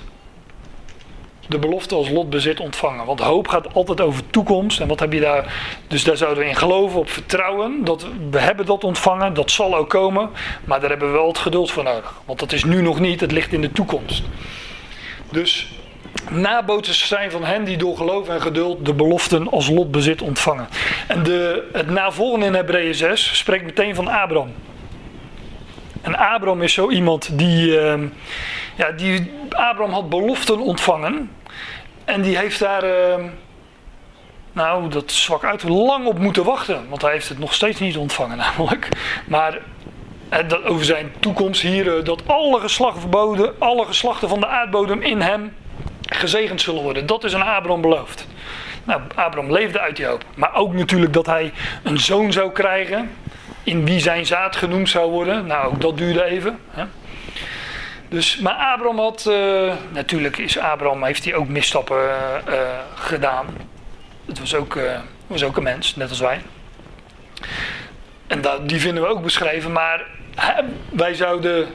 de 1.49 1.59
belofte 1.59 1.95
als 1.95 2.11
lotbezit 2.11 2.61
ontvangen. 2.61 3.07
Want 3.07 3.21
hoop 3.21 3.49
gaat 3.49 3.75
altijd 3.75 4.01
over 4.01 4.31
toekomst. 4.31 4.81
En 4.81 4.89
wat 4.89 5.01
heb 5.01 5.13
je 5.13 5.21
daar? 5.21 5.55
Dus 5.87 6.05
daar 6.05 6.17
zouden 6.17 6.43
we 6.43 6.49
in 6.49 6.57
geloven, 6.57 6.99
op 6.99 7.11
vertrouwen. 7.11 7.85
Dat 7.85 8.07
we 8.31 8.39
hebben 8.39 8.67
dat 8.67 8.85
ontvangen, 8.85 9.35
dat 9.35 9.51
zal 9.51 9.77
ook 9.77 9.91
komen. 9.91 10.31
Maar 10.65 10.81
daar 10.81 10.91
hebben 10.91 11.09
we 11.09 11.15
wel 11.15 11.29
het 11.29 11.39
geduld 11.39 11.71
voor 11.71 11.83
nodig. 11.83 12.15
Want 12.25 12.39
dat 12.39 12.53
is 12.53 12.65
nu 12.65 12.83
nog 12.83 13.01
niet, 13.01 13.21
het 13.21 13.33
ligt 13.33 13.53
in 13.53 13.61
de 13.61 13.73
toekomst. 13.73 14.23
Dus 15.31 15.69
nabootsers 16.31 17.09
zijn 17.09 17.31
van 17.31 17.45
hen 17.45 17.65
die 17.65 17.77
door 17.77 17.97
geloof 17.97 18.29
en 18.29 18.41
geduld 18.41 18.87
de 18.87 18.95
beloften 18.95 19.51
als 19.51 19.69
lotbezit 19.69 20.23
ontvangen. 20.23 20.69
En 21.07 21.23
de, 21.23 21.69
het 21.73 21.91
navolgende 21.91 22.47
in 22.47 22.55
Hebreeën 22.55 22.95
6 22.95 23.39
spreekt 23.39 23.65
meteen 23.65 23.95
van 23.95 24.09
Abraham. 24.09 24.53
En 26.01 26.17
Abraham 26.17 26.63
is 26.63 26.73
zo 26.73 26.91
iemand 26.91 27.39
die, 27.39 27.67
uh, 27.67 27.95
ja, 28.77 28.91
die 28.91 29.33
Abraham 29.51 29.93
had 29.93 30.09
beloften 30.09 30.61
ontvangen. 30.61 31.31
En 32.05 32.23
die 32.23 32.39
heeft 32.39 32.59
daar, 32.59 32.85
uh, 32.85 33.25
nou 34.53 34.89
dat 34.89 35.13
zwak 35.13 35.45
uit, 35.45 35.63
lang 35.63 36.07
op 36.07 36.19
moeten 36.19 36.45
wachten. 36.45 36.89
Want 36.89 37.03
hij 37.03 37.13
heeft 37.13 37.29
het 37.29 37.39
nog 37.39 37.55
steeds 37.55 37.81
niet 37.81 37.97
ontvangen 37.97 38.37
namelijk. 38.37 38.89
Maar 39.27 39.59
dat 40.29 40.65
over 40.65 40.85
zijn 40.85 41.13
toekomst 41.21 41.63
hier, 41.63 41.97
eh, 41.97 42.05
dat 42.05 42.23
alle 42.27 42.61
geslachten, 42.61 43.55
alle 43.59 43.85
geslachten 43.85 44.29
van 44.29 44.41
de 44.41 44.47
aardbodem 44.47 45.03
in 45.03 45.21
hem 45.21 45.53
gezegend 46.09 46.61
zullen 46.61 46.83
worden. 46.83 47.07
Dat 47.07 47.25
is 47.25 47.35
aan 47.35 47.55
Abraham 47.57 47.81
beloofd. 47.81 48.27
Nou, 48.85 49.01
Abraham 49.15 49.53
leefde 49.53 49.81
uit 49.81 49.97
die 49.97 50.07
hoop. 50.07 50.25
Maar 50.37 50.55
ook 50.55 50.73
natuurlijk 50.73 51.13
dat 51.13 51.27
hij 51.27 51.53
een 51.83 51.99
zoon 51.99 52.33
zou 52.33 52.53
krijgen. 52.53 53.11
In 53.63 53.85
wie 53.85 54.01
zijn 54.01 54.27
zaad 54.27 54.57
genoemd 54.57 54.89
zou 54.89 55.11
worden. 55.11 55.47
Nou, 55.47 55.67
ook 55.67 55.81
dat 55.81 55.97
duurde 55.97 56.25
even. 56.25 56.59
Hè. 56.71 56.85
Dus, 58.09 58.39
maar 58.39 58.53
Abraham 58.53 58.99
had, 58.99 59.25
uh, 59.29 59.73
natuurlijk 59.91 60.39
is 60.39 60.59
Abraham, 60.59 61.05
heeft 61.05 61.25
hij 61.25 61.35
ook 61.35 61.49
misstappen 61.49 61.97
uh, 61.97 62.55
uh, 62.55 62.61
gedaan. 62.95 63.47
Het 64.27 64.39
was 64.39 64.55
ook, 64.55 64.79
was 65.27 65.45
ook 65.45 65.57
een 65.57 65.63
mens, 65.63 65.97
net 65.97 66.09
als 66.09 66.21
wij. 66.21 66.41
En 68.27 68.41
dat, 68.41 68.69
die 68.69 68.81
vinden 68.81 69.03
we 69.03 69.09
ook 69.09 69.23
beschreven, 69.23 69.73
maar 69.73 70.05
wij 70.91 71.15
zouden 71.15 71.69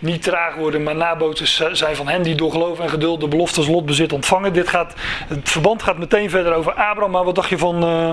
niet 0.00 0.22
traag 0.22 0.54
worden, 0.54 0.82
maar 0.82 0.96
nabootsers 0.96 1.62
zijn 1.72 1.96
van 1.96 2.08
hen 2.08 2.22
die 2.22 2.34
door 2.34 2.50
geloof 2.50 2.80
en 2.80 2.88
geduld 2.88 3.20
de 3.20 3.28
beloftes 3.28 3.68
lotbezit 3.68 4.12
ontvangen. 4.12 4.52
Dit 4.52 4.68
gaat, 4.68 4.94
het 5.28 5.48
verband 5.48 5.82
gaat 5.82 5.98
meteen 5.98 6.30
verder 6.30 6.52
over 6.54 6.72
Abraham, 6.72 7.10
maar 7.10 7.24
wat 7.24 7.34
dacht 7.34 7.48
je 7.48 7.58
van 7.58 7.84
uh, 7.84 8.10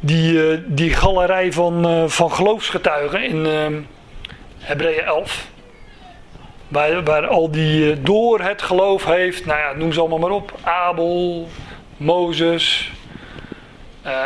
die, 0.00 0.32
uh, 0.32 0.58
die 0.66 0.90
galerij 0.90 1.52
van, 1.52 1.88
uh, 1.90 2.08
van 2.08 2.32
geloofsgetuigen 2.32 3.24
in 3.24 3.46
Hebreeën 4.58 5.04
11? 5.04 5.46
Waar, 6.68 7.04
waar 7.04 7.26
al 7.26 7.50
die 7.50 8.02
door 8.02 8.40
het 8.40 8.62
geloof 8.62 9.04
heeft, 9.04 9.46
nou 9.46 9.58
ja, 9.58 9.72
noem 9.72 9.92
ze 9.92 10.00
allemaal 10.00 10.18
maar 10.18 10.30
op. 10.30 10.52
Abel, 10.62 11.48
Mozes, 11.96 12.92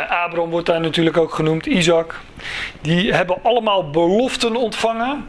Abraham 0.09 0.49
wordt 0.49 0.65
daar 0.65 0.79
natuurlijk 0.79 1.17
ook 1.17 1.33
genoemd, 1.33 1.65
Isaac. 1.65 2.19
Die 2.81 3.13
hebben 3.13 3.37
allemaal 3.43 3.89
beloften 3.89 4.55
ontvangen. 4.55 5.25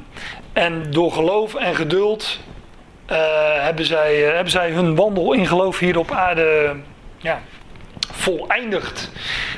En 0.52 0.90
door 0.90 1.12
geloof 1.12 1.54
en 1.54 1.74
geduld 1.74 2.38
uh, 3.10 3.16
hebben, 3.62 3.84
zij, 3.84 4.26
uh, 4.26 4.32
hebben 4.34 4.50
zij 4.50 4.70
hun 4.70 4.94
wandel 4.94 5.32
in 5.32 5.46
geloof 5.46 5.78
hier 5.78 5.98
op 5.98 6.10
aarde 6.10 6.76
ja, 7.18 7.40
voleindigd. 8.12 9.10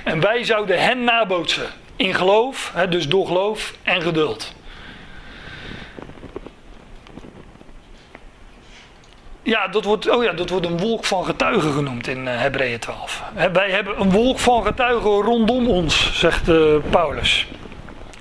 En 0.05 0.21
wij 0.21 0.45
zouden 0.45 0.83
hen 0.83 1.05
nabootsen 1.05 1.67
in 1.97 2.15
geloof, 2.15 2.71
hè, 2.75 2.89
dus 2.89 3.09
door 3.09 3.27
geloof 3.27 3.75
en 3.83 4.03
geduld. 4.03 4.55
Ja, 9.43 9.69
dat 9.69 9.85
wordt, 9.85 10.11
oh 10.11 10.25
ja, 10.25 10.33
dat 10.33 10.51
wordt 10.51 10.67
een 10.67 10.79
wolk 10.79 11.05
van 11.05 11.25
getuigen 11.25 11.73
genoemd 11.73 12.07
in 12.07 12.27
uh, 12.27 12.41
Hebreeën 12.41 12.79
12. 12.79 13.23
wij 13.53 13.71
hebben 13.71 14.01
een 14.01 14.11
wolk 14.11 14.39
van 14.39 14.65
getuigen 14.65 15.11
rondom 15.11 15.67
ons, 15.67 16.19
zegt 16.19 16.51
Paulus. 16.91 17.47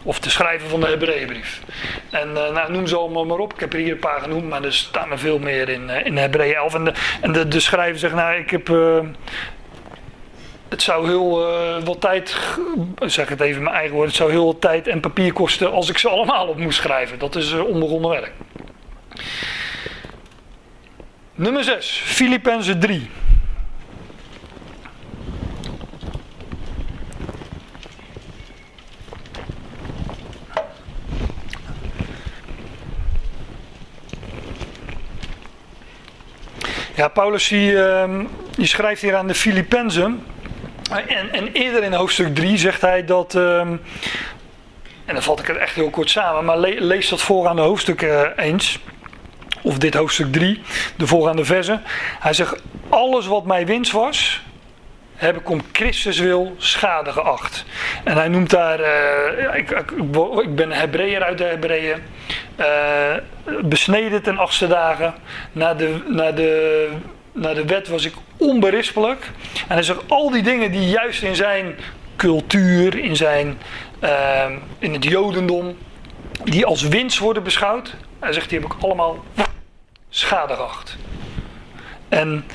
Of 0.04 0.20
de 0.20 0.30
schrijver 0.30 0.70
van 0.70 0.80
de 0.80 0.88
Hebreeënbrief. 0.88 1.62
En 2.10 2.30
uh, 2.30 2.50
nou, 2.50 2.72
noem 2.72 2.88
ze 2.88 2.96
allemaal 2.96 3.26
maar 3.26 3.38
op. 3.38 3.54
Ik 3.54 3.60
heb 3.60 3.74
er 3.74 3.80
hier 3.80 3.92
een 3.92 4.00
paar 4.00 4.22
genoemd, 4.22 4.50
maar 4.50 4.64
er 4.64 4.74
staan 4.74 5.12
er 5.12 5.20
veel 5.20 5.40
meer 5.40 5.70
in, 5.70 5.90
uh, 5.90 6.06
in 6.06 6.18
Hebreeën 6.18 6.56
11. 6.56 6.74
En 6.74 6.84
de, 6.84 6.94
en 7.22 7.32
de, 7.32 7.48
de 7.48 7.60
schrijver 7.60 8.00
zegt, 8.00 8.14
nou, 8.14 8.36
ik 8.36 8.50
heb... 8.50 8.70
Uh, 8.70 9.00
het 10.70 10.82
zou 10.82 11.08
heel 11.08 11.30
wat 11.84 12.02
tijd, 12.02 12.38
zeg 13.06 13.30
het 13.30 13.42
even 13.42 13.58
in 13.58 13.64
mijn 13.64 13.76
eigen 13.76 13.92
woorden, 13.94 14.10
het 14.10 14.20
zou 14.20 14.32
heel 14.32 14.46
wat 14.46 14.62
tijd 14.62 14.88
en 14.88 15.00
papier 15.00 15.34
kosten 15.34 15.72
als 15.72 15.90
ik 15.90 15.98
ze 15.98 16.10
allemaal 16.10 16.48
op 16.48 16.58
moest 16.58 16.78
schrijven. 16.78 17.20
Dat 17.20 17.36
is 17.36 17.54
onbegonnen 17.54 18.10
werk. 18.10 18.32
Nummer 21.36 21.64
6, 21.64 22.02
Filippenzen 22.06 22.80
3. 22.80 23.10
Ja, 37.02 37.08
Paulus 37.08 37.48
die 37.48 38.66
schrijft 38.68 39.02
hier 39.02 39.16
aan 39.16 39.28
de 39.28 39.36
Filippenzen. 39.36 40.26
En, 41.08 41.32
en, 41.32 41.52
eerder 41.52 41.84
in 41.84 41.94
hoofdstuk 41.94 42.36
3 42.36 42.58
zegt 42.58 42.82
hij 42.82 43.06
dat. 43.06 43.34
Uh, 43.34 43.60
en 43.60 43.80
dan 45.06 45.22
vat 45.22 45.40
ik 45.40 45.48
het 45.48 45.58
echt 45.58 45.76
heel 45.76 45.90
kort 45.90 46.10
samen, 46.10 46.46
maar 46.46 46.58
le 46.58 46.76
lees 46.82 47.10
dat 47.10 47.22
voorgaande 47.22 47.62
hoofdstuk 47.62 48.02
uh, 48.02 48.22
eens. 48.36 48.80
Of 49.62 49.78
dit 49.78 49.94
hoofdstuk 49.94 50.32
3, 50.32 50.62
de 50.96 51.08
voorgaande 51.08 51.46
versen. 51.46 51.82
Hij 52.20 52.34
zegt: 52.34 52.62
Alles 52.90 53.28
wat 53.28 53.46
mij 53.46 53.66
winst 53.66 53.92
was, 53.92 54.42
heb 55.16 55.38
ik 55.38 55.50
om 55.50 55.62
Christus 55.72 56.20
wil 56.20 56.56
schade 56.58 57.12
geacht. 57.12 57.66
En 58.04 58.16
hij 58.16 58.28
noemt 58.28 58.50
daar, 58.50 58.80
uh, 58.80 59.56
ik, 59.56 59.70
ik, 59.70 59.92
ik, 60.42 60.56
ben 60.56 60.72
Hebreeër 60.72 61.24
uit 61.24 61.38
de 61.38 61.44
Hebreeën, 61.44 62.04
uh, 62.60 63.14
besneden 63.62 64.22
ten 64.22 64.38
achtste 64.38 64.68
dagen. 64.68 65.14
Na 65.52 65.74
de, 65.74 66.04
na, 66.08 66.32
de, 66.32 66.90
na 67.32 67.54
de 67.54 67.66
wet 67.66 67.88
was 67.88 68.06
ik 68.06 68.14
onberispelijk. 68.38 69.32
En 69.68 69.74
hij 69.74 69.84
zegt 69.84 70.00
al 70.08 70.30
die 70.30 70.44
dingen 70.44 70.72
die 70.72 70.90
juist 70.90 71.24
in 71.24 71.36
zijn 71.36 71.76
cultuur, 72.16 72.98
in, 72.98 73.16
zijn, 73.16 73.58
uh, 74.04 74.46
in 74.80 74.94
het 74.94 75.04
jodendom, 75.04 75.78
die 76.44 76.66
als 76.66 76.82
winst 76.82 77.18
worden 77.18 77.44
beschouwd. 77.44 77.96
Hij 78.20 78.34
zegt 78.34 78.50
die 78.50 78.60
heb 78.60 78.72
ik 78.72 78.84
allemaal 78.84 79.24
schade 80.10 80.56
geacht. 80.56 80.98
En 82.10 82.46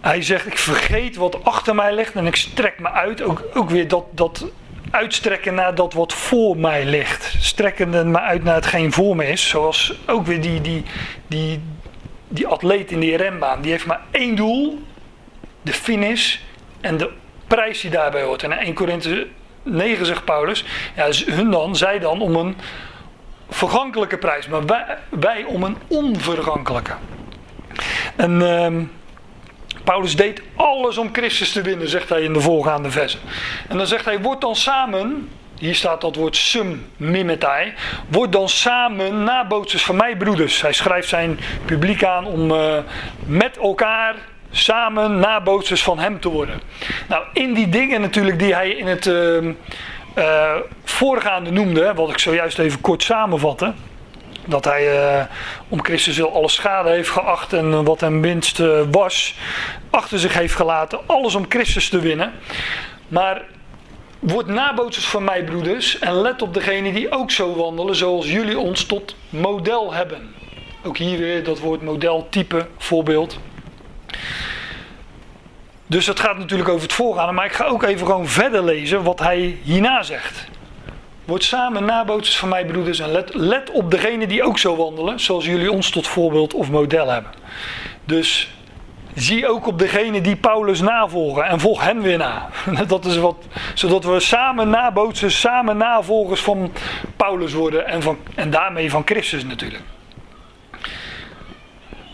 hij 0.00 0.22
zegt, 0.22 0.46
ik 0.46 0.58
vergeet 0.58 1.16
wat 1.16 1.44
achter 1.44 1.74
mij 1.74 1.94
ligt 1.94 2.14
en 2.14 2.26
ik 2.26 2.36
strek 2.36 2.78
me 2.78 2.90
uit. 2.90 3.22
Ook, 3.22 3.42
ook 3.54 3.70
weer 3.70 3.88
dat, 3.88 4.04
dat 4.10 4.44
uitstrekken 4.90 5.54
naar 5.54 5.74
dat 5.74 5.92
wat 5.92 6.12
voor 6.12 6.56
mij 6.56 6.84
ligt. 6.84 7.34
Strekkende 7.38 8.04
me 8.04 8.20
uit 8.20 8.44
naar 8.44 8.54
hetgeen 8.54 8.92
voor 8.92 9.16
me 9.16 9.28
is. 9.28 9.48
Zoals 9.48 9.94
ook 10.06 10.26
weer 10.26 10.40
die, 10.40 10.60
die, 10.60 10.84
die, 11.26 11.62
die 12.28 12.46
atleet 12.46 12.90
in 12.90 13.00
die 13.00 13.16
rembaan. 13.16 13.60
Die 13.60 13.70
heeft 13.70 13.86
maar 13.86 14.00
één 14.10 14.36
doel. 14.36 14.82
De 15.62 15.72
finish 15.72 16.36
en 16.80 16.96
de 16.96 17.10
prijs 17.46 17.80
die 17.80 17.90
daarbij 17.90 18.22
hoort. 18.22 18.42
En 18.42 18.52
in 18.52 18.58
1 18.58 18.74
Korinthe 18.74 19.26
9 19.62 20.06
zegt 20.06 20.24
Paulus. 20.24 20.64
Ja, 20.96 21.08
hun 21.26 21.50
dan, 21.50 21.76
zij 21.76 21.98
dan 21.98 22.20
om 22.20 22.36
een 22.36 22.56
vergankelijke 23.48 24.18
prijs. 24.18 24.46
Maar 24.46 24.66
wij, 24.66 24.98
wij 25.10 25.44
om 25.44 25.62
een 25.62 25.76
onvergankelijke. 25.88 26.92
En... 28.16 28.40
Uh, 28.40 28.82
Paulus 29.84 30.16
deed 30.16 30.42
alles 30.54 30.98
om 30.98 31.08
Christus 31.12 31.52
te 31.52 31.62
winnen, 31.62 31.88
zegt 31.88 32.08
hij 32.08 32.22
in 32.22 32.32
de 32.32 32.40
voorgaande 32.40 32.90
versen. 32.90 33.20
En 33.68 33.76
dan 33.76 33.86
zegt 33.86 34.04
hij, 34.04 34.20
word 34.20 34.40
dan 34.40 34.56
samen, 34.56 35.28
hier 35.58 35.74
staat 35.74 36.00
dat 36.00 36.16
woord 36.16 36.36
sum 36.36 36.86
mimetai, 36.96 37.72
word 38.08 38.32
dan 38.32 38.48
samen 38.48 39.24
nabootsers 39.24 39.84
van 39.84 39.96
mij 39.96 40.16
broeders. 40.16 40.62
Hij 40.62 40.72
schrijft 40.72 41.08
zijn 41.08 41.38
publiek 41.64 42.04
aan 42.04 42.26
om 42.26 42.50
uh, 42.50 42.78
met 43.26 43.56
elkaar 43.56 44.14
samen 44.50 45.18
nabootsers 45.18 45.82
van 45.82 45.98
hem 45.98 46.20
te 46.20 46.28
worden. 46.28 46.60
Nou, 47.08 47.24
in 47.32 47.54
die 47.54 47.68
dingen 47.68 48.00
natuurlijk 48.00 48.38
die 48.38 48.54
hij 48.54 48.70
in 48.70 48.86
het 48.86 49.06
uh, 49.06 49.44
uh, 50.16 50.56
voorgaande 50.84 51.50
noemde, 51.50 51.94
wat 51.94 52.10
ik 52.10 52.18
zojuist 52.18 52.58
even 52.58 52.80
kort 52.80 53.02
samenvatte 53.02 53.72
dat 54.44 54.64
hij 54.64 55.16
uh, 55.18 55.24
om 55.68 55.84
Christus 55.84 56.16
wil 56.16 56.34
alle 56.34 56.48
schade 56.48 56.90
heeft 56.90 57.10
geacht 57.10 57.52
en 57.52 57.84
wat 57.84 58.00
hem 58.00 58.20
winst 58.20 58.58
uh, 58.58 58.80
was, 58.90 59.34
achter 59.90 60.18
zich 60.18 60.34
heeft 60.34 60.54
gelaten. 60.54 60.98
Alles 61.06 61.34
om 61.34 61.44
Christus 61.48 61.88
te 61.88 61.98
winnen. 61.98 62.32
Maar 63.08 63.42
word 64.18 64.46
nabootsers 64.46 65.06
van 65.06 65.24
mij, 65.24 65.44
broeders, 65.44 65.98
en 65.98 66.14
let 66.14 66.42
op 66.42 66.54
degenen 66.54 66.94
die 66.94 67.10
ook 67.12 67.30
zo 67.30 67.56
wandelen, 67.56 67.96
zoals 67.96 68.30
jullie 68.30 68.58
ons 68.58 68.84
tot 68.84 69.16
model 69.28 69.92
hebben. 69.92 70.34
Ook 70.82 70.96
hier 70.96 71.18
weer 71.18 71.44
dat 71.44 71.58
woord 71.58 71.82
model, 71.82 72.26
type, 72.30 72.66
voorbeeld. 72.78 73.38
Dus 75.86 76.06
het 76.06 76.20
gaat 76.20 76.38
natuurlijk 76.38 76.68
over 76.68 76.82
het 76.82 76.92
voorgaande, 76.92 77.32
maar 77.32 77.44
ik 77.44 77.52
ga 77.52 77.64
ook 77.64 77.82
even 77.82 78.06
gewoon 78.06 78.28
verder 78.28 78.64
lezen 78.64 79.02
wat 79.02 79.18
hij 79.18 79.58
hierna 79.62 80.02
zegt. 80.02 80.48
Word 81.30 81.44
samen 81.44 81.84
nabootsers 81.84 82.38
van 82.38 82.48
mij, 82.48 82.64
broeders, 82.64 82.98
en 82.98 83.10
let, 83.10 83.34
let 83.34 83.70
op 83.70 83.90
degene 83.90 84.26
die 84.26 84.42
ook 84.42 84.58
zo 84.58 84.76
wandelen, 84.76 85.20
zoals 85.20 85.44
jullie 85.44 85.72
ons 85.72 85.90
tot 85.90 86.06
voorbeeld 86.06 86.54
of 86.54 86.70
model 86.70 87.08
hebben. 87.08 87.30
Dus 88.04 88.54
zie 89.14 89.48
ook 89.48 89.66
op 89.66 89.78
degene 89.78 90.20
die 90.20 90.36
Paulus 90.36 90.80
navolgen 90.80 91.44
en 91.44 91.60
volg 91.60 91.82
hen 91.82 92.02
weer 92.02 92.18
na. 92.18 92.48
Dat 92.86 93.04
is 93.04 93.16
wat, 93.16 93.36
zodat 93.74 94.04
we 94.04 94.20
samen 94.20 94.68
nabootsers, 94.68 95.40
samen 95.40 95.76
navolgers 95.76 96.40
van 96.40 96.72
Paulus 97.16 97.52
worden 97.52 97.86
en, 97.86 98.02
van, 98.02 98.18
en 98.34 98.50
daarmee 98.50 98.90
van 98.90 99.02
Christus 99.04 99.44
natuurlijk. 99.44 99.82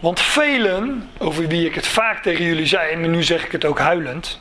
Want 0.00 0.20
velen, 0.20 1.10
over 1.18 1.48
wie 1.48 1.66
ik 1.66 1.74
het 1.74 1.86
vaak 1.86 2.22
tegen 2.22 2.44
jullie 2.44 2.66
zei, 2.66 2.96
maar 2.96 3.08
nu 3.08 3.22
zeg 3.22 3.44
ik 3.44 3.52
het 3.52 3.64
ook 3.64 3.78
huilend, 3.78 4.40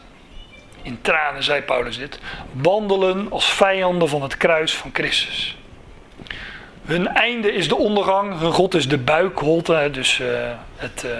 in 0.85 1.01
tranen 1.01 1.43
zei 1.43 1.61
Paulus 1.61 1.97
dit, 1.97 2.19
wandelen 2.51 3.31
als 3.31 3.45
vijanden 3.45 4.09
van 4.09 4.21
het 4.21 4.37
kruis 4.37 4.73
van 4.73 4.89
Christus. 4.93 5.57
Hun 6.85 7.07
einde 7.07 7.53
is 7.53 7.67
de 7.67 7.75
ondergang, 7.75 8.39
hun 8.39 8.51
God 8.51 8.73
is 8.73 8.87
de 8.87 8.97
buikholte, 8.97 9.89
dus 9.91 10.19
uh, 10.19 10.27
het, 10.75 11.03
uh, 11.05 11.11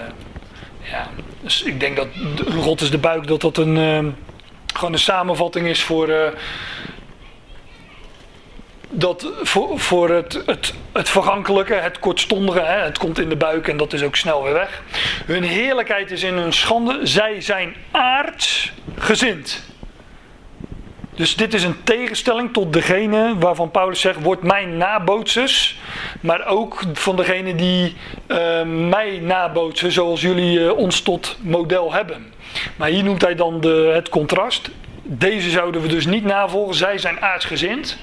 ja, 0.90 1.06
dus 1.40 1.62
ik 1.62 1.80
denk 1.80 1.96
dat 1.96 2.06
hun 2.44 2.62
God 2.62 2.80
is 2.80 2.90
de 2.90 2.98
buik, 2.98 3.26
dat 3.26 3.40
dat 3.40 3.56
een, 3.56 3.76
uh, 3.76 4.12
gewoon 4.74 4.92
een 4.92 4.98
samenvatting 4.98 5.66
is 5.66 5.82
voor 5.82 6.34
dat 8.90 9.30
voor, 9.42 9.80
voor 9.80 10.10
het, 10.10 10.42
het, 10.46 10.74
het 10.92 11.08
vergankelijke, 11.08 11.74
het 11.74 11.98
kortstondige, 11.98 12.60
hè, 12.60 12.84
het 12.84 12.98
komt 12.98 13.18
in 13.18 13.28
de 13.28 13.36
buik 13.36 13.68
en 13.68 13.76
dat 13.76 13.92
is 13.92 14.02
ook 14.02 14.16
snel 14.16 14.42
weer 14.42 14.52
weg. 14.52 14.82
Hun 15.26 15.42
heerlijkheid 15.42 16.10
is 16.10 16.22
in 16.22 16.34
hun 16.34 16.52
schande. 16.52 17.00
Zij 17.02 17.40
zijn 17.40 17.74
aards 17.90 18.72
gezind. 18.98 19.64
Dus 21.14 21.36
dit 21.36 21.54
is 21.54 21.62
een 21.62 21.82
tegenstelling 21.84 22.52
tot 22.52 22.72
degene 22.72 23.34
waarvan 23.38 23.70
Paulus 23.70 24.00
zegt: 24.00 24.22
Word 24.22 24.42
mijn 24.42 24.76
nabootsers. 24.76 25.78
Maar 26.20 26.46
ook 26.46 26.82
van 26.92 27.16
degene 27.16 27.54
die 27.54 27.96
uh, 28.26 28.62
mij 28.62 29.18
nabootsen, 29.22 29.92
zoals 29.92 30.20
jullie 30.20 30.58
uh, 30.58 30.76
ons 30.76 31.00
tot 31.00 31.36
model 31.40 31.92
hebben. 31.92 32.32
Maar 32.76 32.88
hier 32.88 33.04
noemt 33.04 33.22
hij 33.22 33.34
dan 33.34 33.60
de, 33.60 33.90
het 33.94 34.08
contrast. 34.08 34.70
Deze 35.02 35.50
zouden 35.50 35.80
we 35.80 35.88
dus 35.88 36.06
niet 36.06 36.24
navolgen, 36.24 36.74
zij 36.74 36.98
zijn 36.98 37.20
aardsgezind. 37.20 37.98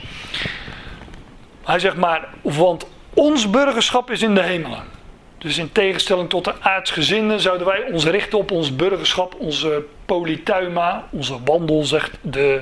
Hij 1.64 1.80
zegt 1.80 1.96
maar, 1.96 2.30
want 2.42 2.88
ons 3.14 3.50
burgerschap 3.50 4.12
is 4.12 4.22
in 4.22 4.36
de 4.36 4.42
hemelen. 4.42 4.84
Dus 5.38 5.58
in 5.58 5.72
tegenstelling 5.72 6.30
tot 6.30 6.44
de 6.44 6.54
aardsgezinden 6.62 7.40
zouden 7.40 7.68
wij 7.68 7.84
ons 7.92 8.06
richten 8.06 8.38
op 8.38 8.52
ons 8.52 8.76
burgerschap, 8.76 9.36
onze 9.38 9.84
polytuima, 10.06 11.08
onze 11.12 11.44
wandel, 11.44 11.84
zegt 11.84 12.18
de 12.22 12.62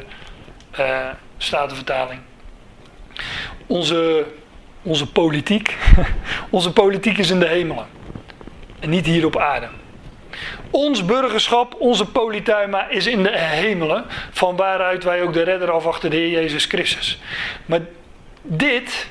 uh, 0.79 1.07
Statenvertaling. 1.37 2.19
Onze, 3.67 4.25
onze 4.81 5.07
politiek, 5.07 5.77
onze 6.49 6.73
politiek 6.73 7.17
is 7.17 7.29
in 7.29 7.39
de 7.39 7.47
hemelen 7.47 7.85
en 8.79 8.89
niet 8.89 9.05
hier 9.05 9.25
op 9.25 9.37
aarde. 9.37 9.67
Ons 10.71 11.05
burgerschap, 11.05 11.75
onze 11.79 12.05
polytuima 12.05 12.89
is 12.89 13.07
in 13.07 13.23
de 13.23 13.37
hemelen, 13.37 14.05
van 14.31 14.55
waaruit 14.55 15.03
wij 15.03 15.21
ook 15.21 15.33
de 15.33 15.43
redder 15.43 15.71
afwachten, 15.71 16.09
de 16.09 16.15
Heer 16.15 16.29
Jezus 16.29 16.65
Christus. 16.65 17.19
Maar 17.65 17.79
dit 18.41 19.07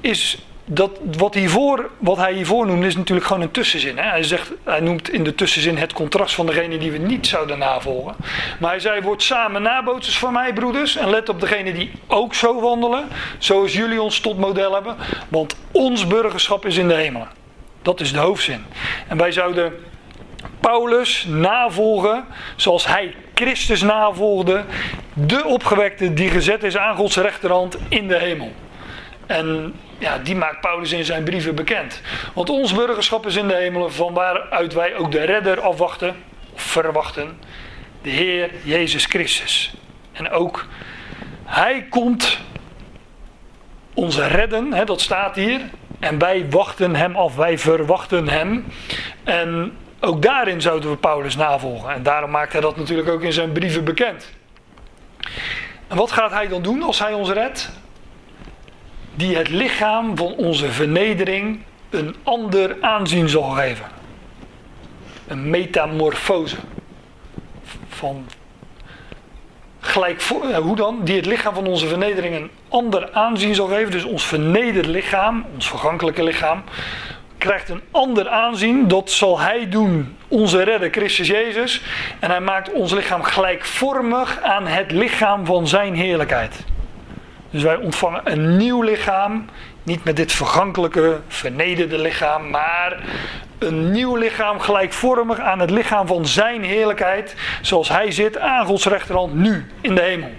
is 0.00 0.38
dat 0.70 0.90
wat, 1.16 1.34
hiervoor, 1.34 1.90
wat 1.98 2.16
hij 2.16 2.32
hiervoor 2.32 2.66
noemt, 2.66 2.84
is 2.84 2.96
natuurlijk 2.96 3.26
gewoon 3.26 3.42
een 3.42 3.50
tussenzin. 3.50 3.96
Hè? 3.96 4.08
Hij, 4.08 4.22
zegt, 4.22 4.52
hij 4.64 4.80
noemt 4.80 5.10
in 5.10 5.24
de 5.24 5.34
tussenzin 5.34 5.76
het 5.76 5.92
contrast 5.92 6.34
van 6.34 6.46
degene 6.46 6.78
die 6.78 6.92
we 6.92 6.98
niet 6.98 7.26
zouden 7.26 7.58
navolgen. 7.58 8.14
Maar 8.60 8.70
hij 8.70 8.80
zei: 8.80 9.00
Word 9.00 9.22
samen 9.22 9.62
nabootsers 9.62 10.18
van 10.18 10.32
mij, 10.32 10.52
broeders. 10.52 10.96
En 10.96 11.10
let 11.10 11.28
op 11.28 11.40
degene 11.40 11.72
die 11.72 11.90
ook 12.06 12.34
zo 12.34 12.60
wandelen. 12.60 13.08
Zoals 13.38 13.72
jullie 13.72 14.02
ons 14.02 14.20
tot 14.20 14.38
model 14.38 14.74
hebben. 14.74 14.96
Want 15.28 15.56
ons 15.72 16.06
burgerschap 16.06 16.66
is 16.66 16.76
in 16.76 16.88
de 16.88 16.94
hemelen. 16.94 17.28
Dat 17.82 18.00
is 18.00 18.12
de 18.12 18.18
hoofdzin. 18.18 18.64
En 19.08 19.16
wij 19.16 19.32
zouden 19.32 19.72
Paulus 20.60 21.24
navolgen 21.28 22.24
zoals 22.56 22.86
hij 22.86 23.14
Christus 23.34 23.82
navolgde, 23.82 24.64
de 25.12 25.44
opgewekte 25.44 26.14
die 26.14 26.30
gezet 26.30 26.62
is 26.62 26.76
aan 26.76 26.96
Gods 26.96 27.16
rechterhand 27.16 27.78
in 27.88 28.08
de 28.08 28.18
hemel. 28.18 28.52
En 29.26 29.74
ja, 29.98 30.18
die 30.18 30.36
maakt 30.36 30.60
Paulus 30.60 30.92
in 30.92 31.04
zijn 31.04 31.24
brieven 31.24 31.54
bekend. 31.54 32.00
Want 32.34 32.50
ons 32.50 32.74
burgerschap 32.74 33.26
is 33.26 33.36
in 33.36 33.48
de 33.48 33.54
hemelen, 33.54 33.92
van 33.92 34.14
waaruit 34.14 34.72
wij 34.72 34.96
ook 34.96 35.12
de 35.12 35.24
redder 35.24 35.60
afwachten, 35.60 36.16
of 36.54 36.62
verwachten, 36.62 37.38
de 38.02 38.10
Heer 38.10 38.50
Jezus 38.62 39.04
Christus. 39.04 39.74
En 40.12 40.30
ook 40.30 40.66
Hij 41.44 41.86
komt 41.90 42.38
ons 43.94 44.18
redden, 44.18 44.72
hè, 44.72 44.84
dat 44.84 45.00
staat 45.00 45.34
hier. 45.34 45.60
En 46.00 46.18
wij 46.18 46.46
wachten 46.50 46.94
Hem 46.94 47.16
af, 47.16 47.34
wij 47.34 47.58
verwachten 47.58 48.28
Hem. 48.28 48.66
En 49.24 49.76
ook 50.00 50.22
daarin 50.22 50.60
zouden 50.60 50.90
we 50.90 50.96
Paulus 50.96 51.36
navolgen. 51.36 51.90
En 51.90 52.02
daarom 52.02 52.30
maakt 52.30 52.52
hij 52.52 52.60
dat 52.60 52.76
natuurlijk 52.76 53.08
ook 53.08 53.22
in 53.22 53.32
zijn 53.32 53.52
brieven 53.52 53.84
bekend. 53.84 54.28
En 55.88 55.96
wat 55.96 56.12
gaat 56.12 56.30
hij 56.30 56.48
dan 56.48 56.62
doen 56.62 56.82
als 56.82 56.98
hij 56.98 57.12
ons 57.12 57.30
redt? 57.30 57.70
Die 59.14 59.36
het 59.36 59.48
lichaam 59.48 60.16
van 60.16 60.34
onze 60.34 60.72
vernedering 60.72 61.60
een 61.90 62.16
ander 62.22 62.76
aanzien 62.80 63.28
zal 63.28 63.50
geven. 63.50 63.86
Een 65.26 65.50
metamorfose. 65.50 66.56
Van 67.88 68.26
gelijk, 69.80 70.22
eh, 70.22 70.56
hoe 70.56 70.76
dan? 70.76 71.04
Die 71.04 71.16
het 71.16 71.26
lichaam 71.26 71.54
van 71.54 71.66
onze 71.66 71.86
vernedering 71.86 72.34
een 72.34 72.50
ander 72.68 73.12
aanzien 73.12 73.54
zal 73.54 73.66
geven. 73.66 73.90
Dus 73.90 74.04
ons 74.04 74.24
vernederd 74.24 74.86
lichaam, 74.86 75.44
ons 75.54 75.68
vergankelijke 75.68 76.22
lichaam, 76.22 76.62
krijgt 77.38 77.68
een 77.68 77.82
ander 77.90 78.28
aanzien. 78.28 78.88
Dat 78.88 79.10
zal 79.10 79.40
hij 79.40 79.68
doen, 79.68 80.16
onze 80.28 80.62
redder 80.62 80.90
Christus 80.90 81.26
Jezus. 81.26 81.82
En 82.18 82.30
hij 82.30 82.40
maakt 82.40 82.72
ons 82.72 82.92
lichaam 82.92 83.22
gelijkvormig 83.22 84.42
aan 84.42 84.66
het 84.66 84.90
lichaam 84.90 85.46
van 85.46 85.68
zijn 85.68 85.94
heerlijkheid. 85.94 86.64
Dus 87.50 87.62
wij 87.62 87.76
ontvangen 87.76 88.20
een 88.24 88.56
nieuw 88.56 88.82
lichaam. 88.82 89.44
Niet 89.82 90.04
met 90.04 90.16
dit 90.16 90.32
vergankelijke, 90.32 91.20
vernederde 91.28 91.98
lichaam, 91.98 92.50
maar 92.50 93.02
een 93.58 93.90
nieuw 93.90 94.16
lichaam 94.16 94.60
gelijkvormig 94.60 95.38
aan 95.38 95.58
het 95.58 95.70
lichaam 95.70 96.06
van 96.06 96.26
zijn 96.26 96.62
heerlijkheid. 96.62 97.34
Zoals 97.62 97.88
hij 97.88 98.10
zit 98.10 98.38
aan 98.38 98.66
Gods 98.66 98.86
rechterhand 98.86 99.34
nu 99.34 99.70
in 99.80 99.94
de 99.94 100.00
hemel. 100.00 100.30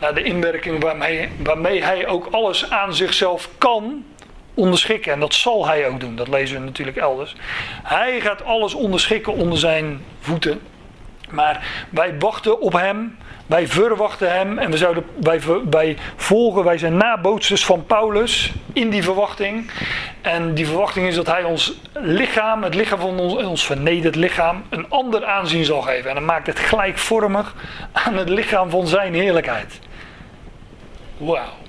Naar 0.00 0.14
de 0.14 0.22
inwerking 0.22 0.82
waarmee, 0.82 1.28
waarmee 1.42 1.84
hij 1.84 2.06
ook 2.06 2.26
alles 2.30 2.70
aan 2.70 2.94
zichzelf 2.94 3.48
kan 3.58 4.04
onderschikken. 4.60 5.12
En 5.12 5.20
dat 5.20 5.34
zal 5.34 5.66
hij 5.66 5.88
ook 5.88 6.00
doen. 6.00 6.16
Dat 6.16 6.28
lezen 6.28 6.58
we 6.58 6.64
natuurlijk 6.64 6.96
elders. 6.96 7.36
Hij 7.82 8.20
gaat 8.20 8.44
alles 8.44 8.74
onderschikken 8.74 9.32
onder 9.32 9.58
zijn 9.58 10.04
voeten. 10.20 10.60
Maar 11.30 11.86
wij 11.90 12.18
wachten 12.18 12.60
op 12.60 12.72
hem. 12.72 13.16
Wij 13.46 13.68
verwachten 13.68 14.32
hem. 14.32 14.58
En 14.58 14.70
we 14.70 14.76
zouden, 14.76 15.04
wij, 15.20 15.40
wij 15.70 15.96
volgen, 16.16 16.64
wij 16.64 16.78
zijn 16.78 16.96
nabootsters 16.96 17.64
van 17.64 17.86
Paulus 17.86 18.52
in 18.72 18.90
die 18.90 19.02
verwachting. 19.02 19.70
En 20.20 20.54
die 20.54 20.66
verwachting 20.66 21.06
is 21.06 21.14
dat 21.14 21.26
hij 21.26 21.44
ons 21.44 21.74
lichaam, 21.92 22.62
het 22.62 22.74
lichaam 22.74 23.00
van 23.00 23.18
ons, 23.18 23.34
ons 23.34 23.66
vernederd 23.66 24.14
lichaam, 24.14 24.64
een 24.68 24.90
ander 24.90 25.24
aanzien 25.24 25.64
zal 25.64 25.82
geven. 25.82 26.08
En 26.08 26.14
dan 26.14 26.24
maakt 26.24 26.46
het 26.46 26.58
gelijkvormig 26.58 27.54
aan 27.92 28.16
het 28.16 28.28
lichaam 28.28 28.70
van 28.70 28.86
zijn 28.86 29.14
heerlijkheid. 29.14 29.78
Wauw. 31.16 31.60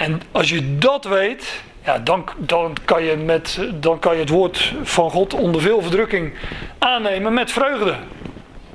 En 0.00 0.22
als 0.32 0.48
je 0.48 0.78
dat 0.78 1.04
weet, 1.04 1.62
ja, 1.84 1.98
dan, 1.98 2.28
dan, 2.36 2.76
kan 2.84 3.02
je 3.02 3.16
met, 3.16 3.60
dan 3.74 3.98
kan 3.98 4.14
je 4.14 4.20
het 4.20 4.28
woord 4.28 4.74
van 4.82 5.10
God 5.10 5.34
onder 5.34 5.60
veel 5.60 5.82
verdrukking 5.82 6.34
aannemen 6.78 7.34
met 7.34 7.52
vreugde. 7.52 7.94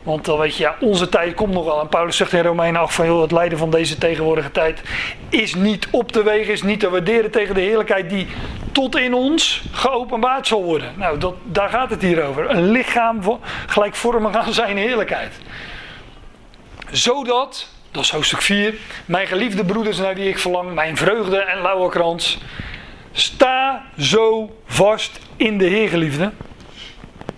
Want 0.04 0.26
dan 0.26 0.38
weet 0.38 0.56
je, 0.56 0.64
ja, 0.64 0.76
onze 0.80 1.10
tijd 1.10 1.34
komt 1.34 1.54
nog 1.54 1.66
wel. 1.66 1.82
En 1.82 1.90
Paulus 1.90 2.18
zegt 2.18 2.34
in 2.34 2.44
Romeinen 2.44 2.82
8 2.82 2.94
van, 2.94 3.06
joh, 3.06 3.22
het 3.22 3.32
lijden 3.32 3.58
van 3.58 3.70
deze 3.70 3.98
tegenwoordige 3.98 4.52
tijd 4.52 4.82
is 5.30 5.56
niet 5.56 5.88
op 5.92 6.12
te 6.12 6.24
wegen, 6.24 6.54
is 6.54 6.64
niet 6.64 6.80
te 6.80 6.90
waarderen 6.90 7.32
tegen 7.32 7.56
de 7.56 7.62
heerlijkheid 7.62 8.10
die 8.10 8.28
tot 8.72 8.98
in 8.98 9.14
ons 9.14 9.64
geopenbaard 9.72 10.48
zal 10.48 10.64
worden. 10.64 10.94
Nou, 10.98 11.18
dat, 11.18 11.36
daar 11.44 11.70
gaat 11.70 11.90
het 11.90 12.02
hier 12.02 12.24
over. 12.24 12.50
Een 12.50 12.72
lichaam 12.72 13.40
gelijkvormig 13.68 14.36
aan 14.36 14.54
zijn 14.54 14.78
heerlijkheid. 14.78 15.34
Zodat 16.92 17.74
dat 17.96 18.04
is 18.04 18.10
hoofdstuk 18.10 18.42
4. 18.42 18.74
Mijn 19.06 19.28
geliefde 19.28 19.66
broeders 19.66 19.98
naar 19.98 20.16
wie 20.16 20.30
ik 20.30 20.40
verlang, 20.40 20.74
mijn 20.74 20.98
vreugde 20.98 21.38
en 21.38 21.62
lauwe 21.62 21.90
krans. 21.90 22.38
Sta 23.12 23.86
zo 23.98 24.56
vast 24.66 25.20
in 25.36 25.58
de 25.58 25.66
Heer, 25.66 25.90
geliefde. 25.90 26.32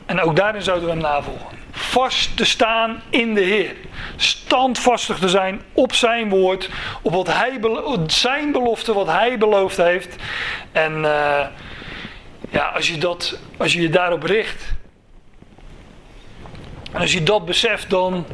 En 0.05 0.22
ook 0.22 0.36
daarin 0.36 0.62
zouden 0.62 0.86
we 0.86 0.93
hem 0.93 1.01
navolgen. 1.01 1.58
Vast 1.72 2.38
te 2.38 2.45
staan 2.45 3.01
in 3.10 3.34
de 3.34 3.41
Heer. 3.41 3.76
Standvastig 4.16 5.20
te 5.20 5.30
zijn 5.30 5.62
op 5.74 5.93
zijn 5.93 6.30
woord. 6.30 6.70
Op 7.01 7.14
wat 7.14 7.34
hij, 7.34 7.60
zijn 8.08 8.51
belofte, 8.51 8.93
wat 8.93 9.08
hij 9.08 9.38
beloofd 9.38 9.78
heeft. 9.78 10.16
En 10.72 10.93
uh, 10.97 11.45
ja, 12.49 12.66
als 12.76 12.88
je, 12.88 12.97
dat, 12.97 13.39
als 13.58 13.74
je 13.74 13.82
je 13.82 13.89
daarop 13.89 14.24
richt. 14.24 14.64
En 16.91 17.01
als 17.01 17.14
je 17.14 17.24
dat 17.24 17.45
beseft, 17.45 17.89
dan 17.89 18.26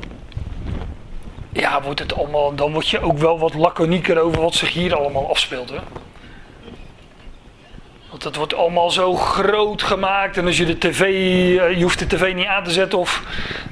ja, 1.54 1.82
wordt 1.82 2.00
het 2.00 2.16
allemaal, 2.16 2.56
dan 2.56 2.72
word 2.72 2.90
je 2.90 3.00
ook 3.00 3.18
wel 3.18 3.40
wat 3.40 3.54
laconieker 3.54 4.20
over 4.20 4.42
wat 4.42 4.56
zich 4.56 4.74
hier 4.74 4.96
allemaal 4.96 5.30
afspeelt. 5.30 5.70
Hè? 5.70 5.80
Want 8.10 8.24
het 8.24 8.36
wordt 8.36 8.54
allemaal 8.54 8.90
zo 8.90 9.16
groot 9.16 9.82
gemaakt. 9.82 10.38
En 10.38 10.46
als 10.46 10.58
je 10.58 10.66
de 10.66 10.78
tv, 10.78 11.02
eh, 11.02 11.78
je 11.78 11.82
hoeft 11.82 12.00
de 12.00 12.08
tv 12.08 12.34
niet 12.34 12.46
aan 12.46 12.64
te 12.64 12.72
zetten 12.72 13.00
of... 13.00 13.24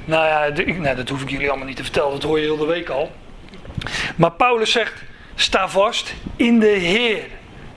Nou 0.04 0.26
ja, 0.26 0.62
nou, 0.72 0.96
dat 0.96 1.08
hoef 1.08 1.22
ik 1.22 1.30
jullie 1.30 1.48
allemaal 1.48 1.66
niet 1.66 1.76
te 1.76 1.82
vertellen. 1.82 2.10
Dat 2.10 2.22
hoor 2.22 2.38
je 2.38 2.44
heel 2.44 2.56
de 2.56 2.66
week 2.66 2.88
al. 2.88 3.10
Maar 4.16 4.32
Paulus 4.32 4.72
zegt, 4.72 5.02
sta 5.34 5.68
vast 5.68 6.14
in 6.36 6.58
de 6.58 6.66
Heer. 6.66 7.24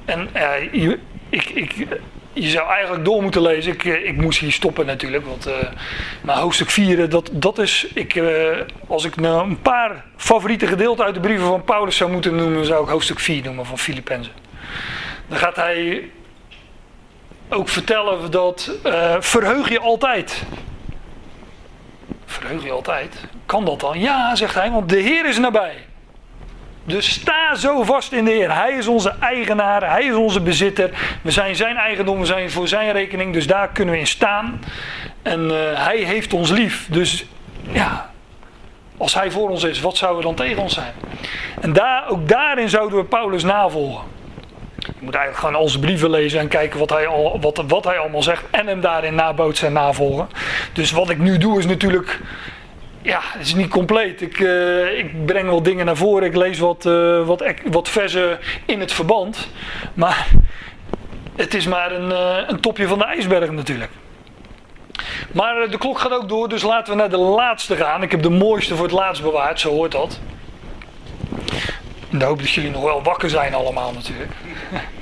En 0.06 0.30
uh, 0.36 0.97
ik, 1.30 1.49
ik, 1.49 1.88
je 2.36 2.49
zou 2.49 2.69
eigenlijk 2.69 3.05
door 3.05 3.21
moeten 3.21 3.41
lezen. 3.41 3.73
Ik, 3.73 3.86
eh, 3.86 4.05
ik 4.05 4.17
moest 4.17 4.39
hier 4.39 4.51
stoppen 4.51 4.86
natuurlijk. 4.86 5.25
Want, 5.25 5.47
uh, 5.47 5.53
maar 6.21 6.38
hoofdstuk 6.38 6.69
4, 6.69 7.09
dat, 7.09 7.29
dat 7.31 7.57
is. 7.57 7.88
Ik, 7.93 8.21
als 8.88 9.05
ik 9.05 9.15
nou 9.15 9.49
een 9.49 9.61
paar 9.61 10.05
favoriete 10.17 10.67
gedeelten 10.67 11.05
uit 11.05 11.13
de 11.13 11.19
brieven 11.19 11.47
van 11.47 11.63
Paulus 11.63 11.97
zou 11.97 12.11
moeten 12.11 12.36
noemen, 12.36 12.65
zou 12.65 12.83
ik 12.83 12.89
hoofdstuk 12.89 13.19
4 13.19 13.43
noemen 13.43 13.65
van 13.65 13.77
Filippenzen. 13.77 14.33
Dan 15.27 15.38
gaat 15.38 15.55
hij 15.55 16.09
ook 17.49 17.69
vertellen 17.69 18.31
dat. 18.31 18.71
Uh, 18.86 19.15
verheug 19.19 19.69
je 19.69 19.79
altijd. 19.79 20.43
Verheug 22.25 22.63
je 22.63 22.71
altijd? 22.71 23.25
Kan 23.45 23.65
dat 23.65 23.79
dan? 23.79 23.99
Ja, 23.99 24.36
zegt 24.36 24.55
hij, 24.55 24.71
want 24.71 24.89
de 24.89 24.99
Heer 24.99 25.25
is 25.25 25.38
nabij. 25.38 25.75
Dus 26.88 27.11
sta 27.11 27.55
zo 27.55 27.83
vast 27.83 28.11
in 28.11 28.25
de 28.25 28.31
Heer. 28.31 28.55
Hij 28.55 28.71
is 28.71 28.88
onze 28.88 29.15
eigenaar, 29.19 29.89
hij 29.89 30.03
is 30.03 30.15
onze 30.15 30.41
bezitter. 30.41 30.89
We 31.21 31.31
zijn 31.31 31.55
zijn 31.55 31.75
eigendom, 31.77 32.19
we 32.19 32.25
zijn 32.25 32.51
voor 32.51 32.67
zijn 32.67 32.91
rekening, 32.91 33.33
dus 33.33 33.47
daar 33.47 33.69
kunnen 33.69 33.93
we 33.93 33.99
in 33.99 34.07
staan. 34.07 34.61
En 35.21 35.43
uh, 35.43 35.55
hij 35.73 35.97
heeft 35.97 36.33
ons 36.33 36.49
lief. 36.49 36.88
Dus 36.89 37.25
ja, 37.71 38.09
als 38.97 39.13
hij 39.13 39.31
voor 39.31 39.49
ons 39.49 39.63
is, 39.63 39.81
wat 39.81 39.97
zou 39.97 40.17
er 40.17 40.23
dan 40.23 40.36
tegen 40.36 40.61
ons 40.61 40.73
zijn? 40.73 40.93
En 41.61 41.73
daar, 41.73 42.09
ook 42.09 42.27
daarin 42.27 42.69
zouden 42.69 42.97
we 42.97 43.05
Paulus 43.05 43.43
navolgen. 43.43 44.03
Je 44.79 44.91
moet 44.99 45.15
eigenlijk 45.15 45.45
gewoon 45.45 45.61
onze 45.61 45.79
brieven 45.79 46.09
lezen 46.09 46.39
en 46.39 46.47
kijken 46.47 46.79
wat 46.79 46.89
hij, 46.89 47.07
al, 47.07 47.39
wat, 47.41 47.63
wat 47.67 47.83
hij 47.83 47.97
allemaal 47.97 48.23
zegt. 48.23 48.43
En 48.51 48.67
hem 48.67 48.81
daarin 48.81 49.15
nabootsen 49.15 49.67
en 49.67 49.73
navolgen. 49.73 50.29
Dus 50.73 50.91
wat 50.91 51.09
ik 51.09 51.17
nu 51.17 51.38
doe 51.38 51.59
is 51.59 51.65
natuurlijk 51.65 52.19
ja, 53.06 53.20
het 53.24 53.45
is 53.45 53.53
niet 53.53 53.70
compleet. 53.70 54.22
Ik, 54.22 54.39
uh, 54.39 54.97
ik 54.97 55.26
breng 55.26 55.49
wel 55.49 55.64
dingen 55.64 55.86
naar 55.86 55.97
voren. 55.97 56.28
Ik 56.28 56.36
lees 56.36 56.60
wat, 56.60 56.86
uh, 56.86 57.26
wat, 57.26 57.43
wat 57.66 57.89
versen 57.89 58.39
in 58.66 58.80
het 58.80 58.91
verband. 58.91 59.47
Maar 59.93 60.28
het 61.36 61.53
is 61.53 61.68
maar 61.68 61.91
een, 61.91 62.10
uh, 62.10 62.38
een 62.47 62.60
topje 62.60 62.88
van 62.88 62.97
de 62.97 63.06
ijsberg 63.06 63.51
natuurlijk. 63.51 63.91
Maar 65.32 65.70
de 65.70 65.78
klok 65.78 65.99
gaat 65.99 66.12
ook 66.12 66.30
door, 66.30 66.49
dus 66.49 66.64
laten 66.64 66.93
we 66.93 66.99
naar 66.99 67.10
de 67.10 67.18
laatste 67.18 67.76
gaan. 67.76 68.03
Ik 68.03 68.12
heb 68.12 68.22
de 68.22 68.30
mooiste 68.30 68.76
voor 68.76 68.86
het 68.86 68.93
laatst 68.93 69.22
bewaard, 69.22 69.60
zo 69.60 69.70
hoort 69.70 69.91
dat. 69.91 70.20
En 72.10 72.20
dan 72.20 72.28
hoop 72.28 72.39
dat 72.39 72.49
jullie 72.49 72.72
nog 72.72 72.84
wel 72.84 73.03
wakker 73.03 73.30
zijn 73.30 73.53
allemaal 73.53 73.91
natuurlijk. 73.93 74.32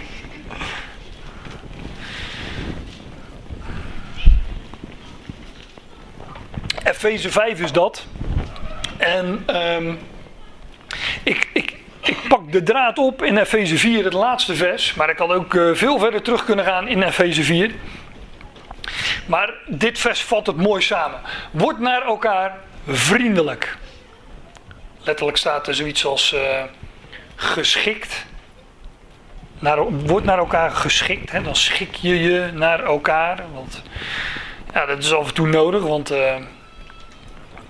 Efeze 6.94 7.32
5 7.32 7.60
is 7.60 7.72
dat. 7.72 8.06
En 8.98 9.46
um, 9.56 10.00
ik, 11.24 11.50
ik, 11.54 11.76
ik 12.02 12.18
pak 12.28 12.52
de 12.52 12.64
draad 12.64 12.98
op 12.98 13.24
in 13.24 13.38
Efeze 13.38 13.78
4, 13.78 14.04
het 14.04 14.14
laatste 14.14 14.56
vers. 14.56 14.94
Maar 14.94 15.10
ik 15.10 15.18
had 15.18 15.30
ook 15.30 15.54
uh, 15.54 15.76
veel 15.76 16.00
verder 16.00 16.22
terug 16.22 16.46
kunnen 16.46 16.66
gaan 16.66 16.88
in 16.88 17.04
Efeze 17.04 17.44
4. 17.44 17.72
Maar 19.26 19.54
dit 19.68 20.00
vers 20.00 20.22
vat 20.22 20.48
het 20.48 20.56
mooi 20.56 20.82
samen. 20.82 21.20
Word 21.52 21.80
naar 21.80 22.02
elkaar 22.02 22.58
vriendelijk. 22.88 23.78
Letterlijk 25.04 25.38
staat 25.38 25.68
er 25.68 25.76
zoiets 25.76 26.06
als 26.06 26.34
uh, 26.34 26.64
geschikt. 27.36 28.26
naar, 29.60 29.92
wordt 29.92 30.26
naar 30.26 30.38
elkaar 30.38 30.72
geschikt. 30.72 31.32
Hè? 31.32 31.42
Dan 31.42 31.56
schik 31.56 31.96
je 31.96 32.20
je 32.20 32.50
naar 32.54 32.84
elkaar. 32.84 33.44
Want 33.54 33.84
ja, 34.74 34.86
dat 34.86 34.98
is 34.98 35.14
af 35.14 35.28
en 35.28 35.34
toe 35.34 35.48
nodig, 35.48 35.82
want 35.82 36.12
uh, 36.12 36.36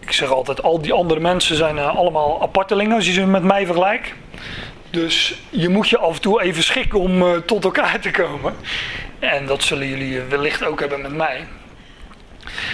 ik 0.04 0.12
zeg 0.12 0.32
altijd, 0.32 0.64
al 0.64 0.82
die 0.82 0.94
andere 0.94 1.20
mensen 1.20 1.56
zijn 1.56 1.78
uh, 1.78 1.96
allemaal 1.96 2.42
apartelingen 2.42 2.96
als 2.96 3.06
je 3.06 3.12
ze 3.12 3.26
met 3.26 3.44
mij 3.44 3.66
vergelijkt. 3.66 4.14
Dus 4.90 5.36
je 5.50 5.70
moet 5.70 5.90
je 5.90 5.98
af 5.98 6.16
en 6.16 6.22
toe 6.22 6.42
even 6.42 6.64
schikken 6.64 7.00
om 7.00 7.22
uh, 7.22 7.38
tot 7.38 7.64
elkaar 7.64 8.00
te 8.00 8.12
komen. 8.12 8.54
En 9.20 9.46
dat 9.46 9.64
zullen 9.64 9.88
jullie 9.88 10.22
wellicht 10.22 10.66
ook 10.66 10.80
hebben 10.80 11.02
met 11.02 11.14
mij. 11.14 11.48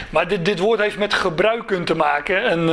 Maar 0.09 0.27
dit, 0.27 0.45
dit 0.45 0.59
woord 0.59 0.80
heeft 0.80 0.97
met 0.97 1.13
gebruiken 1.13 1.86
te 1.86 1.95
maken. 1.95 2.45
En, 2.45 2.65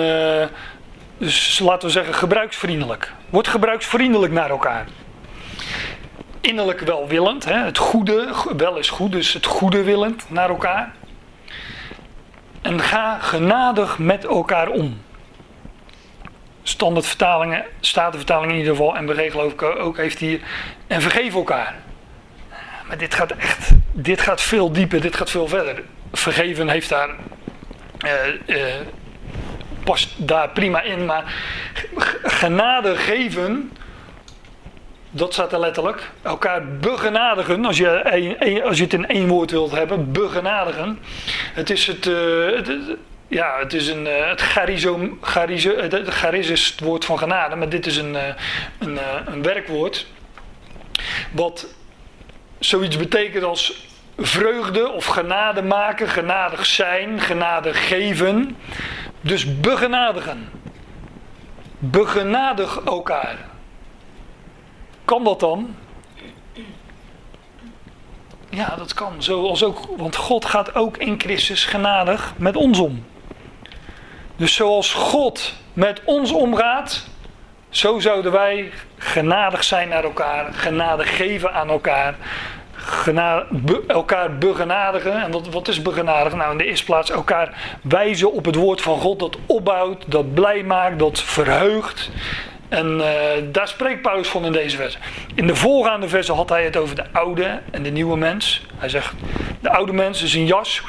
dus 1.19 1.59
laten 1.59 1.87
we 1.87 1.93
zeggen 1.93 2.15
gebruiksvriendelijk. 2.15 3.13
Word 3.31 3.49
gebruiksvriendelijk 3.49 4.33
naar 4.33 4.51
elkaar. 4.51 4.87
Innerlijk 6.41 6.81
welwillend. 6.81 7.45
Hè? 7.45 7.65
Het 7.65 7.79
goede, 7.79 8.29
wel 8.57 8.77
is 8.77 8.91
goed, 8.91 9.13
dus 9.13 9.33
het 9.33 9.47
goede 9.47 9.83
willend 9.83 10.25
naar 10.29 10.49
elkaar. 10.49 10.95
En 12.67 12.81
ga 12.81 13.19
genadig 13.19 13.99
met 13.99 14.25
elkaar 14.25 14.69
om. 14.69 15.03
Standaardvertalingen, 16.63 17.65
statenvertalingen 17.81 18.51
in 18.55 18.59
ieder 18.59 18.77
geval, 18.77 18.97
en 18.97 19.31
geloof 19.31 19.53
ik 19.53 19.63
ook, 19.63 19.97
heeft 19.97 20.19
hier. 20.19 20.41
En 20.87 21.03
vergeef 21.03 21.35
elkaar. 21.35 21.75
Maar 22.89 22.99
dit 22.99 23.15
gaat 23.15 23.31
echt, 23.31 23.71
dit 23.93 24.21
gaat 24.21 24.41
veel 24.41 24.73
dieper, 24.73 25.01
dit 25.01 25.17
gaat 25.17 25.31
veel 25.31 25.49
verder. 25.49 25.83
Vergeven 26.13 26.69
heeft 26.69 26.89
daar, 26.89 27.11
uh, 28.05 28.57
uh, 28.57 28.75
past 29.85 30.29
daar 30.29 30.49
prima 30.49 30.83
in, 30.83 31.05
maar 31.05 31.35
genade 32.23 32.97
geven 32.97 33.73
dat 35.17 35.33
staat 35.33 35.53
er 35.53 35.61
letterlijk. 35.61 36.11
Elkaar 36.23 36.67
begenadigen, 36.69 37.65
als 37.65 37.77
je, 37.77 38.63
als 38.65 38.77
je 38.77 38.83
het 38.83 38.93
in 38.93 39.09
één 39.09 39.29
woord 39.29 39.51
wilt 39.51 39.71
hebben, 39.71 40.13
begenadigen. 40.13 40.99
Het 41.55 41.71
is 41.71 41.87
het, 41.87 42.05
het 42.05 42.97
ja, 43.29 43.59
het 43.59 43.73
is 43.73 43.89
een, 43.89 44.07
uh, 44.07 44.29
het 44.29 44.41
charizo, 44.41 45.19
charizo, 45.21 45.77
het 45.77 46.09
charis 46.09 46.49
is 46.49 46.67
het 46.67 46.81
woord 46.81 47.05
van 47.05 47.19
genade, 47.19 47.57
maar 47.57 47.69
dit 47.69 47.87
is 47.87 47.97
een, 47.97 48.15
uh, 48.15 48.23
een, 48.79 48.99
een 49.27 49.43
werkwoord. 49.43 50.07
Wat 51.33 51.67
zoiets 52.59 52.97
betekent 52.97 53.45
als 53.45 53.87
vreugde 54.19 54.89
of 54.89 55.05
genade 55.05 55.63
maken, 55.63 56.09
genadig 56.09 56.67
zijn, 56.67 57.21
genade 57.21 57.75
geven. 57.75 58.57
Dus 59.21 59.61
begenadigen. 59.61 60.49
Begenadig 61.79 62.81
elkaar. 62.85 63.37
Kan 65.07 65.25
dat 65.25 65.41
dan? 65.41 65.75
Ja, 68.51 68.75
dat 68.77 68.95
kan. 68.95 69.13
Zoals 69.19 69.65
ook, 69.65 69.79
want 69.97 70.17
God 70.17 70.45
gaat 70.45 70.75
ook 70.75 70.97
in 70.97 71.21
Christus 71.21 71.65
genadig 71.65 72.33
met 72.37 72.57
ons 72.57 72.79
om. 72.79 73.05
Dus 74.37 74.55
zoals 74.55 74.93
God 74.93 75.55
met 75.73 76.01
ons 76.05 76.33
omgaat, 76.33 77.07
zo 77.69 77.99
zouden 77.99 78.33
wij 78.33 78.73
genadig 78.97 79.65
zijn 79.65 79.89
naar 79.89 80.05
elkaar, 80.05 80.53
genade 80.53 81.05
geven 81.05 81.53
aan 81.53 81.69
elkaar, 81.69 82.17
elkaar 83.87 84.39
begenadigen. 84.39 85.23
En 85.23 85.31
wat, 85.31 85.49
wat 85.49 85.69
is 85.69 85.83
begenadigen? 85.83 86.39
Nou, 86.39 86.53
in 86.53 86.59
de 86.59 86.65
eerste 86.65 86.85
plaats 86.85 87.11
elkaar 87.11 87.79
wijzen 87.83 88.33
op 88.33 88.45
het 88.45 88.55
woord 88.55 88.83
van 88.83 88.99
God 88.99 89.19
dat 89.19 89.37
opbouwt, 89.47 90.05
dat 90.07 90.35
blij 90.35 90.63
maakt, 90.63 90.99
dat 90.99 91.21
verheugt. 91.21 92.11
En 92.69 92.99
uh, 92.99 93.07
daar 93.53 93.69
spreekt 93.69 94.03
Paulus 94.03 94.29
van 94.29 94.45
in 94.45 94.53
deze 94.53 94.77
vers. 94.77 94.99
In 95.35 95.47
de 95.47 95.55
voorgaande 95.55 96.09
versen 96.09 96.35
had 96.35 96.49
hij 96.49 96.65
het 96.65 96.77
over 96.77 96.95
de 96.95 97.05
oude 97.13 97.61
en 97.71 97.83
de 97.83 97.91
nieuwe 97.91 98.17
mens. 98.17 98.67
Hij 98.77 98.89
zegt, 98.89 99.13
de 99.61 99.71
oude 99.71 99.93
mens 99.93 100.23
is 100.23 100.35
een 100.35 100.47
jas. 100.47 100.83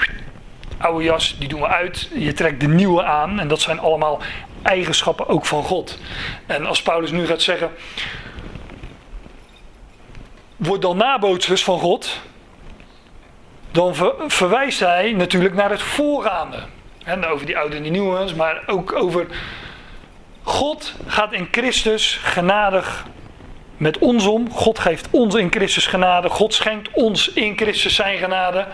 Oude 0.77 1.03
jas, 1.03 1.35
die 1.39 1.47
doen 1.47 1.59
we 1.59 1.67
uit. 1.67 2.09
Je 2.13 2.33
trekt 2.33 2.59
de 2.59 2.67
nieuwe 2.67 3.03
aan. 3.03 3.39
En 3.39 3.47
dat 3.47 3.61
zijn 3.61 3.79
allemaal 3.79 4.21
eigenschappen 4.61 5.27
ook 5.27 5.45
van 5.45 5.63
God. 5.63 5.99
En 6.45 6.65
als 6.65 6.81
Paulus 6.81 7.11
nu 7.11 7.25
gaat 7.25 7.41
zeggen... 7.41 7.71
Word 10.55 10.81
dan 10.81 10.97
nabootsers 10.97 11.63
van 11.63 11.79
God. 11.79 12.19
Dan 13.71 13.95
verwijst 14.27 14.79
hij 14.79 15.11
natuurlijk 15.11 15.55
naar 15.55 15.69
het 15.69 15.81
voorgaande. 15.81 16.57
Over 17.29 17.45
die 17.45 17.57
oude 17.57 17.75
en 17.75 17.81
die 17.81 17.91
nieuwe 17.91 18.17
mens. 18.17 18.33
Maar 18.33 18.63
ook 18.65 18.93
over 18.93 19.27
God 20.47 20.93
gaat 21.05 21.33
in 21.33 21.47
Christus 21.51 22.19
genadig 22.21 23.05
met 23.77 23.97
ons 23.97 24.25
om. 24.25 24.51
God 24.51 24.79
geeft 24.79 25.07
ons 25.11 25.35
in 25.35 25.51
Christus 25.51 25.87
genade. 25.87 26.29
God 26.29 26.53
schenkt 26.53 26.89
ons 26.93 27.33
in 27.33 27.57
Christus 27.57 27.95
zijn 27.95 28.17
genade. 28.17 28.67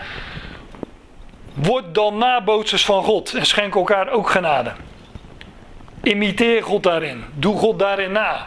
Word 1.54 1.94
dan 1.94 2.18
nabootsers 2.18 2.84
van 2.84 3.04
God 3.04 3.34
en 3.34 3.46
schenk 3.46 3.74
elkaar 3.74 4.08
ook 4.08 4.30
genade. 4.30 4.72
Imiteer 6.02 6.62
God 6.62 6.82
daarin. 6.82 7.24
Doe 7.34 7.56
God 7.56 7.78
daarin 7.78 8.12
na. 8.12 8.42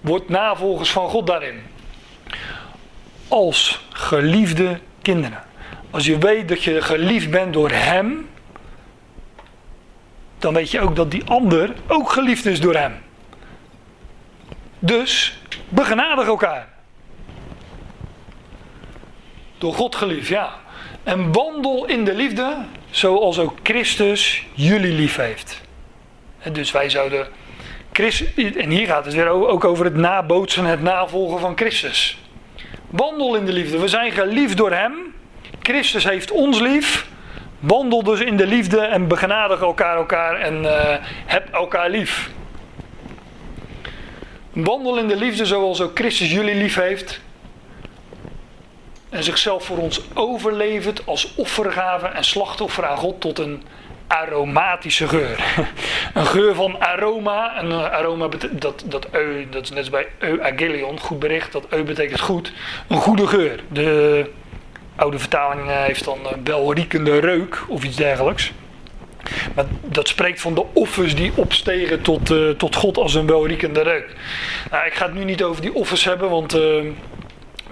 Word 0.00 0.28
navolgers 0.28 0.90
van 0.90 1.08
God 1.08 1.26
daarin. 1.26 1.62
Als 3.28 3.80
geliefde 3.90 4.78
kinderen. 5.02 5.42
Als 5.90 6.06
je 6.06 6.18
weet 6.18 6.48
dat 6.48 6.62
je 6.62 6.82
geliefd 6.82 7.30
bent 7.30 7.52
door 7.52 7.70
Hem, 7.70 8.28
dan 10.42 10.54
weet 10.54 10.70
je 10.70 10.80
ook 10.80 10.96
dat 10.96 11.10
die 11.10 11.24
ander 11.24 11.74
ook 11.86 12.10
geliefd 12.10 12.46
is 12.46 12.60
door 12.60 12.74
hem. 12.74 12.94
Dus 14.78 15.38
begenadig 15.68 16.26
elkaar. 16.26 16.68
Door 19.58 19.74
God 19.74 19.94
geliefd, 19.94 20.28
ja. 20.28 20.54
En 21.02 21.32
wandel 21.32 21.86
in 21.86 22.04
de 22.04 22.14
liefde 22.14 22.56
zoals 22.90 23.38
ook 23.38 23.58
Christus 23.62 24.46
jullie 24.52 24.92
lief 24.92 25.16
heeft. 25.16 25.60
En 26.38 26.52
dus 26.52 26.70
wij 26.70 26.90
zouden. 26.90 27.28
en 28.36 28.70
hier 28.70 28.86
gaat 28.86 29.04
het 29.04 29.14
weer 29.14 29.28
ook 29.28 29.64
over 29.64 29.84
het 29.84 29.94
nabootsen, 29.94 30.64
het 30.64 30.82
navolgen 30.82 31.40
van 31.40 31.56
Christus. 31.56 32.18
Wandel 32.90 33.36
in 33.36 33.46
de 33.46 33.52
liefde. 33.52 33.78
We 33.78 33.88
zijn 33.88 34.12
geliefd 34.12 34.56
door 34.56 34.72
Hem. 34.72 35.14
Christus 35.62 36.04
heeft 36.04 36.30
ons 36.30 36.60
lief. 36.60 37.10
Wandel 37.62 38.02
dus 38.02 38.20
in 38.20 38.36
de 38.36 38.46
liefde 38.46 38.80
en 38.80 39.08
begenadig 39.08 39.60
elkaar 39.60 39.96
elkaar 39.96 40.34
en 40.34 40.62
uh, 40.62 40.96
heb 41.26 41.52
elkaar 41.52 41.90
lief. 41.90 42.30
Wandel 44.52 44.98
in 44.98 45.08
de 45.08 45.16
liefde 45.16 45.46
zoals 45.46 45.80
ook 45.80 45.98
Christus 45.98 46.32
jullie 46.32 46.54
lief 46.54 46.74
heeft. 46.74 47.20
En 49.10 49.24
zichzelf 49.24 49.64
voor 49.64 49.78
ons 49.78 50.00
overlevert 50.14 51.06
als 51.06 51.34
offergave 51.34 52.06
en 52.06 52.24
slachtoffer 52.24 52.86
aan 52.86 52.96
God 52.96 53.20
tot 53.20 53.38
een 53.38 53.62
aromatische 54.06 55.08
geur. 55.08 55.44
een 56.14 56.26
geur 56.26 56.54
van 56.54 56.80
aroma. 56.80 57.56
En 57.56 57.70
eh, 57.70 57.90
aroma 57.90 58.28
dat, 58.50 58.84
dat, 58.86 59.06
eu, 59.10 59.48
dat 59.50 59.62
is 59.62 59.70
net 59.70 59.78
als 59.78 59.90
bij 59.90 60.06
euagelion, 60.18 61.00
goed 61.00 61.18
bericht. 61.18 61.52
Dat 61.52 61.66
eu 61.70 61.82
betekent 61.82 62.20
goed. 62.20 62.52
Een 62.88 62.96
goede 62.96 63.26
geur. 63.26 63.60
De 63.68 64.30
oude 64.96 65.18
vertaling 65.18 65.68
eh, 65.68 65.82
heeft 65.82 66.04
dan 66.04 66.18
eh, 66.24 66.32
welriekende 66.44 67.18
reuk 67.18 67.62
of 67.68 67.84
iets 67.84 67.96
dergelijks. 67.96 68.52
Maar 69.54 69.64
dat 69.80 70.08
spreekt 70.08 70.40
van 70.40 70.54
de 70.54 70.64
offers 70.72 71.14
die 71.14 71.32
opstegen 71.34 72.02
tot, 72.02 72.30
uh, 72.30 72.50
tot 72.50 72.76
God 72.76 72.96
als 72.96 73.14
een 73.14 73.26
welriekende 73.26 73.82
reuk. 73.82 74.14
Nou, 74.70 74.86
ik 74.86 74.94
ga 74.94 75.04
het 75.04 75.14
nu 75.14 75.24
niet 75.24 75.42
over 75.42 75.62
die 75.62 75.74
offers 75.74 76.04
hebben, 76.04 76.30
want 76.30 76.56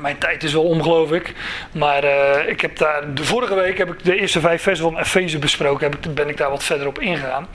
mijn 0.00 0.18
tijd 0.18 0.42
is 0.42 0.52
wel 0.52 0.62
ongelooflijk. 0.62 1.34
Maar 1.72 2.04
uh, 2.04 2.48
ik 2.48 2.60
heb 2.60 2.76
daar, 2.76 3.14
de 3.14 3.24
vorige 3.24 3.54
week 3.54 3.78
heb 3.78 3.92
ik 3.92 4.04
de 4.04 4.20
eerste 4.20 4.40
vijf 4.40 4.62
versen 4.62 4.84
van 4.84 4.98
Efeze 4.98 5.38
besproken. 5.38 5.90
Heb 5.90 6.06
ik, 6.06 6.14
ben 6.14 6.28
ik 6.28 6.36
daar 6.36 6.50
wat 6.50 6.64
verder 6.64 6.86
op 6.86 6.98
ingegaan. 6.98 7.48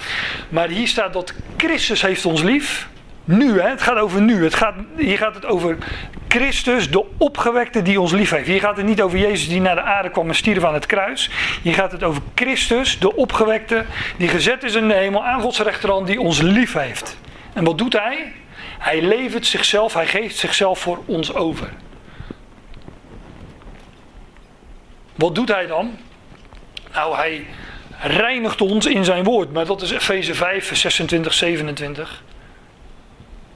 Maar 0.50 0.70
hier 0.70 0.88
staat 0.88 1.14
dat 1.14 1.34
Christus 1.58 2.02
heeft 2.02 2.26
ons 2.26 2.42
lief. 2.42 2.88
Nu, 3.26 3.60
hè? 3.60 3.70
het 3.70 3.82
gaat 3.82 3.98
over 3.98 4.22
nu. 4.22 4.44
Het 4.44 4.56
gaat, 4.56 4.74
hier 4.98 5.18
gaat 5.18 5.36
het 5.36 5.46
over 5.46 5.78
Christus, 6.28 6.92
de 6.92 7.06
opgewekte 7.18 7.82
die 7.82 8.02
ons 8.02 8.12
lief 8.12 8.30
heeft. 8.30 8.48
Hier 8.48 8.60
gaat 8.60 8.78
het 8.78 8.86
niet 8.86 9.02
over 9.02 9.18
Jezus 9.18 9.48
die 9.48 9.62
naar 9.62 9.76
de 9.76 9.82
aarde 9.82 10.10
kwam 10.10 10.28
en 10.28 10.36
stierf 10.36 10.64
aan 10.64 10.74
het 10.74 10.86
kruis. 10.86 11.30
Hier 11.62 11.74
gaat 11.74 11.92
het 11.92 12.04
over 12.04 12.22
Christus, 12.36 13.00
de 13.00 13.16
opgewekte, 13.16 13.86
die 14.18 14.28
gezet 14.28 14.64
is 14.64 14.76
in 14.76 14.88
de 14.88 14.94
hemel 14.94 15.26
aan 15.26 15.42
Gods 15.42 15.60
rechterhand, 15.60 16.08
die 16.08 16.20
ons 16.20 16.42
lief 16.42 16.74
heeft. 16.74 17.18
En 17.54 17.64
wat 17.64 17.78
doet 17.78 17.94
hij? 17.94 18.34
Hij 18.80 19.02
levert 19.02 19.46
zichzelf, 19.46 19.94
hij 19.94 20.08
geeft 20.08 20.38
zichzelf 20.38 20.80
voor 20.80 21.00
ons 21.06 21.34
over. 21.34 21.70
Wat 25.16 25.36
doet 25.36 25.50
hij 25.50 25.68
dan? 25.68 25.98
Nou, 26.94 27.16
hij 27.16 27.46
reinigt 28.02 28.62
ons 28.62 28.86
in 28.86 29.06
zijn 29.06 29.24
woord. 29.24 29.54
Maar 29.54 29.66
dat 29.66 29.82
is 29.82 29.92
Efeze 29.92 30.34
5, 30.36 30.76
26, 30.76 31.34
27 31.34 32.24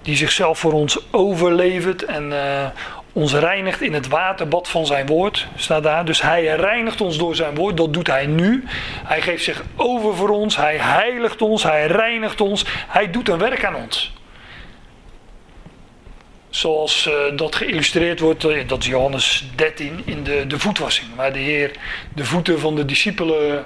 die 0.10 0.18
zichzelf 0.18 0.60
voor 0.60 0.74
ons 0.74 0.99
overlevert 1.12 2.05
en 2.05 2.32
uh, 2.32 2.66
ons 3.14 3.34
reinigt 3.34 3.82
in 3.82 3.93
het 3.93 4.07
waterbad 4.07 4.70
van 4.70 4.86
zijn 4.86 5.05
woord, 5.05 5.47
staat 5.55 5.84
daar. 5.84 6.05
Dus 6.05 6.22
hij 6.22 6.45
reinigt 6.45 7.01
ons 7.01 7.18
door 7.18 7.36
zijn 7.36 7.55
woord, 7.55 7.78
dat 7.78 7.93
doet 7.93 8.07
hij 8.07 8.26
nu. 8.26 8.64
Hij 9.03 9.22
geeft 9.22 9.43
zich 9.43 9.64
over 9.76 10.16
voor 10.16 10.30
ons, 10.30 10.57
hij 10.57 10.78
heiligt 10.78 11.41
ons, 11.41 11.64
hij 11.64 11.88
reinigt 11.88 12.41
ons, 12.41 12.66
hij 12.88 13.12
doet 13.12 13.30
een 13.30 13.38
werk 13.38 13.66
aan 13.66 13.76
ons. 13.76 14.14
zoals 16.49 17.07
uh, 17.07 17.38
dat 17.38 17.55
geïllustreerd 17.55 18.20
wordt, 18.20 18.43
uh, 18.43 18.68
dat 18.68 18.80
is 18.80 18.88
Johannes 18.88 19.45
13, 19.55 20.01
in 20.05 20.24
de, 20.24 20.47
de 20.47 20.60
voetwassing, 20.60 21.07
waar 21.16 21.34
de 21.34 21.39
Heer 21.39 21.72
de 22.16 22.26
voeten 22.26 22.60
van 22.60 22.76
de 22.76 22.86
discipelen 22.86 23.66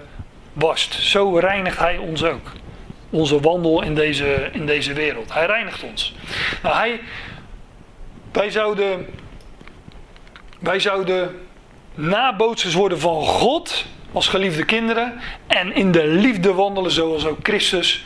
wast. 0.54 0.94
Zo 0.94 1.38
reinigt 1.38 1.80
Hij 1.80 1.98
ons 1.98 2.24
ook. 2.24 2.52
Onze 3.14 3.40
wandel 3.40 3.82
in 3.82 3.96
deze, 3.96 4.50
in 4.52 4.66
deze 4.66 4.94
wereld. 4.94 5.34
Hij 5.34 5.46
reinigt 5.46 5.84
ons. 5.84 6.16
Nou, 6.64 6.76
hij, 6.76 7.00
wij, 8.32 8.50
zouden, 8.50 9.06
wij 10.60 10.80
zouden 10.80 11.40
nabootsers 11.96 12.74
worden 12.74 13.00
van 13.00 13.24
God 13.26 13.86
als 14.12 14.28
geliefde 14.28 14.66
kinderen 14.66 15.20
en 15.48 15.76
in 15.76 15.92
de 15.92 16.08
liefde 16.08 16.54
wandelen 16.54 16.92
zoals 16.92 17.26
ook 17.26 17.40
Christus 17.44 18.06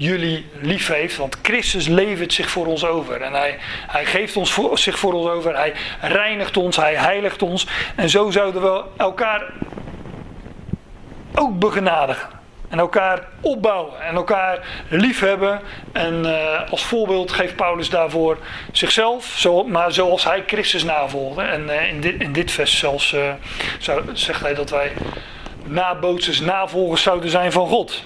jullie 0.00 0.46
lief 0.60 0.88
heeft. 0.88 1.16
Want 1.16 1.36
Christus 1.42 1.86
levert 1.86 2.32
zich 2.32 2.50
voor 2.50 2.66
ons 2.66 2.84
over. 2.84 3.20
En 3.20 3.32
hij, 3.32 3.58
hij 3.86 4.04
geeft 4.04 4.36
ons 4.36 4.52
voor, 4.52 4.78
zich 4.78 4.98
voor 4.98 5.12
ons 5.12 5.28
over. 5.28 5.56
Hij 5.56 5.74
reinigt 6.00 6.56
ons. 6.56 6.76
Hij 6.76 6.94
heiligt 6.94 7.42
ons. 7.42 7.66
En 7.96 8.08
zo 8.08 8.30
zouden 8.30 8.62
we 8.62 8.82
elkaar 8.96 9.52
ook 11.34 11.58
begenadigen. 11.58 12.39
En 12.70 12.78
elkaar 12.78 13.28
opbouwen. 13.40 14.00
En 14.00 14.14
elkaar 14.14 14.84
liefhebben. 14.88 15.60
En 15.92 16.24
uh, 16.24 16.70
als 16.70 16.84
voorbeeld 16.84 17.32
geeft 17.32 17.56
Paulus 17.56 17.90
daarvoor 17.90 18.38
zichzelf. 18.72 19.24
Zo, 19.36 19.64
maar 19.64 19.92
zoals 19.92 20.24
hij 20.24 20.42
Christus 20.46 20.84
navolgde. 20.84 21.42
En 21.42 21.62
uh, 21.62 21.88
in, 21.88 22.00
dit, 22.00 22.20
in 22.20 22.32
dit 22.32 22.50
vers 22.50 22.78
zelfs 22.78 23.16
zou, 23.78 24.02
zegt 24.12 24.40
hij 24.40 24.54
dat 24.54 24.70
wij 24.70 24.92
nabootsers, 25.64 26.40
navolgers 26.40 27.02
zouden 27.02 27.30
zijn 27.30 27.52
van 27.52 27.68
God. 27.68 28.04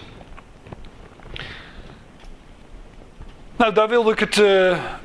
Nou, 3.56 3.72
daar 3.72 3.88
wilde 3.88 4.12
ik 4.12 4.18
het 4.18 4.42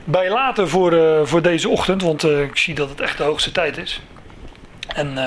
bij 0.03 0.29
laten 0.29 0.69
voor, 0.69 1.27
voor 1.27 1.41
deze 1.41 1.69
ochtend, 1.69 2.01
want 2.01 2.23
ik 2.23 2.57
zie 2.57 2.75
dat 2.75 2.89
het 2.89 3.01
echt 3.01 3.17
de 3.17 3.23
hoogste 3.23 3.51
tijd 3.51 3.77
is. 3.77 4.01
En 4.87 5.17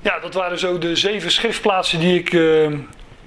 ja, 0.00 0.18
dat 0.18 0.34
waren 0.34 0.58
zo 0.58 0.78
de 0.78 0.96
zeven 0.96 1.30
schriftplaatsen 1.30 2.00
die 2.00 2.18
ik 2.18 2.32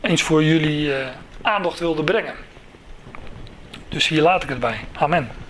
eens 0.02 0.22
voor 0.22 0.44
jullie 0.44 0.94
aandacht 1.42 1.80
wilde 1.80 2.04
brengen. 2.04 2.34
Dus 3.90 4.08
hier 4.08 4.22
laat 4.22 4.44
ik 4.44 4.50
het 4.50 4.60
bij. 4.60 4.80
Amen. 4.94 5.41